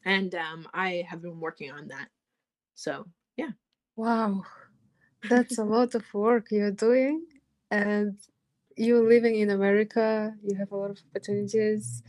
and 0.05 0.35
um, 0.35 0.69
I 0.73 1.05
have 1.09 1.23
been 1.23 1.41
working 1.41 1.71
on 1.73 1.89
that. 1.89 2.09
So 2.75 3.07
yeah. 3.37 3.51
Wow, 3.97 4.45
that's 5.29 5.59
a 5.59 5.65
lot 5.65 5.95
of 5.95 6.05
work 6.15 6.49
you're 6.51 6.71
doing, 6.71 7.23
and 7.71 8.19
you're 8.77 9.07
living 9.09 9.37
in 9.37 9.51
America, 9.51 10.35
you 10.43 10.57
have 10.57 10.73
a 10.73 10.77
lot 10.77 10.91
of 10.91 10.99
opportunities, 11.11 12.03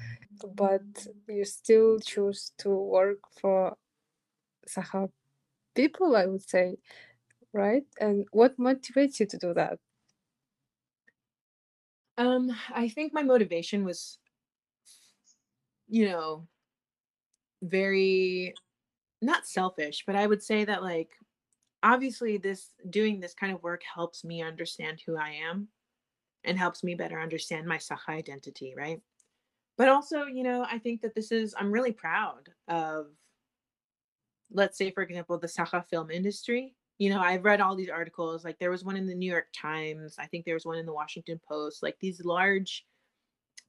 but 0.56 0.82
you 1.28 1.46
still 1.46 2.00
choose 2.00 2.52
to 2.60 2.70
work 2.70 3.20
for 3.40 3.78
Saha 4.68 5.10
people, 5.76 6.16
I 6.16 6.26
would 6.26 6.48
say, 6.48 6.78
right? 7.54 7.86
And 8.00 8.26
what 8.32 8.58
motivates 8.58 9.20
you 9.20 9.26
to 9.28 9.38
do 9.38 9.54
that? 9.54 9.80
Um, 12.18 12.52
I 12.74 12.90
think 12.90 13.14
my 13.14 13.24
motivation 13.24 13.84
was, 13.84 14.20
you 15.88 16.08
know, 16.08 16.48
very 17.62 18.54
not 19.22 19.48
selfish, 19.48 20.04
but 20.06 20.16
I 20.16 20.28
would 20.28 20.44
say 20.44 20.66
that 20.66 20.84
like 20.84 21.10
obviously 21.86 22.38
this 22.38 22.72
doing 22.90 23.20
this 23.20 23.36
kind 23.36 23.54
of 23.54 23.62
work 23.62 23.84
helps 23.84 24.24
me 24.24 24.42
understand 24.42 25.00
who 25.06 25.16
I 25.16 25.38
am 25.50 25.68
and 26.44 26.58
helps 26.58 26.84
me 26.84 26.96
better 26.96 27.20
understand 27.22 27.68
my 27.68 27.78
Saha 27.78 28.10
identity, 28.10 28.74
right? 28.76 29.00
But 29.78 29.90
also, 29.90 30.26
you 30.26 30.44
know, 30.44 30.66
I 30.70 30.80
think 30.80 31.02
that 31.02 31.14
this 31.14 31.32
is 31.32 31.54
I'm 31.58 31.72
really 31.72 31.92
proud 31.92 32.50
of 32.68 33.08
let's 34.52 34.78
say 34.78 34.92
for 34.92 35.04
example 35.04 35.38
the 35.38 35.48
Saha 35.48 35.86
film 35.86 36.10
industry. 36.10 36.76
You 36.98 37.10
know, 37.10 37.20
I've 37.20 37.46
read 37.46 37.62
all 37.62 37.76
these 37.76 37.90
articles, 37.90 38.44
like 38.44 38.58
there 38.58 38.72
was 38.72 38.84
one 38.84 38.96
in 38.98 39.06
the 39.06 39.14
New 39.14 39.30
York 39.30 39.48
Times, 39.56 40.16
I 40.18 40.26
think 40.26 40.46
there 40.46 40.54
was 40.56 40.66
one 40.66 40.78
in 40.78 40.86
the 40.86 40.94
Washington 40.94 41.40
Post, 41.48 41.84
like 41.84 41.98
these 42.00 42.26
large 42.26 42.86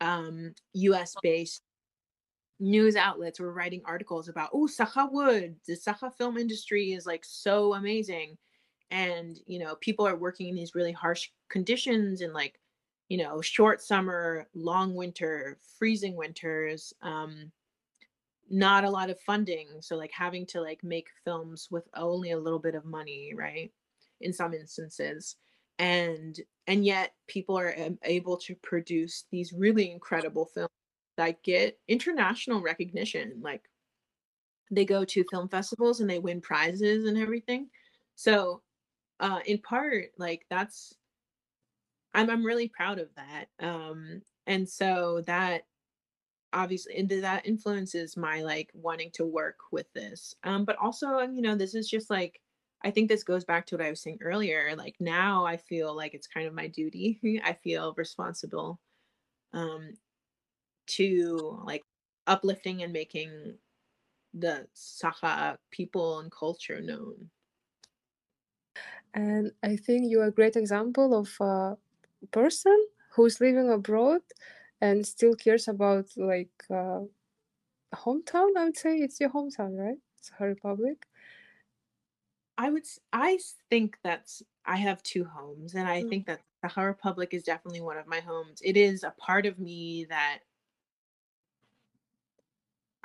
um 0.01 0.55
US 0.75 1.15
based 1.23 1.63
news 2.59 2.97
outlets 2.97 3.39
were 3.39 3.53
writing 3.53 3.83
articles 3.85 4.29
about 4.29 4.51
oh 4.53 4.67
Sakhawood 4.67 5.55
the 5.67 5.75
Saha 5.75 6.13
film 6.17 6.39
industry 6.39 6.93
is 6.93 7.07
like 7.07 7.25
so 7.25 7.75
amazing. 7.75 8.37
And 8.91 9.39
you 9.47 9.59
know 9.59 9.77
people 9.77 10.07
are 10.07 10.17
working 10.17 10.49
in 10.49 10.55
these 10.55 10.75
really 10.75 10.93
harsh 10.93 11.29
conditions 11.49 12.21
and 12.23 12.33
like 12.33 12.61
you 13.09 13.19
know 13.19 13.41
short 13.41 13.83
summer 13.83 14.47
long 14.55 14.95
winter 14.95 15.59
freezing 15.79 16.17
winters 16.17 16.93
um 17.03 17.51
not 18.49 18.85
a 18.85 18.91
lot 18.91 19.11
of 19.11 19.21
funding. 19.21 19.69
So 19.81 19.97
like 19.97 20.13
having 20.13 20.47
to 20.47 20.61
like 20.61 20.83
make 20.85 21.09
films 21.25 21.69
with 21.71 21.89
only 21.95 22.31
a 22.33 22.39
little 22.39 22.59
bit 22.59 22.75
of 22.75 22.85
money 22.85 23.33
right 23.35 23.73
in 24.21 24.33
some 24.33 24.55
instances. 24.55 25.37
And 25.79 26.39
and 26.67 26.85
yet 26.85 27.13
people 27.27 27.59
are 27.59 27.75
um, 27.79 27.99
able 28.03 28.37
to 28.39 28.55
produce 28.57 29.25
these 29.31 29.53
really 29.53 29.91
incredible 29.91 30.47
films 30.47 30.71
that 31.17 31.43
get 31.43 31.79
international 31.89 32.61
recognition 32.61 33.41
like 33.41 33.63
they 34.71 34.85
go 34.85 35.05
to 35.05 35.25
film 35.31 35.49
festivals 35.49 36.01
and 36.01 36.11
they 36.11 36.19
win 36.19 36.41
prizes 36.41 37.09
and 37.09 37.17
everything. 37.17 37.69
So 38.17 38.63
uh 39.21 39.41
in 39.47 39.59
part 39.59 40.07
like 40.19 40.45
that's 40.51 40.95
i'm 42.15 42.29
i'm 42.31 42.45
really 42.45 42.69
proud 42.69 42.99
of 42.99 43.09
that 43.17 43.47
um 43.61 44.21
and 44.47 44.69
so 44.69 45.23
that 45.27 45.63
obviously 46.53 46.97
and 46.97 47.09
that 47.09 47.47
influences 47.47 48.17
my 48.17 48.43
like 48.43 48.71
wanting 48.75 49.11
to 49.13 49.25
work 49.25 49.57
with 49.73 49.91
this 49.93 50.35
um 50.45 50.65
but 50.65 50.77
also 50.77 51.21
you 51.21 51.43
know 51.43 51.55
this 51.55 51.75
is 51.75 51.89
just 51.89 52.11
like 52.11 52.41
i 52.85 52.91
think 52.91 53.09
this 53.09 53.25
goes 53.25 53.45
back 53.45 53.67
to 53.67 53.75
what 53.77 53.85
i 53.85 53.91
was 53.91 54.03
saying 54.03 54.19
earlier 54.21 54.75
like 54.77 54.97
now 55.01 55.45
i 55.45 55.57
feel 55.57 55.95
like 55.95 56.15
it's 56.15 56.27
kind 56.27 56.47
of 56.47 56.55
my 56.55 56.67
duty. 56.69 57.19
I 57.45 57.53
feel 57.53 57.95
responsible 57.97 58.81
um 59.53 59.95
to 60.87 61.61
like 61.65 61.85
uplifting 62.27 62.83
and 62.83 62.93
making 62.93 63.59
the 64.35 64.69
Saha 64.75 65.59
people 65.71 66.21
and 66.21 66.31
culture 66.33 66.81
known. 66.81 67.31
And 69.15 69.53
I 69.63 69.77
think 69.77 70.11
you're 70.11 70.25
a 70.27 70.31
great 70.33 70.57
example 70.57 71.15
of 71.15 71.37
a 71.41 71.77
person 72.31 72.77
who's 73.13 73.41
living 73.41 73.71
abroad 73.71 74.23
and 74.81 75.07
still 75.07 75.35
cares 75.35 75.69
about 75.69 76.07
like 76.17 76.65
uh, 76.71 77.03
hometown. 77.95 78.57
I 78.57 78.65
would 78.65 78.77
say 78.77 78.99
it's 78.99 79.21
your 79.21 79.31
hometown, 79.31 79.79
right? 79.79 79.99
Saha 80.23 80.49
Republic. 80.49 81.07
I 82.59 82.71
would. 82.71 82.85
I 83.13 83.39
think 83.71 83.99
that's. 84.03 84.43
I 84.65 84.77
have 84.77 85.03
two 85.03 85.25
homes, 85.25 85.75
and 85.75 85.89
I 85.89 86.03
Mm. 86.03 86.09
think 86.09 86.27
that 86.27 86.43
Saha 86.65 86.87
Republic 86.87 87.31
is 87.33 87.43
definitely 87.45 87.81
one 87.81 87.99
of 87.99 88.07
my 88.07 88.21
homes. 88.21 88.61
It 88.65 88.77
is 88.77 89.05
a 89.05 89.13
part 89.13 89.47
of 89.47 89.59
me 89.59 90.07
that 90.07 90.41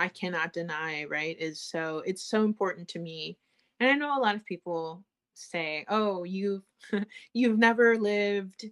I 0.01 0.07
cannot 0.09 0.53
deny, 0.53 1.05
right? 1.05 1.37
Is 1.39 1.61
so 1.61 1.99
it's 2.07 2.23
so 2.23 2.43
important 2.43 2.87
to 2.89 2.99
me. 2.99 3.37
And 3.79 3.89
I 3.89 3.93
know 3.95 4.17
a 4.17 4.21
lot 4.21 4.35
of 4.35 4.45
people 4.45 5.03
say, 5.35 5.85
"Oh, 5.89 6.23
you've 6.23 6.63
you've 7.33 7.59
never 7.59 7.97
lived 7.97 8.65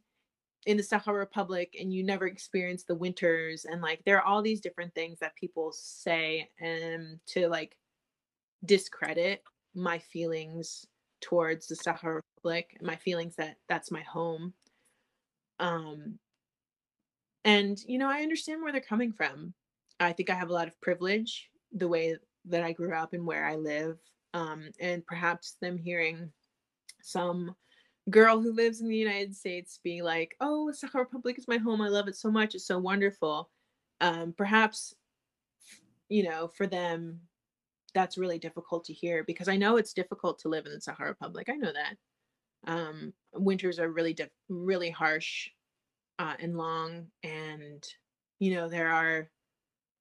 in 0.65 0.77
the 0.77 0.83
Saha 0.83 1.13
Republic 1.17 1.75
and 1.79 1.93
you 1.93 2.03
never 2.03 2.27
experienced 2.27 2.87
the 2.87 2.95
winters." 2.95 3.65
And 3.65 3.81
like 3.81 4.03
there 4.05 4.17
are 4.17 4.25
all 4.25 4.41
these 4.41 4.61
different 4.61 4.95
things 4.95 5.19
that 5.19 5.35
people 5.35 5.71
say 5.71 6.49
and 6.59 7.19
to 7.27 7.47
like 7.47 7.77
discredit 8.65 9.43
my 9.75 9.99
feelings 9.99 10.85
towards 11.21 11.67
the 11.67 11.75
Saha 11.75 12.21
Republic, 12.21 12.75
and 12.79 12.87
my 12.87 12.95
feelings 12.97 13.35
that 13.37 13.57
that's 13.69 13.91
my 13.91 14.01
home. 14.01 14.53
Um 15.59 16.19
and, 17.45 17.79
you 17.87 17.97
know, 17.97 18.09
I 18.09 18.21
understand 18.21 18.61
where 18.61 18.71
they're 18.71 18.81
coming 18.81 19.13
from. 19.13 19.53
I 19.99 20.13
think 20.13 20.29
I 20.29 20.35
have 20.35 20.49
a 20.49 20.53
lot 20.53 20.67
of 20.67 20.79
privilege, 20.81 21.49
the 21.71 21.87
way 21.87 22.15
that 22.45 22.63
I 22.63 22.71
grew 22.71 22.93
up 22.93 23.13
and 23.13 23.25
where 23.25 23.45
I 23.45 23.55
live. 23.55 23.97
Um, 24.33 24.69
and 24.79 25.05
perhaps 25.05 25.57
them 25.61 25.77
hearing 25.77 26.31
some 27.01 27.55
girl 28.09 28.39
who 28.39 28.53
lives 28.53 28.81
in 28.81 28.87
the 28.87 28.95
United 28.95 29.35
States 29.35 29.79
be 29.83 30.01
like, 30.01 30.35
oh, 30.39 30.71
Sakha 30.73 30.95
Republic 30.95 31.37
is 31.37 31.47
my 31.47 31.57
home. 31.57 31.81
I 31.81 31.89
love 31.89 32.07
it 32.07 32.15
so 32.15 32.31
much. 32.31 32.55
It's 32.55 32.65
so 32.65 32.79
wonderful. 32.79 33.49
Um, 34.01 34.33
perhaps, 34.37 34.93
you 36.09 36.23
know, 36.23 36.47
for 36.47 36.67
them, 36.67 37.19
that's 37.93 38.17
really 38.17 38.39
difficult 38.39 38.85
to 38.85 38.93
hear 38.93 39.23
because 39.23 39.47
I 39.47 39.57
know 39.57 39.77
it's 39.77 39.93
difficult 39.93 40.39
to 40.39 40.49
live 40.49 40.65
in 40.65 40.71
the 40.71 40.79
Saha 40.79 41.01
Republic. 41.01 41.49
I 41.49 41.55
know 41.55 41.73
that. 41.73 41.95
Um, 42.67 43.13
winters 43.33 43.79
are 43.79 43.91
really, 43.91 44.13
diff- 44.13 44.29
really 44.47 44.89
harsh 44.89 45.49
uh, 46.19 46.35
and 46.39 46.57
long. 46.57 47.07
And, 47.23 47.83
you 48.39 48.53
know, 48.55 48.69
there 48.69 48.91
are 48.91 49.29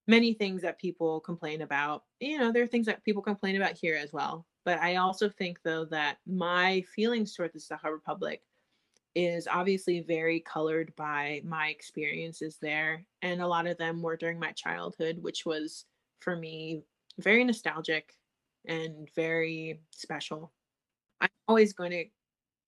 many 0.08 0.32
things 0.32 0.62
that 0.62 0.78
people 0.78 1.20
complain 1.20 1.62
about. 1.62 2.04
You 2.18 2.38
know, 2.38 2.50
there 2.50 2.62
are 2.62 2.68
things 2.68 2.86
that 2.86 3.04
people 3.04 3.22
complain 3.22 3.56
about 3.56 3.76
here 3.76 3.94
as 3.94 4.12
well. 4.12 4.46
But 4.64 4.80
I 4.80 4.96
also 4.96 5.28
think, 5.28 5.60
though, 5.62 5.84
that 5.86 6.18
my 6.26 6.82
feelings 6.94 7.34
toward 7.34 7.52
the 7.52 7.60
Saha 7.60 7.92
Republic 7.92 8.42
is 9.14 9.48
obviously 9.50 10.00
very 10.00 10.40
colored 10.40 10.92
by 10.96 11.42
my 11.44 11.68
experiences 11.68 12.58
there. 12.60 13.04
And 13.22 13.40
a 13.40 13.46
lot 13.46 13.66
of 13.66 13.78
them 13.78 14.02
were 14.02 14.16
during 14.16 14.38
my 14.38 14.52
childhood, 14.52 15.18
which 15.20 15.46
was 15.46 15.84
for 16.20 16.36
me 16.36 16.82
very 17.18 17.44
nostalgic 17.44 18.14
and 18.66 19.08
very 19.14 19.80
special. 19.90 20.52
I'm 21.20 21.28
always 21.46 21.72
going 21.72 21.90
to 21.92 22.04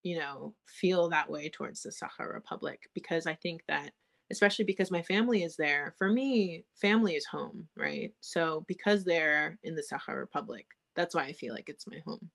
you 0.03 0.18
know, 0.18 0.55
feel 0.66 1.09
that 1.11 1.30
way 1.30 1.49
towards 1.49 1.82
the 1.82 1.91
Sakha 1.91 2.32
Republic 2.32 2.88
because 2.95 3.26
I 3.26 3.34
think 3.34 3.62
that, 3.68 3.93
especially 4.31 4.64
because 4.64 4.91
my 4.91 5.03
family 5.03 5.43
is 5.43 5.57
there, 5.57 5.95
for 5.99 6.09
me, 6.09 6.64
family 6.74 7.14
is 7.14 7.26
home, 7.26 7.68
right? 7.76 8.12
So 8.20 8.64
because 8.68 9.05
they're 9.05 9.59
in 9.62 9.74
the 9.74 9.83
Sakha 9.83 10.16
Republic, 10.16 10.66
that's 10.95 11.14
why 11.14 11.24
I 11.24 11.33
feel 11.33 11.55
like 11.55 11.68
it's 11.68 11.87
my 11.87 11.99
home. 12.07 12.31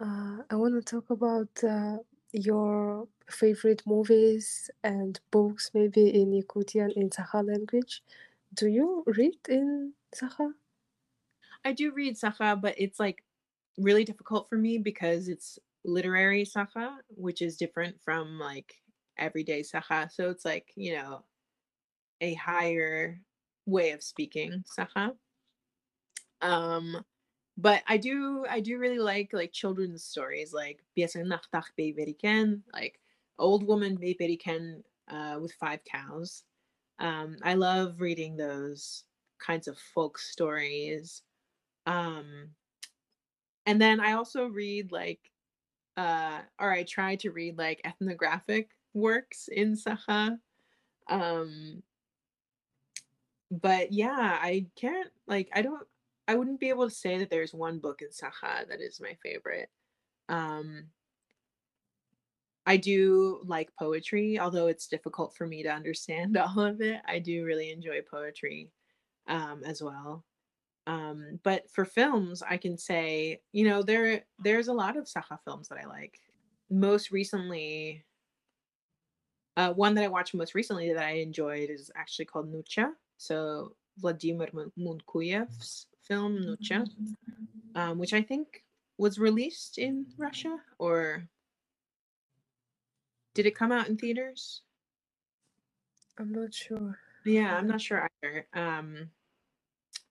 Uh, 0.00 0.42
I 0.50 0.56
want 0.56 0.74
to 0.74 0.82
talk 0.82 1.10
about 1.10 1.48
uh, 1.62 1.98
your 2.32 3.06
favorite 3.30 3.82
movies 3.86 4.70
and 4.82 5.20
books, 5.30 5.70
maybe 5.72 6.08
in 6.08 6.32
Yakutian 6.32 6.92
in 6.96 7.10
Sakha 7.10 7.46
language. 7.46 8.02
Do 8.54 8.66
you 8.68 9.04
read 9.06 9.36
in 9.48 9.92
Sakha? 10.14 10.52
I 11.64 11.72
do 11.72 11.92
read 11.92 12.16
Sakha, 12.16 12.60
but 12.60 12.74
it's 12.76 12.98
like 12.98 13.22
really 13.78 14.04
difficult 14.04 14.48
for 14.48 14.56
me 14.56 14.78
because 14.78 15.28
it's 15.28 15.58
literary 15.84 16.44
Sakha, 16.44 16.96
which 17.08 17.40
is 17.40 17.56
different 17.56 18.00
from 18.02 18.38
like 18.38 18.74
everyday 19.18 19.62
Sakha. 19.62 20.10
So 20.10 20.30
it's 20.30 20.44
like, 20.44 20.72
you 20.76 20.96
know, 20.96 21.24
a 22.20 22.34
higher 22.34 23.20
way 23.66 23.90
of 23.92 24.02
speaking 24.02 24.64
Sakha. 24.78 25.14
Um, 26.40 27.04
but 27.56 27.82
I 27.86 27.96
do 27.96 28.44
I 28.48 28.60
do 28.60 28.78
really 28.78 28.98
like 28.98 29.32
like 29.32 29.52
children's 29.52 30.04
stories 30.04 30.52
like 30.52 30.80
Biasa 30.96 31.24
Nachtach 31.24 31.66
Beriken, 31.78 32.62
like 32.72 33.00
Old 33.38 33.66
Woman 33.66 33.96
Beriken 33.98 34.82
uh 35.08 35.38
with 35.40 35.52
five 35.54 35.80
cows. 35.84 36.44
Um, 36.98 37.36
I 37.42 37.54
love 37.54 38.00
reading 38.00 38.36
those 38.36 39.04
kinds 39.38 39.68
of 39.68 39.78
folk 39.78 40.18
stories. 40.18 41.22
Um, 41.86 42.50
and 43.66 43.80
then 43.80 44.00
I 44.00 44.12
also 44.12 44.46
read 44.46 44.92
like 44.92 45.20
uh, 45.96 46.40
or 46.60 46.72
I 46.72 46.82
try 46.84 47.16
to 47.16 47.30
read 47.30 47.58
like 47.58 47.80
ethnographic 47.84 48.70
works 48.94 49.48
in 49.52 49.76
Saha. 49.76 50.38
Um, 51.08 51.82
but 53.50 53.92
yeah, 53.92 54.38
I 54.40 54.66
can't 54.76 55.10
like 55.26 55.48
I 55.52 55.62
don't 55.62 55.86
I 56.26 56.34
wouldn't 56.34 56.60
be 56.60 56.70
able 56.70 56.88
to 56.88 56.94
say 56.94 57.18
that 57.18 57.30
there's 57.30 57.52
one 57.52 57.78
book 57.78 58.00
in 58.00 58.08
Saha 58.08 58.66
that 58.68 58.80
is 58.80 59.00
my 59.00 59.16
favorite. 59.22 59.68
Um, 60.28 60.86
I 62.66 62.78
do 62.78 63.42
like 63.44 63.68
poetry, 63.78 64.38
although 64.38 64.68
it's 64.68 64.86
difficult 64.86 65.36
for 65.36 65.46
me 65.46 65.62
to 65.62 65.68
understand 65.68 66.36
all 66.38 66.60
of 66.60 66.80
it. 66.80 67.00
I 67.06 67.18
do 67.18 67.44
really 67.44 67.70
enjoy 67.70 68.00
poetry 68.10 68.70
um, 69.28 69.62
as 69.64 69.82
well. 69.82 70.24
Um, 70.86 71.40
but 71.42 71.70
for 71.70 71.84
films, 71.84 72.42
I 72.42 72.56
can 72.56 72.76
say, 72.76 73.40
you 73.52 73.68
know, 73.68 73.82
there 73.82 74.24
there's 74.38 74.68
a 74.68 74.72
lot 74.72 74.96
of 74.96 75.04
Saha 75.06 75.38
films 75.44 75.68
that 75.68 75.78
I 75.78 75.86
like. 75.86 76.18
Most 76.70 77.10
recently, 77.10 78.04
uh, 79.56 79.72
one 79.72 79.94
that 79.94 80.04
I 80.04 80.08
watched 80.08 80.34
most 80.34 80.54
recently 80.54 80.92
that 80.92 81.04
I 81.04 81.12
enjoyed 81.12 81.70
is 81.70 81.90
actually 81.96 82.24
called 82.26 82.52
Nucha. 82.52 82.92
So 83.18 83.74
Vladimir 83.98 84.48
Munkuyev's 84.78 85.86
film 86.02 86.40
Nucha, 86.44 86.84
um, 87.74 87.98
which 87.98 88.12
I 88.12 88.22
think 88.22 88.64
was 88.98 89.18
released 89.18 89.78
in 89.78 90.06
Russia 90.18 90.56
or 90.78 91.24
did 93.34 93.46
it 93.46 93.56
come 93.56 93.72
out 93.72 93.88
in 93.88 93.96
theaters? 93.96 94.62
I'm 96.18 96.32
not 96.32 96.54
sure. 96.54 96.98
Yeah, 97.24 97.56
I'm 97.56 97.66
not 97.66 97.80
sure 97.80 98.08
either. 98.22 98.46
Um, 98.54 99.10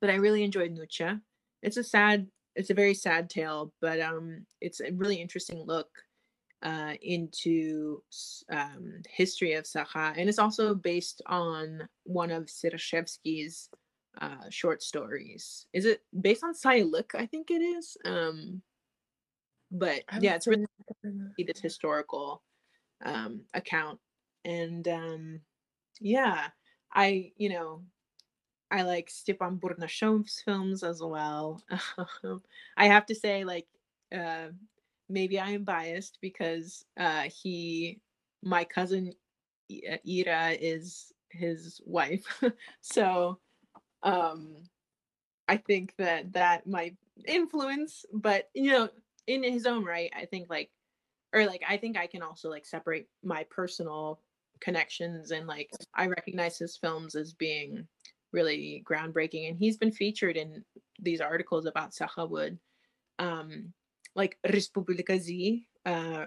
but 0.01 0.09
I 0.09 0.15
really 0.15 0.43
enjoyed 0.43 0.71
Nucha. 0.71 1.21
It's 1.61 1.77
a 1.77 1.83
sad, 1.83 2.27
it's 2.55 2.69
a 2.69 2.73
very 2.73 2.93
sad 2.93 3.29
tale, 3.29 3.71
but 3.79 4.01
um, 4.01 4.45
it's 4.59 4.81
a 4.81 4.91
really 4.91 5.21
interesting 5.21 5.63
look 5.65 5.87
uh, 6.64 6.93
into 7.01 8.01
um, 8.49 9.01
history 9.09 9.53
of 9.53 9.66
Saha, 9.66 10.14
and 10.18 10.30
it's 10.30 10.39
also 10.39 10.74
based 10.74 11.22
on 11.28 11.88
one 12.03 12.32
of 12.32 12.45
Sirashevsky's 12.45 13.70
uh, 14.22 14.49
short 14.49 14.82
stories. 14.82 15.68
Is 15.74 15.86
it 15.86 16.01
based 16.20 16.43
on 16.43 16.53
Sayılık? 16.53 17.16
I 17.16 17.26
think 17.26 17.51
it 17.51 17.61
is. 17.61 17.97
Um, 18.05 18.61
but 19.72 20.03
yeah, 20.20 20.36
it's 20.36 20.47
really 20.47 20.66
this 21.38 21.59
historical 21.59 22.43
um, 23.03 23.41
account, 23.53 23.99
and 24.45 24.88
um, 24.88 25.39
yeah, 25.99 26.47
I 26.93 27.32
you 27.38 27.49
know 27.49 27.84
I 28.74 28.82
like 28.82 29.09
Stepan 29.09 29.57
Burnashov's 29.57 30.41
films 30.43 30.82
as 30.84 31.01
well. 31.01 31.61
I 32.78 32.88
have 32.88 33.05
to 33.05 33.16
say, 33.16 33.43
like, 33.43 33.68
uh, 34.11 34.47
maybe 35.14 35.39
I 35.39 35.51
am 35.51 35.64
biased 35.64 36.18
because 36.22 36.84
uh, 36.99 37.24
he, 37.24 38.01
my 38.41 38.64
cousin 38.64 39.14
uh, 39.72 39.97
Ira, 40.09 40.51
is 40.59 41.14
his 41.30 41.80
wife. 41.86 42.26
so 42.82 43.39
um, 44.01 44.55
I 45.47 45.57
think 45.57 45.93
that 45.97 46.34
that 46.34 46.66
might 46.66 46.97
influence, 47.26 48.05
but 48.11 48.49
you 48.55 48.72
know, 48.72 48.89
in 49.28 49.43
his 49.43 49.66
own 49.66 49.86
right, 49.86 50.11
I 50.18 50.26
think 50.26 50.49
like, 50.49 50.70
or 51.34 51.45
like, 51.45 51.64
I 51.68 51.78
think 51.78 51.97
I 51.97 52.07
can 52.07 52.24
also 52.24 52.49
like 52.49 52.66
separate 52.66 53.07
my 53.24 53.45
personal 53.49 54.20
connections 54.59 55.32
and 55.32 55.47
like 55.47 55.70
I 55.93 56.07
recognize 56.07 56.57
his 56.57 56.78
films 56.78 57.16
as 57.16 57.34
being 57.34 57.88
really 58.32 58.84
groundbreaking. 58.89 59.49
And 59.49 59.57
he's 59.57 59.78
been 59.78 59.91
featured 59.91 60.38
in 60.38 60.64
these 60.99 61.22
articles 61.22 61.66
about 61.66 61.91
Sakhawood, 61.91 62.57
um, 63.20 63.74
like 64.16 64.38
Respublika 64.45 65.20
Z, 65.20 65.66
uh, 65.86 66.26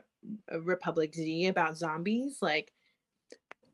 Republic 0.62 1.14
Z 1.14 1.46
about 1.46 1.76
zombies. 1.76 2.38
Like 2.42 2.72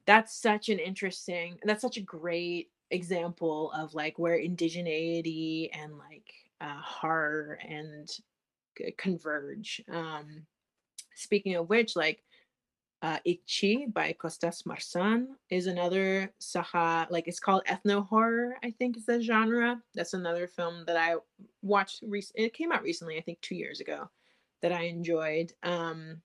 that's 0.07 0.41
such 0.41 0.69
an 0.69 0.79
interesting, 0.79 1.57
and 1.61 1.69
that's 1.69 1.83
such 1.83 1.97
a 1.97 2.03
great 2.03 2.71
example 2.91 3.73
of 3.73 3.95
like 3.95 4.19
where 4.19 4.39
indigeneity 4.39 5.71
and 5.73 5.97
like 5.97 6.33
uh, 6.61 6.81
horror 6.83 7.59
and 7.67 8.09
converge. 8.97 9.81
Um, 9.91 10.47
speaking 11.15 11.57
of 11.57 11.69
which, 11.69 11.97
like 11.97 12.23
uh, 13.03 13.19
Ichchi 13.27 13.93
by 13.93 14.15
Kostas 14.19 14.63
Marsaan 14.63 15.27
is 15.51 15.67
another 15.67 16.33
Saha, 16.41 17.11
like 17.11 17.27
it's 17.27 17.41
called 17.41 17.65
ethno 17.67 18.07
horror, 18.07 18.57
I 18.63 18.71
think 18.71 18.97
is 18.97 19.07
the 19.07 19.21
genre. 19.21 19.83
That's 19.95 20.15
another 20.15 20.47
film 20.47 20.85
that 20.87 20.97
I 20.97 21.17
watched. 21.63 22.05
Rec- 22.07 22.25
it 22.37 22.55
came 22.55 22.71
out 22.71 22.83
recently, 22.83 23.19
I 23.19 23.21
think 23.21 23.41
two 23.41 23.57
years 23.57 23.81
ago, 23.81 24.09
that 24.63 24.71
I 24.73 24.85
enjoyed. 24.85 25.53
Um, 25.65 26.23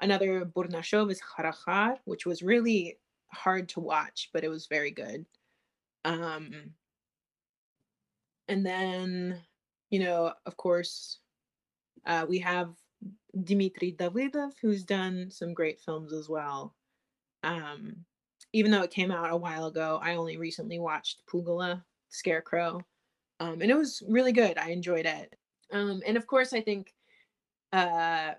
another 0.00 0.44
Burnashov 0.44 1.10
is 1.10 1.20
Kharahar, 1.20 1.98
which 2.04 2.26
was 2.26 2.42
really 2.42 2.98
hard 3.32 3.68
to 3.70 3.80
watch, 3.80 4.30
but 4.32 4.44
it 4.44 4.48
was 4.48 4.68
very 4.68 4.92
good. 4.92 5.26
Um, 6.04 6.52
and 8.46 8.64
then, 8.64 9.40
you 9.90 9.98
know, 9.98 10.32
of 10.46 10.56
course, 10.56 11.18
uh, 12.06 12.24
we 12.28 12.38
have 12.38 12.68
Dmitry 13.42 13.92
Davydov, 13.92 14.52
who's 14.60 14.84
done 14.84 15.30
some 15.30 15.54
great 15.54 15.80
films 15.80 16.12
as 16.12 16.28
well. 16.28 16.74
Um, 17.42 18.04
even 18.52 18.70
though 18.70 18.82
it 18.82 18.90
came 18.90 19.10
out 19.10 19.32
a 19.32 19.36
while 19.36 19.66
ago, 19.66 19.98
I 20.02 20.14
only 20.14 20.36
recently 20.36 20.78
watched 20.78 21.22
Pugala, 21.30 21.82
Scarecrow, 22.08 22.80
um, 23.40 23.60
and 23.60 23.70
it 23.70 23.76
was 23.76 24.02
really 24.08 24.32
good. 24.32 24.58
I 24.58 24.70
enjoyed 24.70 25.06
it. 25.06 25.34
Um, 25.72 26.02
and 26.06 26.16
of 26.16 26.26
course, 26.26 26.52
I 26.52 26.60
think 26.60 26.94
uh, 27.72 28.32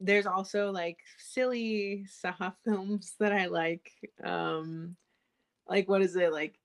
there's 0.00 0.26
also 0.26 0.70
like 0.72 0.98
silly 1.18 2.04
Saha 2.24 2.52
films 2.64 3.14
that 3.20 3.32
I 3.32 3.46
like. 3.46 3.90
Um, 4.24 4.96
like 5.68 5.88
what 5.88 6.02
is 6.02 6.16
it 6.16 6.32
like 6.32 6.58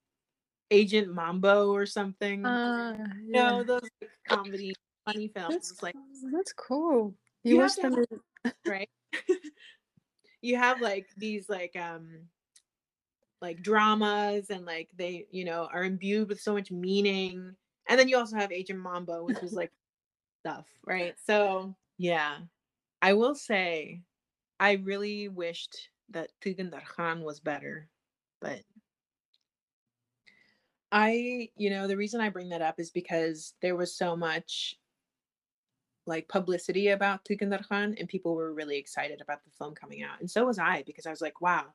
Agent 0.72 1.14
Mambo 1.14 1.72
or 1.72 1.86
something? 1.86 2.46
Uh, 2.46 2.96
yeah. 3.28 3.52
You 3.52 3.58
know 3.58 3.64
those 3.64 3.90
like, 4.02 4.12
comedy 4.28 4.74
funny 5.08 5.28
films. 5.28 5.70
That's, 5.70 5.84
like 5.84 5.96
that's 6.34 6.54
cool. 6.54 7.14
You, 7.44 7.56
you 7.56 7.62
watched 7.62 7.82
them, 7.82 8.06
have, 8.44 8.54
right? 8.68 8.90
you 10.42 10.58
have 10.58 10.82
like 10.82 11.08
these 11.18 11.50
like 11.50 11.76
um 11.76 12.28
like 13.42 13.62
dramas 13.62 14.50
and 14.50 14.66
like 14.66 14.90
they 14.98 15.28
you 15.32 15.46
know 15.46 15.68
are 15.72 15.84
imbued 15.84 16.30
with 16.30 16.42
so 16.42 16.54
much 16.54 16.72
meaning 16.72 17.56
and 17.88 18.00
then 18.00 18.08
you 18.08 18.18
also 18.18 18.36
have 18.36 18.52
agent 18.52 18.80
mambo 18.80 19.24
which 19.24 19.42
is 19.44 19.54
like 19.54 19.72
stuff 20.40 20.66
right 20.86 21.16
so 21.26 21.76
yeah 21.98 22.38
i 23.02 23.14
will 23.14 23.36
say 23.36 24.02
i 24.60 24.74
really 24.74 25.28
wished 25.30 25.90
that 26.10 26.32
Tygyn 26.44 26.72
Darkhan 26.72 27.22
was 27.22 27.40
better 27.40 27.88
but 28.42 28.62
i 30.92 31.50
you 31.56 31.70
know 31.70 31.88
the 31.88 31.98
reason 31.98 32.22
i 32.22 32.30
bring 32.30 32.50
that 32.50 32.62
up 32.62 32.80
is 32.80 32.90
because 32.90 33.54
there 33.62 33.76
was 33.76 33.96
so 33.96 34.16
much 34.16 34.76
like 36.08 36.28
publicity 36.28 36.90
about 36.90 37.24
Tygyn 37.26 37.50
Darkhan 37.50 38.00
and 38.00 38.08
people 38.08 38.36
were 38.36 38.54
really 38.54 38.78
excited 38.78 39.22
about 39.22 39.44
the 39.44 39.52
film 39.52 39.76
coming 39.76 40.04
out. 40.04 40.20
And 40.20 40.30
so 40.30 40.46
was 40.46 40.60
I 40.60 40.84
because 40.86 41.06
I 41.06 41.10
was 41.10 41.22
like, 41.22 41.42
wow, 41.42 41.66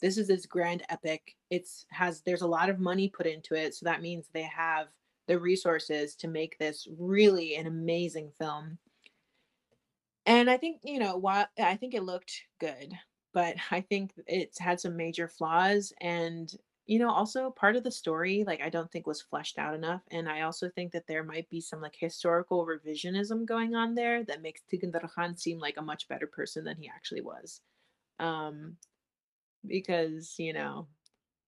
this 0.00 0.18
is 0.18 0.28
this 0.28 0.46
grand 0.46 0.82
epic. 0.88 1.36
It's 1.50 1.86
has 1.90 2.22
there's 2.22 2.42
a 2.42 2.46
lot 2.46 2.68
of 2.68 2.80
money 2.80 3.08
put 3.08 3.26
into 3.26 3.54
it, 3.54 3.74
so 3.74 3.84
that 3.84 4.02
means 4.02 4.26
they 4.32 4.42
have 4.42 4.88
the 5.28 5.38
resources 5.38 6.16
to 6.16 6.28
make 6.28 6.58
this 6.58 6.88
really 6.98 7.54
an 7.56 7.66
amazing 7.66 8.30
film. 8.38 8.78
And 10.26 10.50
I 10.50 10.56
think, 10.56 10.80
you 10.84 10.98
know, 10.98 11.16
while 11.16 11.46
I 11.58 11.76
think 11.76 11.94
it 11.94 12.02
looked 12.02 12.32
good, 12.60 12.92
but 13.32 13.56
I 13.70 13.80
think 13.80 14.12
it's 14.26 14.58
had 14.58 14.80
some 14.80 14.96
major 14.96 15.28
flaws 15.28 15.92
and 16.00 16.52
you 16.86 16.98
know, 16.98 17.10
also 17.10 17.50
part 17.50 17.76
of 17.76 17.84
the 17.84 17.90
story, 17.90 18.44
like 18.44 18.60
I 18.60 18.68
don't 18.68 18.90
think 18.90 19.06
was 19.06 19.22
fleshed 19.22 19.58
out 19.58 19.74
enough. 19.74 20.02
And 20.10 20.28
I 20.28 20.42
also 20.42 20.68
think 20.68 20.92
that 20.92 21.06
there 21.06 21.24
might 21.24 21.48
be 21.48 21.60
some 21.60 21.80
like 21.80 21.96
historical 21.96 22.66
revisionism 22.66 23.46
going 23.46 23.74
on 23.74 23.94
there 23.94 24.24
that 24.24 24.42
makes 24.42 24.62
Tygyn 24.72 24.92
Darkhan 24.92 25.38
seem 25.38 25.58
like 25.58 25.76
a 25.76 25.82
much 25.82 26.08
better 26.08 26.26
person 26.26 26.64
than 26.64 26.76
he 26.78 26.88
actually 26.88 27.20
was. 27.22 27.62
Um, 28.18 28.78
because, 29.66 30.36
you 30.38 30.52
know, 30.52 30.88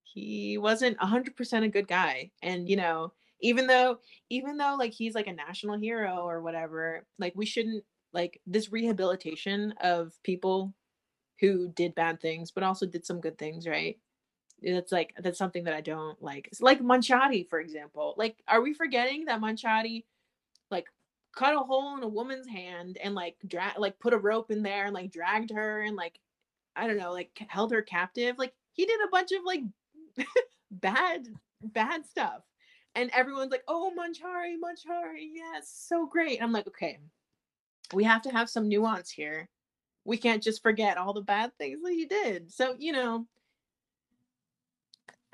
he 0.04 0.58
wasn't 0.58 0.98
100% 0.98 1.64
a 1.64 1.68
good 1.68 1.88
guy. 1.88 2.32
And, 2.42 2.68
you 2.68 2.76
know, 2.76 3.14
even 3.40 3.66
though, 3.66 4.00
even 4.30 4.56
though 4.58 4.76
like 4.78 4.92
he's 4.92 5.14
like 5.14 5.26
a 5.26 5.32
national 5.32 5.78
hero 5.78 6.18
or 6.28 6.42
whatever, 6.42 7.06
like 7.18 7.34
we 7.36 7.46
shouldn't 7.46 7.84
like 8.12 8.40
this 8.46 8.72
rehabilitation 8.72 9.72
of 9.80 10.22
people 10.22 10.74
who 11.40 11.68
did 11.72 11.94
bad 11.94 12.20
things, 12.20 12.52
but 12.52 12.64
also 12.64 12.86
did 12.86 13.06
some 13.06 13.20
good 13.20 13.38
things, 13.38 13.66
right? 13.68 14.00
That's 14.62 14.92
like 14.92 15.14
that's 15.18 15.38
something 15.38 15.64
that 15.64 15.74
I 15.74 15.80
don't 15.82 16.20
like. 16.22 16.48
It's 16.48 16.62
like 16.62 16.80
Manchari, 16.80 17.48
for 17.48 17.60
example. 17.60 18.14
Like, 18.16 18.36
are 18.48 18.62
we 18.62 18.72
forgetting 18.74 19.26
that 19.26 19.40
Manchari 19.40 20.04
like 20.70 20.88
cut 21.34 21.54
a 21.56 21.60
hole 21.60 21.96
in 21.96 22.02
a 22.04 22.08
woman's 22.08 22.48
hand 22.48 22.98
and 23.02 23.14
like 23.14 23.36
drag 23.48 23.78
like 23.78 23.98
put 24.00 24.14
a 24.14 24.18
rope 24.18 24.50
in 24.50 24.62
there 24.62 24.86
and 24.86 24.94
like 24.94 25.12
dragged 25.12 25.50
her 25.52 25.82
and 25.82 25.96
like 25.96 26.20
I 26.76 26.86
don't 26.88 26.98
know, 26.98 27.12
like 27.12 27.30
held 27.48 27.72
her 27.72 27.82
captive. 27.82 28.38
Like 28.38 28.54
he 28.72 28.86
did 28.86 29.00
a 29.04 29.10
bunch 29.10 29.32
of 29.32 29.44
like 29.44 29.62
bad 30.72 31.28
bad 31.62 32.06
stuff. 32.06 32.42
And 32.96 33.10
everyone's 33.12 33.52
like, 33.52 33.64
"Oh, 33.68 33.92
Manchari, 33.98 34.56
Manchari, 34.62 35.28
yes, 35.34 35.70
so 35.74 36.06
great." 36.06 36.42
I'm 36.42 36.52
like, 36.52 36.66
"Okay. 36.68 36.98
we 37.92 38.04
have 38.04 38.22
to 38.22 38.30
have 38.30 38.50
some 38.50 38.68
nuance 38.68 39.10
here. 39.10 39.48
We 40.04 40.16
can't 40.18 40.42
just 40.42 40.62
forget 40.62 40.98
all 40.98 41.12
the 41.12 41.22
bad 41.22 41.52
things 41.58 41.80
that 41.82 41.92
he 41.92 42.06
did. 42.06 42.52
So, 42.52 42.76
you 42.78 42.92
know, 42.92 43.26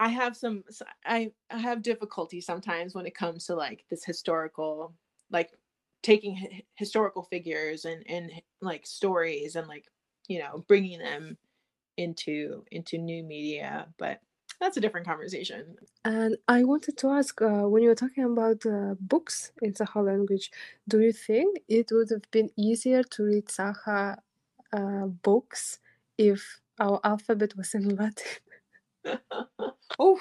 I 0.00 0.08
have 0.08 0.36
some 0.36 0.64
I 1.06 1.32
I 1.50 1.58
have 1.58 1.82
difficulty 1.82 2.40
sometimes 2.42 2.94
when 2.94 3.06
it 3.06 3.14
comes 3.14 3.46
to 3.46 3.56
like 3.56 3.86
this 3.90 4.04
historical 4.04 4.94
like 5.30 5.52
taking 6.02 6.38
h- 6.38 6.64
historical 6.76 7.24
figures 7.24 7.84
and 7.84 8.04
and 8.08 8.32
like 8.62 8.86
stories 8.86 9.56
and 9.56 9.68
like 9.68 9.86
you 10.28 10.40
know 10.40 10.64
bringing 10.68 11.00
them 11.00 11.38
into 11.98 12.64
into 12.72 12.98
new 12.98 13.24
media 13.24 13.88
but 13.98 14.20
that's 14.60 14.78
a 14.78 14.82
different 14.82 15.06
conversation 15.06 15.76
And 16.04 16.36
I 16.48 16.64
wanted 16.64 16.96
to 16.98 17.08
ask, 17.10 17.40
uh, 17.42 17.68
when 17.68 17.82
you 17.82 17.90
were 17.90 17.94
talking 17.94 18.24
about 18.24 18.64
uh, 18.66 18.94
books 19.00 19.52
in 19.62 19.72
Saha 19.74 20.04
language, 20.04 20.50
do 20.88 21.00
you 21.00 21.12
think 21.12 21.60
it 21.68 21.90
would 21.92 22.10
have 22.10 22.30
been 22.30 22.50
easier 22.56 23.02
to 23.02 23.24
read 23.24 23.46
Saha 23.48 24.18
uh, 24.72 25.06
books 25.06 25.80
if 26.18 26.60
our 26.78 27.00
alphabet 27.04 27.56
was 27.56 27.74
in 27.74 27.88
Latin? 27.96 28.26
oh 29.98 30.20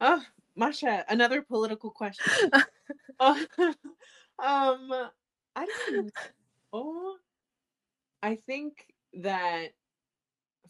oh 0.00 0.22
masha 0.56 1.04
another 1.08 1.42
political 1.42 1.90
question. 1.90 2.50
Uh, 3.18 3.42
um 4.38 4.92
i 5.56 5.64
don't 5.64 6.10
know. 6.72 7.16
I 8.22 8.36
think 8.46 8.86
that 9.14 9.68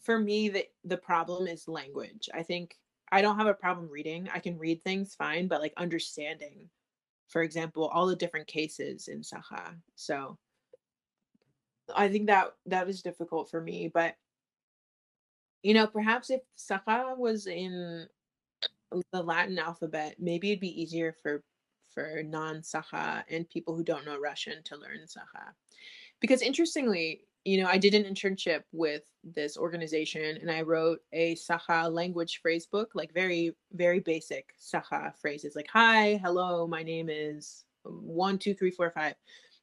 for 0.01 0.17
me 0.17 0.49
the 0.49 0.65
the 0.85 0.97
problem 0.97 1.47
is 1.47 1.67
language. 1.67 2.29
I 2.33 2.43
think 2.43 2.77
i 3.11 3.21
don't 3.21 3.37
have 3.37 3.47
a 3.47 3.53
problem 3.53 3.89
reading. 3.89 4.29
I 4.33 4.39
can 4.39 4.57
read 4.57 4.83
things 4.83 5.13
fine 5.15 5.47
but 5.47 5.61
like 5.61 5.73
understanding 5.77 6.69
for 7.27 7.43
example 7.43 7.87
all 7.89 8.07
the 8.07 8.15
different 8.15 8.47
cases 8.47 9.09
in 9.09 9.21
saha. 9.21 9.75
So 9.95 10.37
i 11.95 12.07
think 12.07 12.27
that 12.27 12.53
that 12.65 12.89
is 12.89 13.01
difficult 13.01 13.49
for 13.49 13.61
me 13.61 13.89
but 13.93 14.15
you 15.67 15.73
know 15.73 15.87
perhaps 15.87 16.29
if 16.29 16.41
saha 16.57 17.17
was 17.17 17.47
in 17.47 18.07
the 19.11 19.21
latin 19.21 19.59
alphabet 19.59 20.15
maybe 20.17 20.51
it'd 20.51 20.61
be 20.61 20.81
easier 20.81 21.15
for 21.21 21.43
for 21.93 22.21
non-saha 22.23 23.23
and 23.29 23.49
people 23.49 23.75
who 23.75 23.83
don't 23.83 24.05
know 24.05 24.17
russian 24.19 24.63
to 24.63 24.75
learn 24.77 24.99
saha 25.05 25.51
because 26.21 26.41
interestingly 26.41 27.21
you 27.47 27.63
know, 27.63 27.69
I 27.69 27.77
did 27.77 27.93
an 27.93 28.03
internship 28.03 28.63
with 28.73 29.03
this 29.23 29.55
organization 29.55 30.37
and 30.41 30.51
I 30.51 30.63
wrote 30.63 30.99
a 31.13 31.33
Saha 31.35 31.89
language 31.89 32.41
phrase 32.41 32.65
book, 32.65 32.91
like 32.93 33.13
very, 33.13 33.55
very 33.71 34.01
basic 34.01 34.49
Saha 34.59 35.13
phrases, 35.15 35.55
like, 35.55 35.69
hi, 35.71 36.19
hello, 36.21 36.67
my 36.67 36.83
name 36.83 37.07
is 37.09 37.63
um, 37.85 38.01
one, 38.03 38.37
two, 38.37 38.53
three, 38.53 38.69
four, 38.69 38.91
five. 38.91 39.15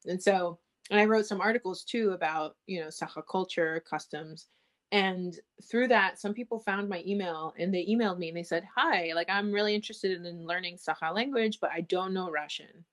And 0.07 0.21
so, 0.21 0.59
and 0.91 0.99
I 0.99 1.05
wrote 1.05 1.27
some 1.27 1.43
articles 1.43 1.85
too 1.85 2.13
about, 2.13 2.57
you 2.67 2.81
know, 2.81 2.87
Saha 2.87 3.23
culture, 3.31 3.85
customs. 3.87 4.47
And 4.95 5.39
through 5.69 5.89
that, 5.89 6.19
some 6.19 6.33
people 6.33 6.61
found 6.61 6.89
my 6.89 7.03
email 7.07 7.53
and 7.59 7.75
they 7.75 7.85
emailed 7.87 8.19
me 8.19 8.29
and 8.29 8.37
they 8.37 8.45
said, 8.45 8.65
hi, 8.75 9.11
like, 9.15 9.29
I'm 9.29 9.53
really 9.53 9.75
interested 9.75 10.25
in 10.25 10.47
learning 10.47 10.77
Saha 10.77 11.13
language, 11.15 11.59
but 11.61 11.71
I 11.73 11.83
don't 11.83 12.15
know 12.15 12.31
Russian. 12.31 12.85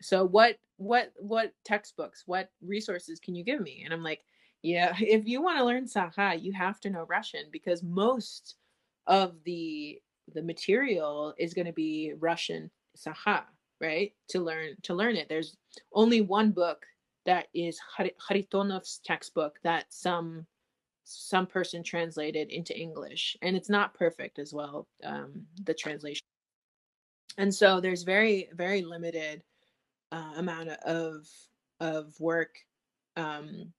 So 0.00 0.24
what 0.26 0.56
what 0.78 1.12
what 1.18 1.52
textbooks 1.64 2.24
what 2.26 2.50
resources 2.60 3.18
can 3.18 3.34
you 3.34 3.42
give 3.42 3.62
me? 3.62 3.80
And 3.82 3.94
i'm 3.94 4.02
like 4.02 4.20
yeah 4.60 4.94
if 5.00 5.26
you 5.26 5.40
want 5.40 5.56
to 5.56 5.64
learn 5.64 5.86
saha 5.86 6.38
you 6.38 6.52
have 6.52 6.80
to 6.80 6.90
know 6.90 7.06
russian 7.08 7.44
because 7.50 7.82
most 7.82 8.56
of 9.06 9.36
the 9.44 9.98
the 10.34 10.42
material 10.42 11.32
is 11.38 11.54
going 11.54 11.64
to 11.66 11.72
be 11.72 12.12
russian 12.18 12.70
saha 12.94 13.44
right? 13.80 14.12
To 14.30 14.40
learn 14.40 14.76
to 14.82 14.94
learn 14.94 15.16
it. 15.16 15.28
There's 15.28 15.56
only 15.92 16.20
one 16.20 16.50
book 16.50 16.84
that 17.24 17.48
is 17.54 17.78
Haritonov's 17.98 19.00
textbook 19.04 19.58
that 19.64 19.86
some 19.90 20.46
some 21.08 21.46
person 21.46 21.84
translated 21.84 22.50
into 22.50 22.78
English, 22.78 23.36
and 23.40 23.56
it's 23.56 23.68
not 23.68 23.94
perfect 23.94 24.40
as 24.40 24.52
well. 24.52 24.88
Um, 25.04 25.46
the 25.62 25.72
translation, 25.72 26.22
and 27.38 27.54
so 27.54 27.80
there's 27.80 28.02
very 28.02 28.48
very 28.52 28.82
limited 28.82 29.44
uh, 30.10 30.32
amount 30.36 30.70
of 30.70 31.28
of 31.80 32.18
work 32.18 32.56
um, 33.16 33.72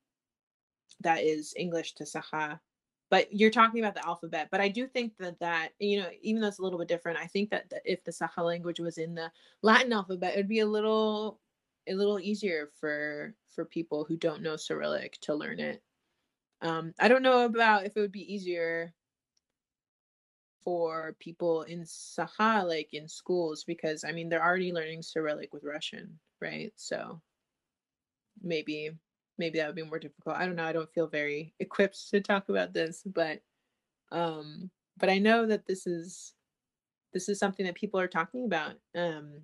that 1.02 1.22
is 1.22 1.54
English 1.58 1.96
to 1.96 2.06
Saha. 2.06 2.60
But 3.10 3.34
you're 3.34 3.52
talking 3.52 3.80
about 3.80 3.96
the 3.96 4.06
alphabet. 4.06 4.50
But 4.52 4.62
I 4.62 4.70
do 4.70 4.88
think 4.88 5.14
that 5.20 5.40
that 5.40 5.72
you 5.80 6.00
know, 6.00 6.10
even 6.22 6.42
though 6.42 6.48
it's 6.48 6.60
a 6.60 6.64
little 6.64 6.80
bit 6.80 6.88
different, 6.88 7.20
I 7.20 7.28
think 7.28 7.50
that, 7.50 7.70
that 7.72 7.82
if 7.84 8.06
the 8.06 8.12
Saha 8.12 8.46
language 8.46 8.80
was 8.80 8.98
in 8.98 9.16
the 9.16 9.30
Latin 9.62 9.92
alphabet, 9.92 10.34
it'd 10.34 10.48
be 10.48 10.60
a 10.60 10.66
little 10.66 11.42
a 11.90 11.94
little 11.94 12.22
easier 12.22 12.70
for 12.80 13.36
for 13.50 13.66
people 13.66 14.06
who 14.06 14.16
don't 14.16 14.42
know 14.42 14.56
Cyrillic 14.56 15.20
to 15.22 15.36
learn 15.36 15.60
it. 15.60 15.82
Um, 16.62 16.94
I 17.00 17.08
don't 17.08 17.22
know 17.24 17.46
about 17.46 17.86
if 17.86 17.96
it 17.96 18.00
would 18.00 18.12
be 18.12 18.34
easier 18.34 18.94
for 20.64 21.16
people 21.20 21.62
in 21.64 21.84
Saha, 21.84 22.68
like 22.68 22.94
in 22.94 23.08
schools, 23.08 23.64
because 23.64 24.04
I 24.04 24.12
mean 24.12 24.28
they're 24.30 24.44
already 24.44 24.74
learning 24.74 25.02
Cyrillic 25.02 25.54
with 25.54 25.64
Russian, 25.64 26.20
right? 26.42 26.74
So 26.76 27.22
maybe 28.44 28.92
maybe 29.38 29.60
that 29.60 29.68
would 29.68 29.76
be 29.76 29.84
more 29.84 30.00
difficult. 30.00 30.36
I 30.36 30.46
don't 30.46 30.56
know. 30.56 30.66
I 30.66 30.74
don't 30.74 30.92
feel 30.94 31.08
very 31.08 31.54
equipped 31.60 32.10
to 32.10 32.22
talk 32.22 32.50
about 32.50 32.74
this, 32.74 33.04
but 33.06 33.42
um 34.12 34.70
but 34.98 35.10
I 35.10 35.20
know 35.20 35.46
that 35.46 35.68
this 35.68 35.88
is 35.88 36.34
this 37.14 37.30
is 37.30 37.40
something 37.40 37.66
that 37.66 37.76
people 37.76 38.00
are 38.00 38.08
talking 38.08 38.46
about. 38.46 38.74
Um 38.96 39.44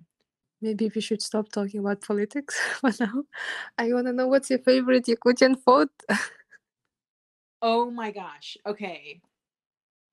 Maybe 0.60 0.90
we 0.94 1.00
should 1.00 1.20
stop 1.20 1.50
talking 1.50 1.80
about 1.80 2.00
politics 2.02 2.58
for 2.80 2.90
now. 3.00 3.24
I 3.76 3.92
want 3.92 4.06
to 4.06 4.12
know 4.12 4.28
what's 4.28 4.50
your 4.50 4.60
favorite 4.60 5.06
Yakutian 5.06 5.56
food? 5.62 5.88
oh 7.64 7.90
my 7.90 8.12
gosh. 8.12 8.58
Okay. 8.66 9.22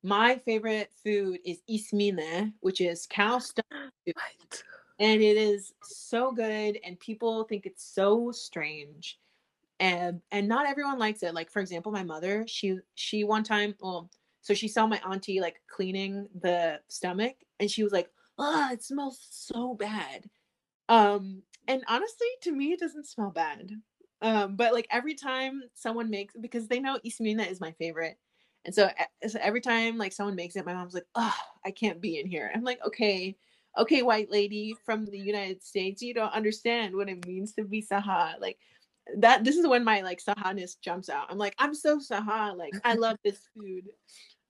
My 0.03 0.37
favorite 0.37 0.91
food 1.03 1.39
is 1.45 1.61
ismine, 1.69 2.55
which 2.61 2.81
is 2.81 3.07
cow 3.07 3.39
stomach 3.39 3.93
soup. 4.07 4.17
And 4.99 5.21
it 5.21 5.37
is 5.37 5.73
so 5.83 6.31
good 6.31 6.79
and 6.83 6.99
people 6.99 7.45
think 7.45 7.65
it's 7.65 7.83
so 7.85 8.31
strange. 8.31 9.19
And 9.79 10.21
and 10.31 10.47
not 10.47 10.67
everyone 10.67 10.99
likes 10.99 11.23
it. 11.23 11.35
Like 11.35 11.51
for 11.51 11.61
example, 11.61 11.91
my 11.93 12.03
mother, 12.03 12.45
she 12.47 12.79
she 12.95 13.23
one 13.25 13.43
time, 13.43 13.75
well, 13.81 14.11
so 14.41 14.53
she 14.55 14.67
saw 14.69 14.87
my 14.87 15.01
auntie 15.09 15.41
like 15.41 15.61
cleaning 15.69 16.29
the 16.41 16.81
stomach 16.89 17.37
and 17.59 17.71
she 17.71 17.83
was 17.83 17.93
like, 17.93 18.09
"Oh, 18.39 18.69
it 18.73 18.83
smells 18.83 19.19
so 19.31 19.75
bad." 19.75 20.29
Um 20.89 21.43
and 21.67 21.83
honestly, 21.89 22.27
to 22.43 22.51
me 22.53 22.73
it 22.73 22.79
doesn't 22.81 23.07
smell 23.07 23.31
bad. 23.31 23.71
Um 24.21 24.55
but 24.55 24.73
like 24.73 24.87
every 24.91 25.15
time 25.15 25.61
someone 25.73 26.09
makes 26.09 26.35
because 26.39 26.67
they 26.67 26.79
know 26.79 26.99
ismina 27.05 27.49
is 27.49 27.59
my 27.61 27.71
favorite 27.73 28.17
and 28.65 28.75
so, 28.75 28.89
so 29.27 29.39
every 29.41 29.61
time 29.61 29.97
like 29.97 30.13
someone 30.13 30.35
makes 30.35 30.55
it, 30.55 30.65
my 30.65 30.73
mom's 30.73 30.93
like, 30.93 31.07
"Oh, 31.15 31.35
I 31.65 31.71
can't 31.71 31.99
be 31.99 32.19
in 32.19 32.27
here." 32.27 32.51
I'm 32.53 32.63
like, 32.63 32.79
"Okay, 32.85 33.35
okay, 33.77 34.03
white 34.03 34.29
lady 34.29 34.75
from 34.85 35.05
the 35.05 35.17
United 35.17 35.63
States, 35.63 36.01
you 36.01 36.13
don't 36.13 36.33
understand 36.33 36.95
what 36.95 37.09
it 37.09 37.25
means 37.25 37.53
to 37.53 37.63
be 37.63 37.81
Saha." 37.81 38.39
Like 38.39 38.59
that. 39.17 39.43
This 39.43 39.57
is 39.57 39.65
when 39.67 39.83
my 39.83 40.01
like 40.01 40.21
Sahaness 40.23 40.79
jumps 40.79 41.09
out. 41.09 41.27
I'm 41.29 41.39
like, 41.39 41.55
"I'm 41.57 41.73
so 41.73 41.97
Saha. 41.97 42.55
Like 42.55 42.73
I 42.83 42.93
love 42.95 43.17
this 43.23 43.39
food." 43.55 43.85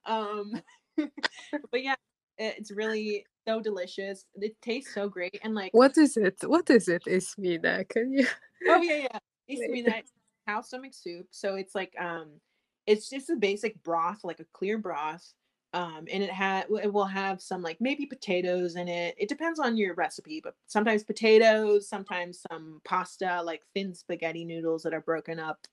Um, 0.05 0.61
but 0.97 1.81
yeah, 1.83 1.95
it's 2.37 2.71
really 2.71 3.25
so 3.47 3.61
delicious. 3.61 4.25
It 4.35 4.61
tastes 4.61 4.93
so 4.93 5.07
great, 5.07 5.39
and 5.41 5.55
like, 5.55 5.73
what 5.73 5.97
is 5.97 6.17
it? 6.17 6.35
What 6.43 6.69
is 6.69 6.89
it? 6.89 7.03
Ismina? 7.05 7.87
Can 7.87 8.11
you? 8.11 8.27
oh 8.67 8.81
yeah, 8.81 9.07
yeah. 9.09 9.19
Ismina 9.49 10.03
cow 10.47 10.61
stomach 10.61 10.93
soup. 10.93 11.27
So 11.31 11.55
it's 11.55 11.75
like 11.75 11.93
um 11.99 12.39
it's 12.87 13.09
just 13.09 13.29
a 13.29 13.35
basic 13.35 13.81
broth, 13.83 14.23
like 14.23 14.39
a 14.39 14.45
clear 14.53 14.77
broth. 14.77 15.33
Um, 15.73 16.05
and 16.11 16.21
it 16.21 16.29
had 16.29 16.65
it 16.83 16.91
will 16.91 17.05
have 17.05 17.41
some 17.41 17.61
like 17.61 17.79
maybe 17.79 18.05
potatoes 18.05 18.75
in 18.75 18.87
it. 18.89 19.15
It 19.17 19.29
depends 19.29 19.59
on 19.59 19.77
your 19.77 19.93
recipe, 19.95 20.41
but 20.43 20.55
sometimes 20.67 21.03
potatoes, 21.03 21.87
sometimes 21.87 22.43
some 22.51 22.81
pasta, 22.83 23.41
like 23.43 23.61
thin 23.73 23.93
spaghetti 23.93 24.43
noodles 24.43 24.83
that 24.83 24.93
are 24.93 25.01
broken 25.01 25.39
up. 25.39 25.65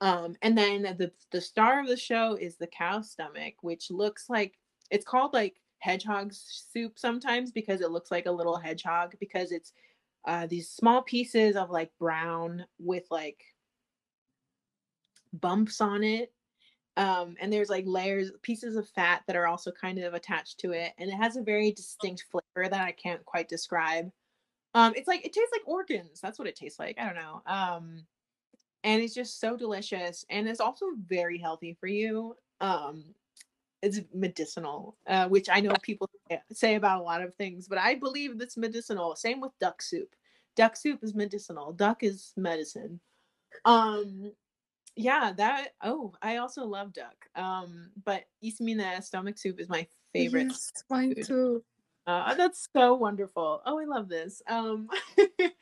Um, 0.00 0.36
and 0.42 0.56
then 0.56 0.82
the 0.82 1.12
the 1.32 1.40
star 1.40 1.80
of 1.80 1.88
the 1.88 1.96
show 1.96 2.34
is 2.34 2.56
the 2.56 2.66
cow 2.66 3.02
stomach, 3.02 3.54
which 3.62 3.90
looks 3.90 4.28
like 4.30 4.58
it's 4.90 5.04
called 5.04 5.34
like 5.34 5.60
hedgehog 5.78 6.32
soup 6.32 6.98
sometimes 6.98 7.52
because 7.52 7.80
it 7.80 7.90
looks 7.90 8.10
like 8.10 8.26
a 8.26 8.30
little 8.32 8.56
hedgehog 8.56 9.14
because 9.20 9.52
it's 9.52 9.72
uh, 10.26 10.46
these 10.46 10.68
small 10.70 11.02
pieces 11.02 11.56
of 11.56 11.70
like 11.70 11.90
brown 11.98 12.64
with 12.78 13.04
like 13.10 13.42
bumps 15.32 15.80
on 15.80 16.02
it 16.02 16.32
um, 16.96 17.36
and 17.40 17.52
there's 17.52 17.68
like 17.68 17.84
layers 17.86 18.32
pieces 18.42 18.76
of 18.76 18.88
fat 18.88 19.22
that 19.26 19.36
are 19.36 19.46
also 19.46 19.70
kind 19.70 19.98
of 19.98 20.14
attached 20.14 20.58
to 20.58 20.72
it 20.72 20.92
and 20.98 21.10
it 21.10 21.16
has 21.16 21.36
a 21.36 21.42
very 21.42 21.70
distinct 21.72 22.24
flavor 22.30 22.68
that 22.68 22.86
i 22.86 22.92
can't 22.92 23.24
quite 23.24 23.48
describe. 23.48 24.10
Um, 24.74 24.92
it's 24.94 25.08
like 25.08 25.24
it 25.24 25.32
tastes 25.32 25.52
like 25.52 25.66
organs 25.66 26.20
that's 26.20 26.38
what 26.38 26.48
it 26.48 26.56
tastes 26.56 26.78
like 26.78 26.98
i 26.98 27.04
don't 27.04 27.16
know 27.16 27.42
um, 27.46 28.04
and 28.84 29.02
it's 29.02 29.14
just 29.14 29.40
so 29.40 29.56
delicious 29.56 30.24
and 30.28 30.48
it's 30.48 30.60
also 30.60 30.86
very 31.06 31.38
healthy 31.38 31.76
for 31.80 31.86
you 31.86 32.36
um, 32.60 33.04
it's 33.82 34.00
medicinal 34.14 34.96
uh, 35.06 35.28
which 35.28 35.48
i 35.50 35.60
know 35.60 35.72
people 35.82 36.08
say 36.52 36.74
about 36.74 37.00
a 37.00 37.04
lot 37.04 37.22
of 37.22 37.34
things 37.34 37.68
but 37.68 37.78
i 37.78 37.94
believe 37.94 38.40
it's 38.40 38.56
medicinal 38.56 39.14
same 39.14 39.40
with 39.40 39.52
duck 39.60 39.82
soup 39.82 40.14
duck 40.56 40.76
soup 40.76 41.02
is 41.02 41.14
medicinal 41.14 41.72
duck 41.72 42.02
is 42.02 42.32
medicine 42.36 42.98
um 43.64 44.32
yeah, 44.96 45.32
that 45.36 45.68
oh, 45.84 46.14
I 46.22 46.38
also 46.38 46.64
love 46.64 46.92
duck. 46.94 47.26
Um, 47.36 47.90
but 48.04 48.24
ismina 48.42 49.02
stomach 49.02 49.38
soup 49.38 49.60
is 49.60 49.68
my 49.68 49.86
favorite. 50.12 50.48
Yes, 50.48 50.72
mine 50.88 51.14
food. 51.14 51.26
too. 51.26 51.64
Uh, 52.06 52.34
that's 52.34 52.68
so 52.74 52.94
wonderful. 52.94 53.60
Oh, 53.66 53.78
I 53.78 53.84
love 53.84 54.08
this. 54.08 54.40
Um, 54.48 54.88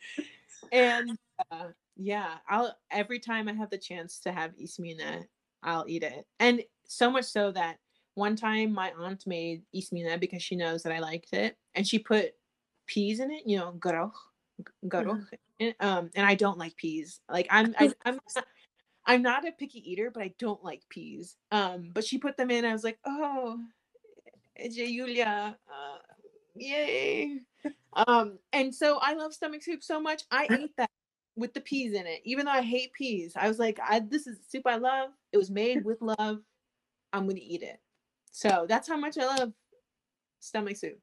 and 0.73 1.19
uh, 1.51 1.69
yeah, 1.97 2.35
I'll 2.49 2.77
every 2.93 3.19
time 3.19 3.49
I 3.49 3.55
have 3.55 3.71
the 3.71 3.79
chance 3.79 4.21
to 4.21 4.33
have 4.33 4.53
ismina, 4.57 5.25
I'll 5.65 5.85
eat 5.89 6.05
it. 6.05 6.27
And 6.39 6.63
so 6.87 7.11
much 7.11 7.25
so 7.25 7.51
that 7.53 7.79
one 8.15 8.37
time 8.37 8.73
my 8.73 8.93
aunt 8.99 9.27
made 9.27 9.63
ismina 9.75 10.21
because 10.21 10.43
she 10.43 10.57
knows 10.57 10.83
that 10.85 10.93
I 10.93 11.01
liked 11.01 11.33
it, 11.33 11.57
and 11.75 11.87
she 11.87 11.99
put 11.99 12.33
peas 12.87 13.21
in 13.21 13.31
it. 13.31 13.45
You 13.47 13.59
know, 13.59 13.75
garoch, 13.79 14.13
garoch. 14.87 15.27
in- 15.59 15.75
Um, 15.81 16.11
and 16.15 16.27
I 16.27 16.35
don't 16.35 16.59
like 16.59 16.77
peas. 16.77 17.21
Like 17.31 17.49
I'm, 17.51 17.75
I, 17.79 17.93
I'm, 18.05 18.21
not, 18.37 18.47
I'm 19.07 19.23
not 19.23 19.49
a 19.49 19.53
picky 19.53 19.91
eater, 19.91 20.11
but 20.13 20.23
I 20.23 20.35
don't 20.39 20.63
like 20.65 20.83
peas. 20.91 21.37
Um, 21.53 21.91
but 21.95 22.05
she 22.05 22.19
put 22.19 22.37
them 22.37 22.51
in. 22.51 22.65
I 22.65 22.73
was 22.73 22.85
like, 22.85 22.99
oh, 23.07 23.59
Julia, 24.73 25.57
uh, 25.69 25.99
yay. 26.57 27.41
Um, 27.95 28.39
and 28.53 28.75
so 28.75 28.99
I 29.01 29.15
love 29.15 29.35
stomach 29.35 29.63
soup 29.63 29.83
so 29.83 30.01
much. 30.01 30.25
I 30.31 30.49
ate 30.53 30.77
that 30.79 30.91
with 31.37 31.55
the 31.55 31.61
peas 31.61 31.95
in 31.95 32.07
it, 32.07 32.21
even 32.25 32.47
though 32.47 32.53
I 32.53 32.63
hate 32.63 32.93
peas. 32.93 33.35
I 33.37 33.49
was 33.49 33.59
like, 33.59 33.79
I, 33.83 34.01
this 34.01 34.27
is 34.27 34.39
soup 34.49 34.65
I 34.67 34.77
love. 34.77 35.11
It 35.33 35.39
was 35.39 35.51
made 35.51 35.85
with 35.85 36.01
love. 36.03 36.39
I'm 37.13 37.27
gonna 37.29 37.41
eat 37.43 37.63
it. 37.63 37.79
So 38.35 38.67
that's 38.69 38.89
how 38.89 38.97
much 38.97 39.17
I 39.17 39.27
love 39.27 39.53
stomach 40.41 40.77
soup. 40.77 40.99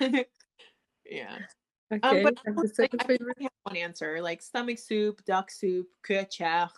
yeah. 1.08 1.38
Um, 1.92 1.98
Okay, 2.04 2.22
but 2.24 2.34
I 2.44 2.50
like, 2.50 2.94
I 2.98 3.06
favorite. 3.06 3.36
have 3.42 3.52
one 3.62 3.76
answer, 3.76 4.20
like 4.20 4.42
stomach 4.42 4.78
soup, 4.80 5.24
duck 5.24 5.52
soup, 5.52 5.86
kuachach, 6.04 6.72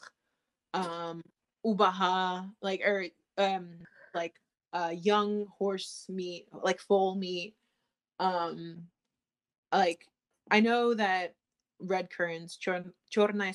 um, 0.74 1.22
ubaha, 1.64 2.52
like 2.60 2.82
or 2.84 3.06
um, 3.38 3.78
like 4.14 4.34
uh, 4.74 4.92
young 4.94 5.46
horse 5.58 6.04
meat, 6.10 6.48
like 6.52 6.78
foal 6.78 7.14
meat. 7.14 7.54
Um, 8.20 8.82
like 9.72 10.06
I 10.50 10.60
know 10.60 10.92
that 10.92 11.36
red 11.80 12.10
currants, 12.10 12.58
chor- 12.62 12.92
chorna 13.10 13.48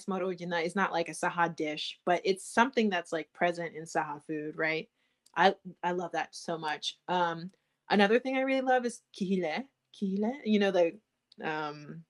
is 0.65 0.75
not 0.75 0.91
like 0.91 1.09
a 1.09 1.11
Saha 1.11 1.55
dish, 1.55 1.99
but 2.03 2.21
it's 2.25 2.51
something 2.51 2.89
that's 2.89 3.13
like 3.13 3.31
present 3.31 3.75
in 3.75 3.83
Saha 3.83 4.25
food, 4.25 4.57
right? 4.57 4.89
I 5.35 5.55
I 5.83 5.91
love 5.91 6.11
that 6.13 6.35
so 6.35 6.57
much. 6.57 6.97
Um, 7.07 7.51
another 7.89 8.19
thing 8.19 8.37
I 8.37 8.41
really 8.41 8.61
love 8.61 8.85
is 8.85 9.01
kihile. 9.19 9.65
Kihile, 9.95 10.33
you 10.45 10.59
know 10.59 10.71
the 10.71 10.99
um 11.43 12.03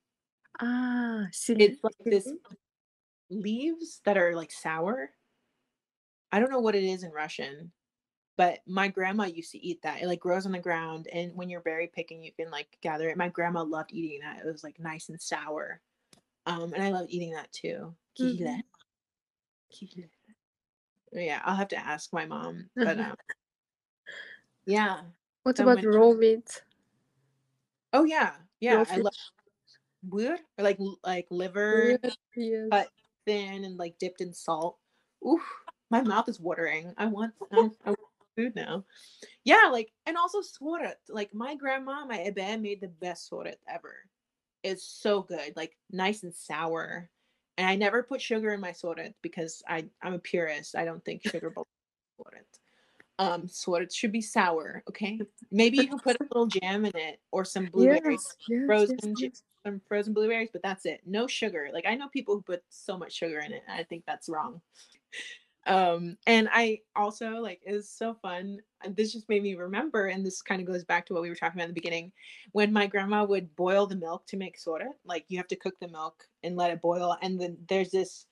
Ah, 0.61 1.27
it's 1.57 1.83
like 1.83 1.95
this 2.09 2.33
leaves 3.29 4.01
that 4.05 4.17
are 4.17 4.35
like 4.35 4.51
sour. 4.51 5.11
I 6.31 6.39
don't 6.39 6.51
know 6.51 6.59
what 6.59 6.75
it 6.75 6.83
is 6.83 7.03
in 7.03 7.11
Russian, 7.11 7.71
but 8.37 8.59
my 8.67 8.87
grandma 8.89 9.25
used 9.25 9.51
to 9.53 9.59
eat 9.59 9.81
that. 9.83 10.01
It 10.01 10.07
like 10.07 10.19
grows 10.19 10.45
on 10.45 10.51
the 10.53 10.59
ground, 10.59 11.07
and 11.13 11.35
when 11.35 11.49
you're 11.49 11.61
berry 11.61 11.87
picking, 11.87 12.23
you 12.23 12.31
can 12.33 12.51
like 12.51 12.77
gather 12.81 13.09
it. 13.09 13.17
My 13.17 13.29
grandma 13.29 13.63
loved 13.63 13.91
eating 13.93 14.21
that. 14.21 14.39
It 14.39 14.45
was 14.51 14.63
like 14.63 14.79
nice 14.79 15.09
and 15.09 15.21
sour, 15.21 15.81
um, 16.45 16.73
and 16.73 16.83
I 16.83 16.91
love 16.91 17.07
eating 17.09 17.31
that 17.33 17.51
too. 17.53 17.95
Kihile. 18.17 18.57
Mhm. 18.57 18.63
Kihile. 19.71 20.09
Yeah, 21.11 21.41
I'll 21.43 21.55
have 21.55 21.67
to 21.69 21.77
ask 21.77 22.11
my 22.13 22.25
mom, 22.25 22.69
but 22.75 22.99
um, 22.99 23.15
yeah. 24.65 25.01
What 25.43 25.57
so 25.57 25.63
about 25.63 25.83
raw 25.83 26.13
meat? 26.13 26.61
Oh 27.93 28.03
yeah, 28.03 28.33
yeah. 28.59 28.77
Raw 28.77 28.85
I 28.89 28.97
love 28.97 29.13
or 30.11 30.37
like 30.57 30.77
like 31.03 31.27
liver. 31.29 31.97
Yes. 32.03 32.17
cut 32.71 32.89
thin 33.25 33.63
and 33.65 33.77
like 33.77 33.97
dipped 33.99 34.21
in 34.21 34.33
salt. 34.33 34.77
Ooh, 35.25 35.41
my 35.89 36.01
mouth 36.01 36.27
is 36.29 36.39
watering. 36.39 36.93
I 36.97 37.05
want, 37.05 37.33
I 37.51 37.69
want 37.85 37.99
food 38.35 38.55
now. 38.55 38.85
Yeah, 39.43 39.69
like 39.71 39.91
and 40.05 40.17
also 40.17 40.39
sorat. 40.41 40.95
Like 41.09 41.33
my 41.33 41.55
grandma, 41.55 42.05
my 42.05 42.25
ebe 42.25 42.61
made 42.61 42.81
the 42.81 42.87
best 42.87 43.29
sorat 43.29 43.57
ever. 43.67 43.95
It's 44.63 44.83
so 44.83 45.21
good, 45.21 45.53
like 45.55 45.77
nice 45.91 46.23
and 46.23 46.33
sour. 46.33 47.09
And 47.61 47.69
I 47.69 47.75
never 47.75 48.01
put 48.01 48.19
sugar 48.19 48.53
in 48.53 48.59
my 48.59 48.71
sorat 48.71 49.13
because 49.21 49.61
I 49.67 49.85
I'm 50.01 50.13
a 50.13 50.19
purist. 50.19 50.75
I 50.75 50.83
don't 50.83 51.05
think 51.05 51.21
sugar 51.21 51.51
belongs 51.51 51.67
in 52.17 52.25
sorat. 52.25 52.59
Um, 53.19 53.43
sorat 53.43 53.93
should 53.93 54.11
be 54.11 54.19
sour. 54.19 54.81
Okay, 54.89 55.21
maybe 55.51 55.77
you 55.77 55.87
can 55.87 55.99
put 55.99 56.15
a 56.19 56.23
little 56.23 56.47
jam 56.47 56.85
in 56.85 56.91
it 56.95 57.19
or 57.31 57.45
some 57.45 57.67
blueberries 57.67 58.35
yes, 58.49 58.65
frozen 58.65 58.97
yes, 59.03 59.15
yes. 59.19 59.43
some 59.63 59.79
frozen 59.87 60.11
blueberries, 60.11 60.49
but 60.51 60.63
that's 60.63 60.87
it. 60.87 61.01
No 61.05 61.27
sugar. 61.27 61.69
Like 61.71 61.85
I 61.85 61.93
know 61.93 62.07
people 62.07 62.33
who 62.33 62.41
put 62.41 62.63
so 62.69 62.97
much 62.97 63.13
sugar 63.13 63.41
in 63.41 63.53
it. 63.53 63.61
I 63.69 63.83
think 63.83 64.05
that's 64.07 64.27
wrong. 64.27 64.59
Um, 65.67 66.17
and 66.25 66.49
I 66.51 66.79
also 66.95 67.35
like 67.35 67.61
it's 67.63 67.89
so 67.89 68.15
fun. 68.15 68.59
This 68.89 69.13
just 69.13 69.29
made 69.29 69.43
me 69.43 69.55
remember, 69.55 70.07
and 70.07 70.25
this 70.25 70.41
kind 70.41 70.59
of 70.59 70.67
goes 70.67 70.83
back 70.83 71.05
to 71.05 71.13
what 71.13 71.21
we 71.21 71.29
were 71.29 71.35
talking 71.35 71.59
about 71.59 71.65
in 71.65 71.69
the 71.69 71.81
beginning, 71.81 72.11
when 72.51 72.73
my 72.73 72.87
grandma 72.87 73.23
would 73.23 73.55
boil 73.55 73.85
the 73.85 73.95
milk 73.95 74.25
to 74.27 74.37
make 74.37 74.57
soda. 74.57 74.89
Like 75.05 75.25
you 75.27 75.37
have 75.37 75.47
to 75.49 75.55
cook 75.55 75.75
the 75.79 75.87
milk 75.87 76.27
and 76.43 76.55
let 76.55 76.71
it 76.71 76.81
boil, 76.81 77.15
and 77.21 77.39
then 77.39 77.57
there's 77.67 77.91
this 77.91 78.25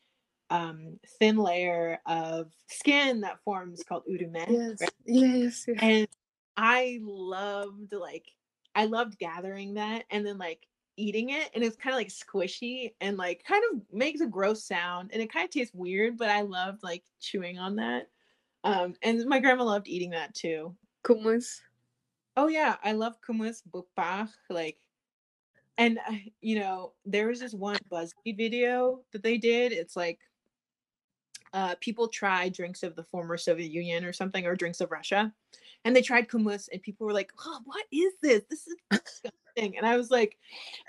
um 0.49 0.99
thin 1.19 1.37
layer 1.37 1.99
of 2.07 2.51
skin 2.67 3.21
that 3.21 3.43
forms 3.43 3.83
called 3.83 4.03
urume. 4.09 4.45
Yes, 4.49 4.81
right? 4.81 4.91
yes, 5.05 5.65
yes. 5.67 5.77
and 5.79 6.07
I 6.57 6.99
loved 7.03 7.93
like 7.93 8.25
I 8.73 8.85
loved 8.85 9.19
gathering 9.19 9.75
that 9.75 10.05
and 10.09 10.25
then 10.25 10.37
like 10.37 10.65
eating 10.99 11.29
it 11.29 11.49
and 11.53 11.63
it's 11.63 11.77
kind 11.77 11.93
of 11.93 11.97
like 11.97 12.09
squishy 12.09 12.93
and 12.99 13.17
like 13.17 13.43
kind 13.47 13.63
of 13.71 13.81
makes 13.91 14.21
a 14.21 14.27
gross 14.27 14.63
sound 14.63 15.09
and 15.13 15.21
it 15.21 15.31
kind 15.31 15.45
of 15.45 15.51
tastes 15.51 15.73
weird 15.73 16.17
but 16.17 16.29
I 16.29 16.41
loved 16.41 16.83
like 16.83 17.03
chewing 17.21 17.57
on 17.57 17.77
that 17.77 18.09
um 18.63 18.93
and 19.01 19.25
my 19.25 19.39
grandma 19.39 19.63
loved 19.63 19.87
eating 19.87 20.09
that 20.11 20.33
too 20.35 20.75
Hummus. 21.05 21.59
oh 22.35 22.47
yeah 22.47 22.75
I 22.83 22.91
love 22.91 23.15
kummus 23.21 23.61
bukbach 23.71 24.29
like 24.49 24.77
and 25.77 25.99
uh, 26.09 26.15
you 26.41 26.59
know 26.59 26.93
there 27.05 27.27
was 27.27 27.39
this 27.39 27.53
one 27.53 27.77
BuzzFeed 27.89 28.37
video 28.37 28.99
that 29.13 29.23
they 29.23 29.37
did 29.37 29.71
it's 29.71 29.95
like 29.95 30.19
uh, 31.53 31.75
people 31.79 32.07
try 32.07 32.49
drinks 32.49 32.83
of 32.83 32.95
the 32.95 33.03
former 33.03 33.37
Soviet 33.37 33.71
Union 33.71 34.05
or 34.05 34.13
something, 34.13 34.45
or 34.45 34.55
drinks 34.55 34.81
of 34.81 34.91
Russia, 34.91 35.33
and 35.83 35.95
they 35.95 36.01
tried 36.03 36.27
kummus, 36.27 36.69
and 36.71 36.81
people 36.81 37.07
were 37.07 37.13
like, 37.13 37.31
"Oh, 37.43 37.59
what 37.65 37.85
is 37.91 38.13
this? 38.21 38.43
This 38.49 38.67
is 38.67 38.75
disgusting." 39.59 39.77
And 39.77 39.87
I 39.87 39.97
was 39.97 40.11
like, 40.11 40.37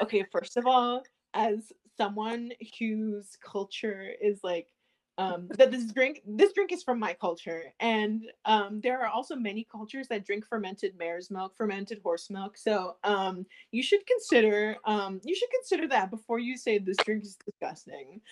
"Okay, 0.02 0.24
first 0.30 0.56
of 0.56 0.66
all, 0.66 1.02
as 1.34 1.72
someone 1.96 2.52
whose 2.78 3.36
culture 3.44 4.08
is 4.20 4.40
like." 4.42 4.68
Um, 5.18 5.48
that 5.58 5.70
this 5.70 5.92
drink 5.92 6.22
this 6.26 6.54
drink 6.54 6.72
is 6.72 6.82
from 6.82 6.98
my 6.98 7.12
culture 7.12 7.74
and 7.78 8.22
um, 8.46 8.80
there 8.80 9.00
are 9.02 9.08
also 9.08 9.36
many 9.36 9.66
cultures 9.70 10.08
that 10.08 10.24
drink 10.24 10.46
fermented 10.48 10.96
mare's 10.96 11.30
milk 11.30 11.54
fermented 11.58 12.00
horse 12.02 12.30
milk 12.30 12.56
so 12.56 12.96
um, 13.04 13.44
you 13.70 13.82
should 13.82 14.00
consider 14.06 14.76
um, 14.86 15.20
you 15.22 15.34
should 15.34 15.50
consider 15.50 15.86
that 15.88 16.10
before 16.10 16.38
you 16.38 16.56
say 16.56 16.78
this 16.78 16.96
drink 17.04 17.24
is 17.24 17.36
disgusting 17.44 18.22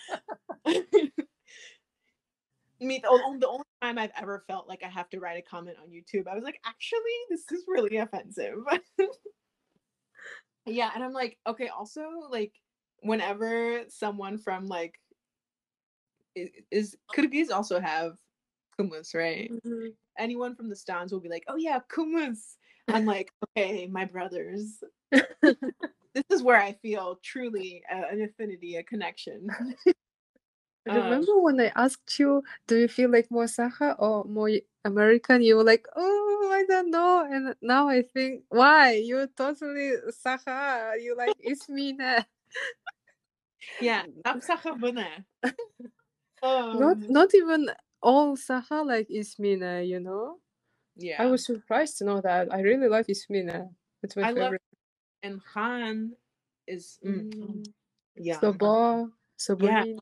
I 2.81 2.85
mean, 2.85 3.01
the, 3.01 3.37
the 3.39 3.47
only 3.47 3.65
time 3.81 3.97
I've 3.97 4.11
ever 4.19 4.43
felt 4.47 4.67
like 4.67 4.83
I 4.83 4.87
have 4.87 5.09
to 5.09 5.19
write 5.19 5.37
a 5.37 5.41
comment 5.41 5.77
on 5.81 5.89
YouTube, 5.89 6.27
I 6.27 6.35
was 6.35 6.43
like, 6.43 6.59
actually, 6.65 6.99
this 7.29 7.43
is 7.51 7.65
really 7.67 7.97
offensive. 7.97 8.55
yeah, 10.69 10.91
and 10.95 11.03
I'm 11.03 11.13
like, 11.13 11.37
okay, 11.47 11.69
also, 11.69 12.03
like, 12.29 12.53
whenever 13.01 13.83
someone 13.89 14.37
from 14.37 14.67
like 14.67 14.95
i- 16.37 16.51
is 16.71 16.95
Kyrgyz 17.15 17.51
also 17.51 17.79
have 17.79 18.17
kumus 18.79 19.13
right? 19.15 19.51
Mhm. 19.65 19.93
Anyone 20.17 20.55
from 20.55 20.69
the 20.69 20.75
stands 20.75 21.13
will 21.13 21.21
be 21.21 21.29
like, 21.29 21.43
oh 21.47 21.55
yeah, 21.57 21.79
kumus 21.91 22.57
I'm 22.87 23.05
like, 23.05 23.31
okay, 23.57 23.87
my 23.87 24.05
brothers. 24.05 24.83
this 25.11 26.25
is 26.31 26.43
where 26.43 26.57
I 26.61 26.73
feel 26.81 27.19
truly 27.23 27.83
uh, 27.91 28.03
an 28.11 28.21
affinity, 28.21 28.77
a 28.77 28.83
connection. 28.83 29.49
Um, 30.89 31.03
Remember 31.03 31.39
when 31.41 31.59
I 31.61 31.71
asked 31.75 32.19
you, 32.19 32.43
do 32.67 32.77
you 32.77 32.87
feel 32.87 33.11
like 33.11 33.31
more 33.31 33.45
Saha 33.45 33.95
or 33.99 34.25
more 34.25 34.49
American? 34.85 35.41
You 35.43 35.57
were 35.57 35.63
like, 35.63 35.85
oh, 35.95 36.49
I 36.53 36.65
don't 36.65 36.91
know. 36.91 37.27
And 37.29 37.55
now 37.61 37.89
I 37.89 38.01
think, 38.03 38.43
why? 38.49 38.93
You're 38.93 39.27
totally 39.27 39.93
Saha. 40.11 41.01
You 41.01 41.15
like 41.17 41.37
Ismina. 41.45 42.25
yeah, 43.81 44.03
napsakhabune. 44.25 45.25
Not 46.43 46.43
Um, 46.43 46.79
not 46.79 46.97
not 47.09 47.35
even 47.35 47.71
all 48.01 48.37
Saha 48.37 48.85
like 48.85 49.09
Ismina, 49.09 49.87
you 49.87 49.99
know? 49.99 50.37
yeah. 50.95 51.21
I 51.21 51.27
was 51.27 51.45
surprised 51.45 51.97
to 51.99 52.05
know 52.05 52.21
that. 52.21 52.53
I 52.53 52.61
really 52.61 52.87
like 52.87 53.07
Ismina. 53.07 53.69
It's 54.03 54.15
my 54.15 54.23
I 54.23 54.31
love 54.31 54.35
favorite. 54.35 54.61
and 55.23 55.41
Han 55.53 56.13
is 56.67 56.99
mm, 57.05 57.29
Mm. 57.31 57.65
yeah. 58.15 58.39
Soba, 58.39 59.09
Sobomina. 59.37 59.99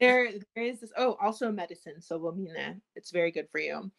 There 0.00 0.32
there 0.54 0.64
is 0.64 0.80
this 0.80 0.92
oh 0.96 1.16
also 1.20 1.50
medicine 1.52 2.00
so 2.00 2.18
sobomine. 2.18 2.80
It's 2.96 3.10
very 3.10 3.30
good 3.30 3.48
for 3.50 3.60
you. 3.60 3.90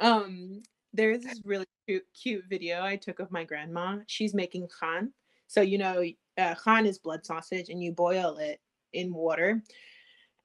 Um 0.00 0.62
there 0.92 1.10
is 1.10 1.22
this 1.24 1.40
really 1.44 1.66
cute, 1.88 2.04
cute 2.20 2.44
video 2.48 2.82
I 2.84 2.96
took 2.96 3.18
of 3.20 3.30
my 3.32 3.44
grandma. 3.44 3.98
She's 4.06 4.34
making 4.34 4.68
khan. 4.68 5.12
So 5.46 5.60
you 5.60 5.78
know 5.78 6.04
uh, 6.38 6.54
khan 6.56 6.86
is 6.86 6.98
blood 6.98 7.24
sausage 7.24 7.68
and 7.68 7.82
you 7.82 7.92
boil 7.92 8.38
it 8.38 8.60
in 8.92 9.12
water. 9.14 9.62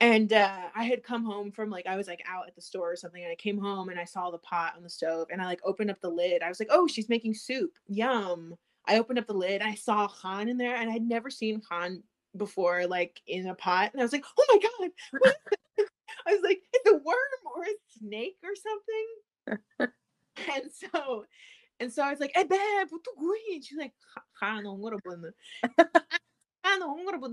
and 0.02 0.34
uh, 0.34 0.70
I 0.76 0.86
had 0.86 1.04
come 1.04 1.26
home 1.26 1.52
from 1.52 1.70
like 1.70 1.88
I 1.88 1.98
was 1.98 2.08
like 2.08 2.24
out 2.28 2.48
at 2.48 2.56
the 2.56 2.62
store 2.62 2.91
or 2.91 2.96
something, 2.96 3.24
and 3.24 3.32
I 3.32 3.36
came 3.36 3.60
home 3.60 3.90
and 3.90 4.00
I 4.00 4.06
saw 4.06 4.32
the 4.32 4.38
pot 4.40 4.76
on 4.78 4.84
the 4.84 4.90
stove, 4.90 5.28
and 5.32 5.41
I 5.41 5.46
like 5.46 5.62
opened 5.66 5.91
up 5.91 6.00
the 6.02 6.10
lid. 6.10 6.41
I 6.44 6.50
was 6.50 6.60
like, 6.60 6.70
"Oh, 6.72 6.88
she's 6.88 7.10
making 7.10 7.36
soup! 7.36 7.72
Yum!" 7.88 8.56
I 8.88 8.98
opened 9.00 9.20
up 9.20 9.28
the 9.28 9.34
lid, 9.34 9.62
I 9.62 9.76
saw 9.76 10.08
khan 10.08 10.50
in 10.50 10.58
there, 10.58 10.76
and 10.76 10.90
I'd 10.91 11.04
never 11.04 11.30
seen 11.30 11.62
khan 11.62 12.04
before, 12.40 12.88
like 12.88 13.22
in 13.28 13.48
a 13.48 13.53
pot, 13.53 13.91
and 13.94 14.02
I 14.02 14.03
was 14.03 14.11
like, 14.11 14.26
"Oh 14.40 14.45
my 14.49 14.88
god!" 14.88 15.34
I 16.28 16.34
was 16.34 16.41
like, 16.44 16.61
"It's 16.74 16.90
a 16.90 16.94
worm 16.94 17.41
or 17.56 17.64
a 17.64 17.76
snake 17.99 18.38
or 18.44 18.56
something," 19.48 19.91
and 20.53 20.72
so, 20.72 21.26
and 21.80 21.94
so 21.94 22.02
I 22.03 22.10
was 22.10 22.20
like, 22.20 22.32
"Hey, 22.34 22.44
babe, 22.44 22.88
what 22.90 23.02
you 23.48 23.61
She's 23.61 23.78
like, 23.78 23.94
"khan, 24.40 24.57
I'm 24.60 24.64
gonna 24.64 24.99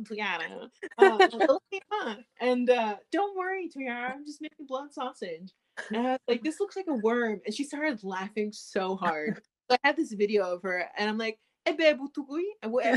Tuyara. 0.05 0.69
Uh, 0.99 2.17
and 2.41 2.71
uh, 2.71 2.97
don't 3.13 3.37
worry, 3.37 3.69
Tuyara, 3.69 4.15
I'm 4.15 4.25
just 4.25 4.41
making 4.41 4.67
blood 4.67 4.93
sausage. 4.93 5.53
And 5.91 6.07
I 6.07 6.11
was 6.13 6.21
like, 6.29 6.43
this 6.43 6.61
looks 6.61 6.77
like 6.77 6.87
a 6.89 6.95
worm. 6.95 7.41
And 7.45 7.55
she 7.55 7.65
started 7.65 8.03
laughing 8.03 8.51
so 8.53 8.97
hard. 8.97 9.41
So 9.71 9.77
I 9.83 9.89
had 9.89 9.97
this 9.97 10.13
video 10.13 10.45
of 10.55 10.63
her, 10.63 10.89
and 10.97 11.11
I'm 11.11 11.19
like, 11.19 11.39
Ebe 11.69 11.99
What 12.63 12.95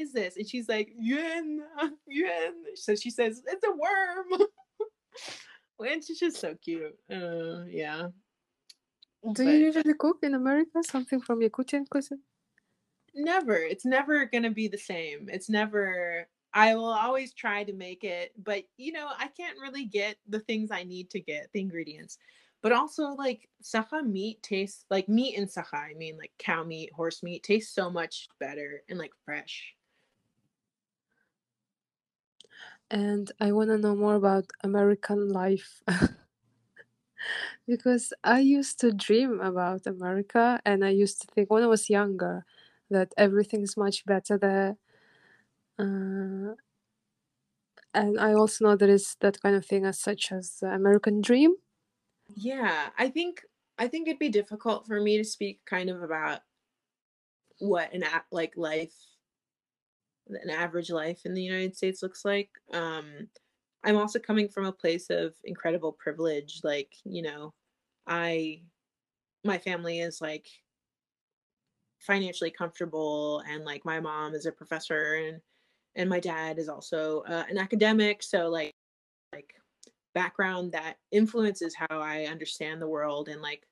is 0.00 0.12
this? 0.12 0.36
And 0.36 0.48
she's 0.48 0.68
like, 0.68 0.92
Yuan, 0.98 1.60
Yuan. 2.06 2.54
So 2.74 2.94
she 2.94 3.10
says, 3.10 3.42
it's 3.46 3.64
a 3.66 3.70
worm. 3.70 4.48
and 5.88 6.04
she's 6.04 6.20
just 6.20 6.40
so 6.40 6.54
cute. 6.62 6.96
Uh, 7.10 7.64
yeah. 7.68 8.08
Do 9.22 9.44
but, 9.44 9.46
you 9.46 9.58
usually 9.66 9.94
cook 9.94 10.18
in 10.22 10.34
America 10.34 10.82
something 10.82 11.20
from 11.20 11.40
Yakutian 11.40 11.88
cuisine? 11.90 12.22
never 13.14 13.54
it's 13.54 13.84
never 13.84 14.24
going 14.26 14.42
to 14.42 14.50
be 14.50 14.68
the 14.68 14.78
same 14.78 15.28
it's 15.28 15.48
never 15.48 16.26
i 16.54 16.74
will 16.74 16.84
always 16.84 17.32
try 17.32 17.64
to 17.64 17.72
make 17.72 18.04
it 18.04 18.32
but 18.42 18.62
you 18.76 18.92
know 18.92 19.08
i 19.18 19.26
can't 19.28 19.58
really 19.60 19.84
get 19.84 20.16
the 20.28 20.40
things 20.40 20.70
i 20.70 20.82
need 20.82 21.10
to 21.10 21.20
get 21.20 21.48
the 21.52 21.60
ingredients 21.60 22.18
but 22.62 22.72
also 22.72 23.14
like 23.14 23.48
saha 23.62 24.04
meat 24.04 24.42
tastes 24.42 24.84
like 24.90 25.08
meat 25.08 25.34
in 25.36 25.46
saha 25.46 25.90
i 25.90 25.94
mean 25.96 26.16
like 26.18 26.32
cow 26.38 26.62
meat 26.62 26.90
horse 26.94 27.22
meat 27.22 27.42
tastes 27.42 27.74
so 27.74 27.90
much 27.90 28.28
better 28.38 28.82
and 28.88 28.98
like 28.98 29.12
fresh 29.24 29.74
and 32.90 33.32
i 33.40 33.52
want 33.52 33.68
to 33.70 33.78
know 33.78 33.94
more 33.96 34.14
about 34.14 34.46
american 34.62 35.28
life 35.28 35.82
because 37.66 38.12
i 38.24 38.38
used 38.38 38.80
to 38.80 38.92
dream 38.92 39.40
about 39.40 39.86
america 39.86 40.60
and 40.64 40.84
i 40.84 40.88
used 40.88 41.20
to 41.20 41.26
think 41.28 41.50
when 41.50 41.62
i 41.62 41.66
was 41.66 41.90
younger 41.90 42.44
that 42.90 43.12
everything 43.16 43.62
is 43.62 43.76
much 43.76 44.04
better 44.04 44.36
there. 44.36 44.76
Uh, 45.78 46.54
and 47.94 48.18
I 48.18 48.32
also 48.34 48.64
know 48.64 48.76
there 48.76 48.90
is 48.90 49.16
that 49.20 49.40
kind 49.40 49.54
of 49.56 49.64
thing 49.64 49.84
as 49.84 49.98
such 49.98 50.32
as 50.32 50.62
American 50.62 51.20
Dream. 51.20 51.56
Yeah, 52.34 52.90
I 52.96 53.08
think 53.08 53.44
I 53.78 53.88
think 53.88 54.08
it'd 54.08 54.18
be 54.18 54.28
difficult 54.28 54.86
for 54.86 55.00
me 55.00 55.16
to 55.18 55.24
speak 55.24 55.64
kind 55.64 55.90
of 55.90 56.02
about 56.02 56.42
what 57.58 57.92
an 57.92 58.02
app 58.02 58.26
like 58.32 58.56
life 58.56 58.94
an 60.42 60.50
average 60.50 60.90
life 60.90 61.22
in 61.24 61.34
the 61.34 61.42
United 61.42 61.76
States 61.76 62.02
looks 62.02 62.24
like. 62.24 62.50
Um, 62.72 63.28
I'm 63.84 63.96
also 63.96 64.18
coming 64.18 64.48
from 64.48 64.66
a 64.66 64.72
place 64.72 65.08
of 65.10 65.34
incredible 65.44 65.92
privilege. 65.92 66.60
Like, 66.62 66.92
you 67.04 67.22
know, 67.22 67.54
I, 68.06 68.62
my 69.44 69.58
family 69.58 70.00
is 70.00 70.20
like 70.20 70.48
financially 72.00 72.50
comfortable 72.50 73.42
and 73.48 73.64
like 73.64 73.84
my 73.84 74.00
mom 74.00 74.34
is 74.34 74.46
a 74.46 74.52
professor 74.52 75.14
and 75.14 75.40
and 75.96 76.08
my 76.08 76.20
dad 76.20 76.58
is 76.58 76.68
also 76.68 77.22
uh, 77.28 77.44
an 77.48 77.58
academic 77.58 78.22
so 78.22 78.48
like 78.48 78.72
like 79.32 79.54
background 80.14 80.72
that 80.72 80.96
influences 81.12 81.74
how 81.74 82.00
i 82.00 82.24
understand 82.24 82.80
the 82.80 82.88
world 82.88 83.28
and 83.28 83.42
like 83.42 83.66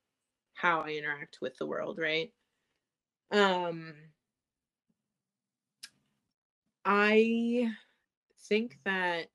how 0.54 0.80
i 0.80 0.90
interact 0.90 1.38
with 1.40 1.56
the 1.58 1.66
world 1.66 1.98
right 1.98 2.30
um 3.32 3.94
i 6.88 7.70
think 8.48 8.78
that 8.84 9.26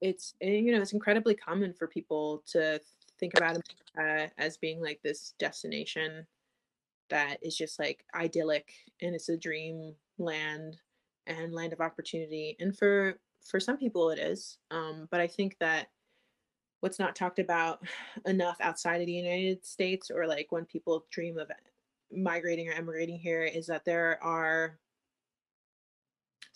it's 0.00 0.34
eh, 0.40 0.48
you 0.48 0.72
know 0.72 0.80
it's 0.80 0.94
incredibly 0.94 1.34
common 1.34 1.74
for 1.74 1.86
people 1.86 2.42
to 2.46 2.80
think 3.20 3.36
about 3.36 3.56
it 3.56 4.32
as 4.38 4.56
being 4.56 4.80
like 4.80 5.00
this 5.02 5.34
destination 5.38 6.26
that 7.10 7.36
is 7.42 7.56
just 7.56 7.78
like 7.78 8.04
idyllic 8.14 8.72
and 9.02 9.14
it's 9.14 9.28
a 9.28 9.36
dream 9.36 9.94
land 10.18 10.78
and 11.26 11.52
land 11.52 11.74
of 11.74 11.80
opportunity 11.80 12.56
and 12.60 12.76
for 12.76 13.18
for 13.46 13.60
some 13.60 13.76
people 13.76 14.10
it 14.10 14.18
is 14.18 14.58
um, 14.70 15.06
but 15.10 15.20
i 15.20 15.26
think 15.26 15.56
that 15.60 15.88
what's 16.80 16.98
not 16.98 17.14
talked 17.14 17.38
about 17.38 17.86
enough 18.26 18.56
outside 18.60 19.02
of 19.02 19.06
the 19.06 19.12
united 19.12 19.64
states 19.64 20.10
or 20.10 20.26
like 20.26 20.46
when 20.50 20.64
people 20.64 21.04
dream 21.10 21.38
of 21.38 21.50
migrating 22.10 22.68
or 22.68 22.72
emigrating 22.72 23.18
here 23.18 23.42
is 23.42 23.66
that 23.66 23.84
there 23.84 24.18
are 24.22 24.78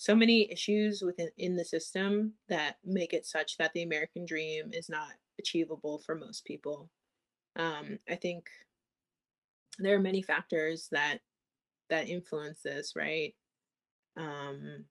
so 0.01 0.15
many 0.15 0.51
issues 0.51 1.03
within 1.03 1.29
in 1.37 1.57
the 1.57 1.65
system 1.65 2.33
that 2.49 2.77
make 2.85 3.13
it 3.13 3.27
such 3.27 3.57
that 3.59 3.73
the 3.75 3.83
american 3.83 4.25
dream 4.25 4.71
is 4.73 4.89
not 4.89 5.13
achievable 5.39 5.99
for 5.99 6.15
most 6.15 6.45
people 6.45 6.89
um, 7.57 7.99
i 8.09 8.15
think 8.15 8.49
there 9.81 9.97
are 9.97 10.01
many 10.01 10.23
factors 10.23 10.89
that 10.93 11.19
that 11.89 12.09
influence 12.09 12.63
this, 12.63 12.95
right? 12.97 13.35
Um, 14.17 14.85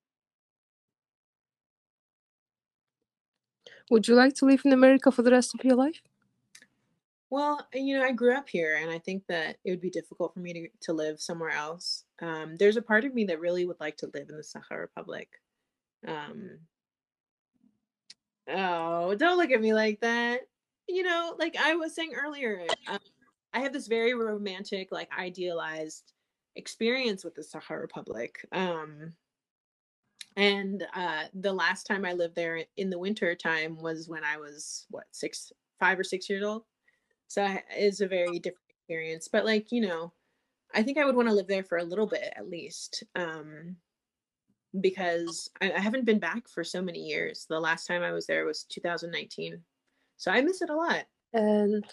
Would 3.90 4.08
you 4.08 4.14
like 4.14 4.36
to 4.36 4.46
live 4.46 4.62
in 4.66 4.74
America 4.74 5.12
for 5.12 5.24
the 5.24 5.32
rest 5.32 5.56
of 5.56 5.66
your 5.66 5.76
life? 5.76 6.02
Well, 7.32 7.68
you 7.74 7.98
know, 7.98 8.06
I 8.06 8.12
grew 8.12 8.36
up 8.36 8.48
here, 8.48 8.78
and 8.80 8.92
I 8.92 9.00
think 9.00 9.24
that 9.28 9.58
it 9.64 9.72
would 9.72 9.82
be 9.82 9.90
difficult 9.90 10.34
for 10.34 10.40
me 10.42 10.54
to, 10.54 10.68
to 10.82 10.94
live 10.94 11.20
somewhere 11.20 11.50
else. 11.50 12.06
Um, 12.22 12.56
there's 12.58 12.78
a 12.78 12.82
part 12.82 13.06
of 13.06 13.14
me 13.14 13.26
that 13.26 13.40
really 13.40 13.66
would 13.66 13.80
like 13.80 13.98
to 13.98 14.12
live 14.14 14.30
in 14.30 14.36
the 14.36 14.44
Sakha 14.44 14.80
Republic. 14.80 15.30
Um, 16.08 16.60
oh, 18.50 19.16
don't 19.16 19.38
look 19.38 19.52
at 19.52 19.62
me 19.62 19.74
like 19.74 20.02
that. 20.02 20.42
You 20.88 21.04
know, 21.04 21.36
like 21.38 21.56
I 21.56 21.76
was 21.76 21.96
saying 21.96 22.14
earlier, 22.16 22.66
um, 22.88 23.00
I 23.54 23.60
have 23.60 23.74
this 23.74 23.88
very 23.88 24.14
romantic, 24.14 24.92
like 24.92 25.10
idealized 25.18 26.14
experience 26.56 27.24
with 27.24 27.36
the 27.36 27.42
Sakha 27.42 27.80
Republic. 27.80 28.46
Um, 28.52 29.14
and 30.36 30.86
uh, 30.94 31.24
the 31.34 31.54
last 31.54 31.86
time 31.86 32.06
I 32.06 32.14
lived 32.14 32.36
there 32.36 32.64
in 32.78 32.90
the 32.90 33.00
winter 33.00 33.36
time 33.36 33.82
was 33.82 34.10
when 34.10 34.24
I 34.24 34.38
was 34.38 34.86
what 34.90 35.06
six, 35.12 35.52
five 35.80 36.00
or 36.00 36.04
six 36.04 36.30
years 36.30 36.44
old. 36.44 36.64
So 37.28 37.48
it's 37.72 38.02
a 38.02 38.08
very 38.08 38.40
different 38.40 38.70
experience. 38.70 39.28
But 39.28 39.46
like 39.46 39.72
you 39.72 39.82
know, 39.82 40.14
I 40.74 40.84
think 40.84 40.98
I 40.98 41.06
would 41.06 41.16
want 41.16 41.28
to 41.28 41.34
live 41.34 41.48
there 41.48 41.64
for 41.64 41.78
a 41.78 41.84
little 41.84 42.06
bit 42.06 42.34
at 42.36 42.50
least, 42.50 43.04
um, 43.16 43.76
because 44.82 45.50
I, 45.62 45.72
I 45.72 45.80
haven't 45.80 46.06
been 46.06 46.20
back 46.20 46.48
for 46.48 46.64
so 46.64 46.82
many 46.82 47.00
years. 47.00 47.46
The 47.50 47.60
last 47.60 47.88
time 47.88 48.04
I 48.04 48.12
was 48.12 48.28
there 48.28 48.46
was 48.46 48.64
2019, 48.66 49.62
so 50.18 50.32
I 50.32 50.42
miss 50.42 50.62
it 50.62 50.70
a 50.70 50.76
lot. 50.76 51.06
And 51.34 51.86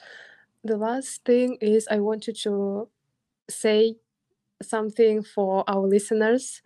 the 0.64 0.76
last 0.76 1.24
thing 1.24 1.56
is 1.60 1.88
I 1.90 2.00
wanted 2.00 2.36
to 2.42 2.88
say 3.48 3.96
something 4.62 5.22
for 5.22 5.64
our 5.68 5.86
listeners. 5.86 6.62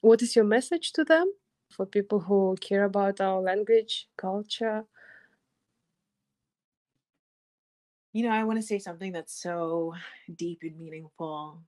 What 0.00 0.22
is 0.22 0.36
your 0.36 0.44
message 0.44 0.92
to 0.92 1.04
them 1.04 1.32
for 1.70 1.86
people 1.86 2.20
who 2.20 2.56
care 2.60 2.84
about 2.84 3.20
our 3.20 3.40
language, 3.40 4.08
culture? 4.16 4.84
You 8.16 8.22
know, 8.22 8.30
I 8.30 8.44
want 8.44 8.58
to 8.58 8.66
say 8.66 8.78
something 8.78 9.12
that's 9.12 9.34
so 9.42 9.92
deep 10.34 10.60
and 10.62 10.78
meaningful 10.78 11.60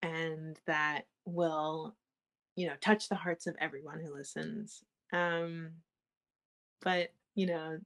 and 0.00 0.58
that 0.66 1.02
will, 1.26 1.94
you 2.56 2.68
know, 2.68 2.72
touch 2.80 3.10
the 3.10 3.16
hearts 3.16 3.46
of 3.46 3.54
everyone 3.60 4.00
who 4.00 4.14
listens. 4.14 4.82
Um, 5.12 5.72
but, 6.80 7.12
you 7.34 7.44
know, 7.44 7.80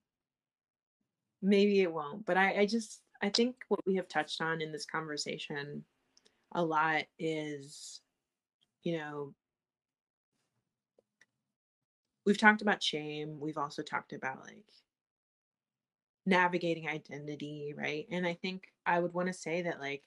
maybe 1.43 1.81
it 1.81 1.93
won't. 1.93 2.24
But 2.24 2.36
I, 2.36 2.61
I 2.61 2.66
just 2.66 3.03
I 3.20 3.31
think 3.31 3.57
what 3.66 3.81
we 3.85 3.97
have 3.97 4.07
touched 4.07 4.41
on 4.41 4.61
in 4.61 4.70
this 4.70 4.86
conversation 4.86 5.85
a 6.55 6.65
lot 6.65 7.03
is, 7.19 8.01
you 8.85 8.97
know, 8.97 9.35
we've 12.24 12.39
talked 12.39 12.62
about 12.62 12.81
shame. 12.81 13.41
We've 13.41 13.59
also 13.59 13.82
talked 13.82 14.12
about 14.12 14.45
like 14.47 14.62
navigating 16.27 16.89
identity, 16.89 17.75
right? 17.77 18.07
And 18.11 18.27
I 18.27 18.35
think 18.35 18.65
I 18.87 19.01
would 19.01 19.13
want 19.15 19.29
to 19.29 19.35
say 19.35 19.63
that 19.63 19.81
like 19.81 20.03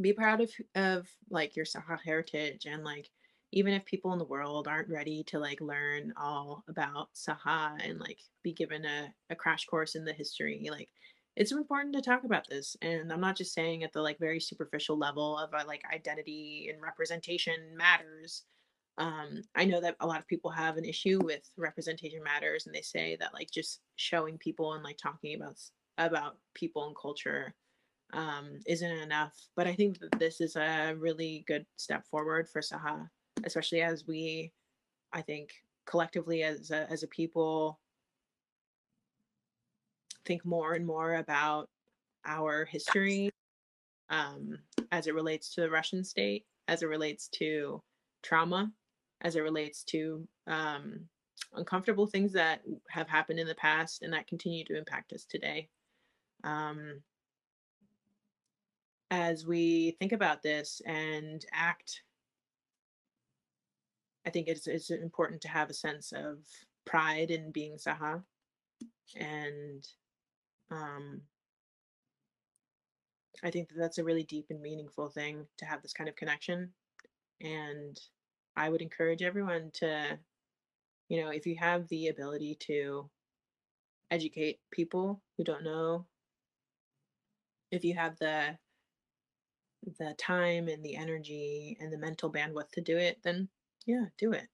be 0.00 0.12
proud 0.12 0.40
of 0.40 0.50
of 0.74 1.08
like 1.30 1.56
your 1.56 1.66
Saha 1.66 1.98
heritage 2.04 2.66
and 2.66 2.84
like 2.84 3.08
even 3.52 3.72
if 3.72 3.84
people 3.84 4.12
in 4.12 4.18
the 4.18 4.24
world 4.24 4.66
aren't 4.66 4.88
ready 4.88 5.22
to 5.24 5.38
like 5.38 5.60
learn 5.60 6.12
all 6.16 6.64
about 6.68 7.08
Saha 7.14 7.76
and 7.88 8.00
like 8.00 8.18
be 8.42 8.52
given 8.52 8.84
a, 8.84 9.12
a 9.30 9.36
crash 9.36 9.66
course 9.66 9.94
in 9.94 10.04
the 10.04 10.12
history, 10.12 10.68
like 10.70 10.88
it's 11.36 11.52
important 11.52 11.94
to 11.94 12.00
talk 12.00 12.24
about 12.24 12.48
this 12.48 12.76
and 12.82 13.12
i'm 13.12 13.20
not 13.20 13.36
just 13.36 13.54
saying 13.54 13.82
at 13.82 13.92
the 13.92 14.00
like 14.00 14.18
very 14.18 14.40
superficial 14.40 14.96
level 14.96 15.36
of 15.38 15.52
uh, 15.52 15.64
like 15.66 15.82
identity 15.92 16.70
and 16.72 16.80
representation 16.80 17.54
matters 17.76 18.44
um, 18.96 19.42
I 19.56 19.64
know 19.64 19.80
that 19.80 19.96
a 20.00 20.06
lot 20.06 20.20
of 20.20 20.28
people 20.28 20.50
have 20.50 20.76
an 20.76 20.84
issue 20.84 21.20
with 21.22 21.42
representation 21.56 22.22
matters, 22.22 22.66
and 22.66 22.74
they 22.74 22.82
say 22.82 23.16
that 23.18 23.34
like 23.34 23.50
just 23.50 23.80
showing 23.96 24.38
people 24.38 24.74
and 24.74 24.84
like 24.84 24.98
talking 24.98 25.34
about 25.34 25.58
about 25.98 26.38
people 26.54 26.86
and 26.86 26.96
culture 26.96 27.54
um, 28.12 28.60
isn't 28.66 28.90
enough. 28.90 29.34
But 29.56 29.66
I 29.66 29.74
think 29.74 29.98
that 29.98 30.18
this 30.18 30.40
is 30.40 30.56
a 30.56 30.94
really 30.96 31.44
good 31.48 31.66
step 31.76 32.06
forward 32.06 32.48
for 32.48 32.60
Saha, 32.60 33.08
especially 33.44 33.82
as 33.82 34.06
we, 34.06 34.52
I 35.12 35.22
think, 35.22 35.50
collectively 35.86 36.44
as 36.44 36.70
a, 36.70 36.90
as 36.90 37.02
a 37.02 37.08
people, 37.08 37.80
think 40.24 40.44
more 40.44 40.74
and 40.74 40.86
more 40.86 41.16
about 41.16 41.68
our 42.24 42.64
history 42.64 43.30
um, 44.08 44.58
as 44.92 45.06
it 45.08 45.14
relates 45.14 45.52
to 45.54 45.60
the 45.60 45.70
Russian 45.70 46.04
state, 46.04 46.44
as 46.68 46.82
it 46.82 46.86
relates 46.86 47.28
to 47.28 47.82
trauma 48.22 48.72
as 49.24 49.36
it 49.36 49.40
relates 49.40 49.82
to 49.82 50.26
um, 50.46 51.00
uncomfortable 51.54 52.06
things 52.06 52.32
that 52.32 52.60
have 52.90 53.08
happened 53.08 53.40
in 53.40 53.46
the 53.46 53.54
past 53.54 54.02
and 54.02 54.12
that 54.12 54.28
continue 54.28 54.64
to 54.64 54.76
impact 54.76 55.12
us 55.12 55.24
today. 55.24 55.68
Um, 56.44 57.02
as 59.10 59.46
we 59.46 59.96
think 59.98 60.12
about 60.12 60.42
this 60.42 60.80
and 60.86 61.44
act, 61.52 62.02
I 64.26 64.30
think 64.30 64.48
it's, 64.48 64.66
it's 64.66 64.90
important 64.90 65.40
to 65.42 65.48
have 65.48 65.70
a 65.70 65.74
sense 65.74 66.12
of 66.12 66.38
pride 66.84 67.30
in 67.30 67.50
being 67.50 67.76
Saha 67.76 68.22
and 69.16 69.86
um, 70.70 71.20
I 73.42 73.50
think 73.50 73.68
that 73.68 73.78
that's 73.78 73.98
a 73.98 74.04
really 74.04 74.24
deep 74.24 74.46
and 74.50 74.60
meaningful 74.60 75.08
thing 75.08 75.46
to 75.58 75.64
have 75.64 75.82
this 75.82 75.92
kind 75.92 76.08
of 76.08 76.16
connection. 76.16 76.70
And 77.40 77.98
I 78.56 78.68
would 78.68 78.82
encourage 78.82 79.22
everyone 79.22 79.70
to, 79.74 80.18
you 81.08 81.22
know, 81.22 81.30
if 81.30 81.46
you 81.46 81.56
have 81.56 81.88
the 81.88 82.08
ability 82.08 82.56
to 82.66 83.10
educate 84.10 84.60
people 84.70 85.20
who 85.36 85.44
don't 85.44 85.64
know, 85.64 86.06
if 87.70 87.84
you 87.84 87.94
have 87.94 88.16
the 88.18 88.56
the 89.98 90.14
time 90.16 90.68
and 90.68 90.82
the 90.82 90.96
energy 90.96 91.76
and 91.80 91.92
the 91.92 91.98
mental 91.98 92.32
bandwidth 92.32 92.70
to 92.72 92.80
do 92.80 92.96
it, 92.96 93.18
then 93.22 93.48
yeah, 93.86 94.06
do 94.16 94.32
it. 94.32 94.48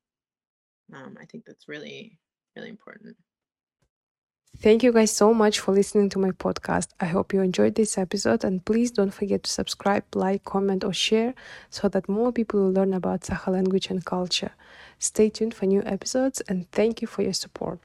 Um, 0.93 1.17
I 1.21 1.25
think 1.25 1.45
that's 1.45 1.69
really, 1.69 2.19
really 2.57 2.69
important. 2.69 3.17
Thank 4.59 4.83
you 4.83 4.93
guys 4.93 5.11
so 5.11 5.33
much 5.33 5.59
for 5.59 5.73
listening 5.73 6.11
to 6.11 6.19
my 6.19 6.33
podcast. 6.33 6.89
I 7.01 7.07
hope 7.07 7.33
you 7.33 7.41
enjoyed 7.41 7.75
this 7.77 7.97
episode 7.97 8.45
and 8.45 8.65
please 8.65 8.91
don't 8.91 9.11
forget 9.13 9.43
to 9.45 9.51
subscribe, 9.51 10.05
like, 10.15 10.45
comment, 10.45 10.85
or 10.85 10.93
share 10.93 11.35
so 11.71 11.89
that 11.89 12.09
more 12.09 12.31
people 12.31 12.61
will 12.61 12.73
learn 12.73 12.93
about 12.93 13.23
Saha 13.23 13.49
language 13.49 13.89
and 13.91 14.05
culture. 14.05 14.53
Stay 14.99 15.31
tuned 15.31 15.55
for 15.55 15.67
new 15.67 15.83
episodes 15.87 16.43
and 16.43 16.71
thank 16.73 17.01
you 17.01 17.09
for 17.09 17.23
your 17.23 17.33
support. 17.33 17.81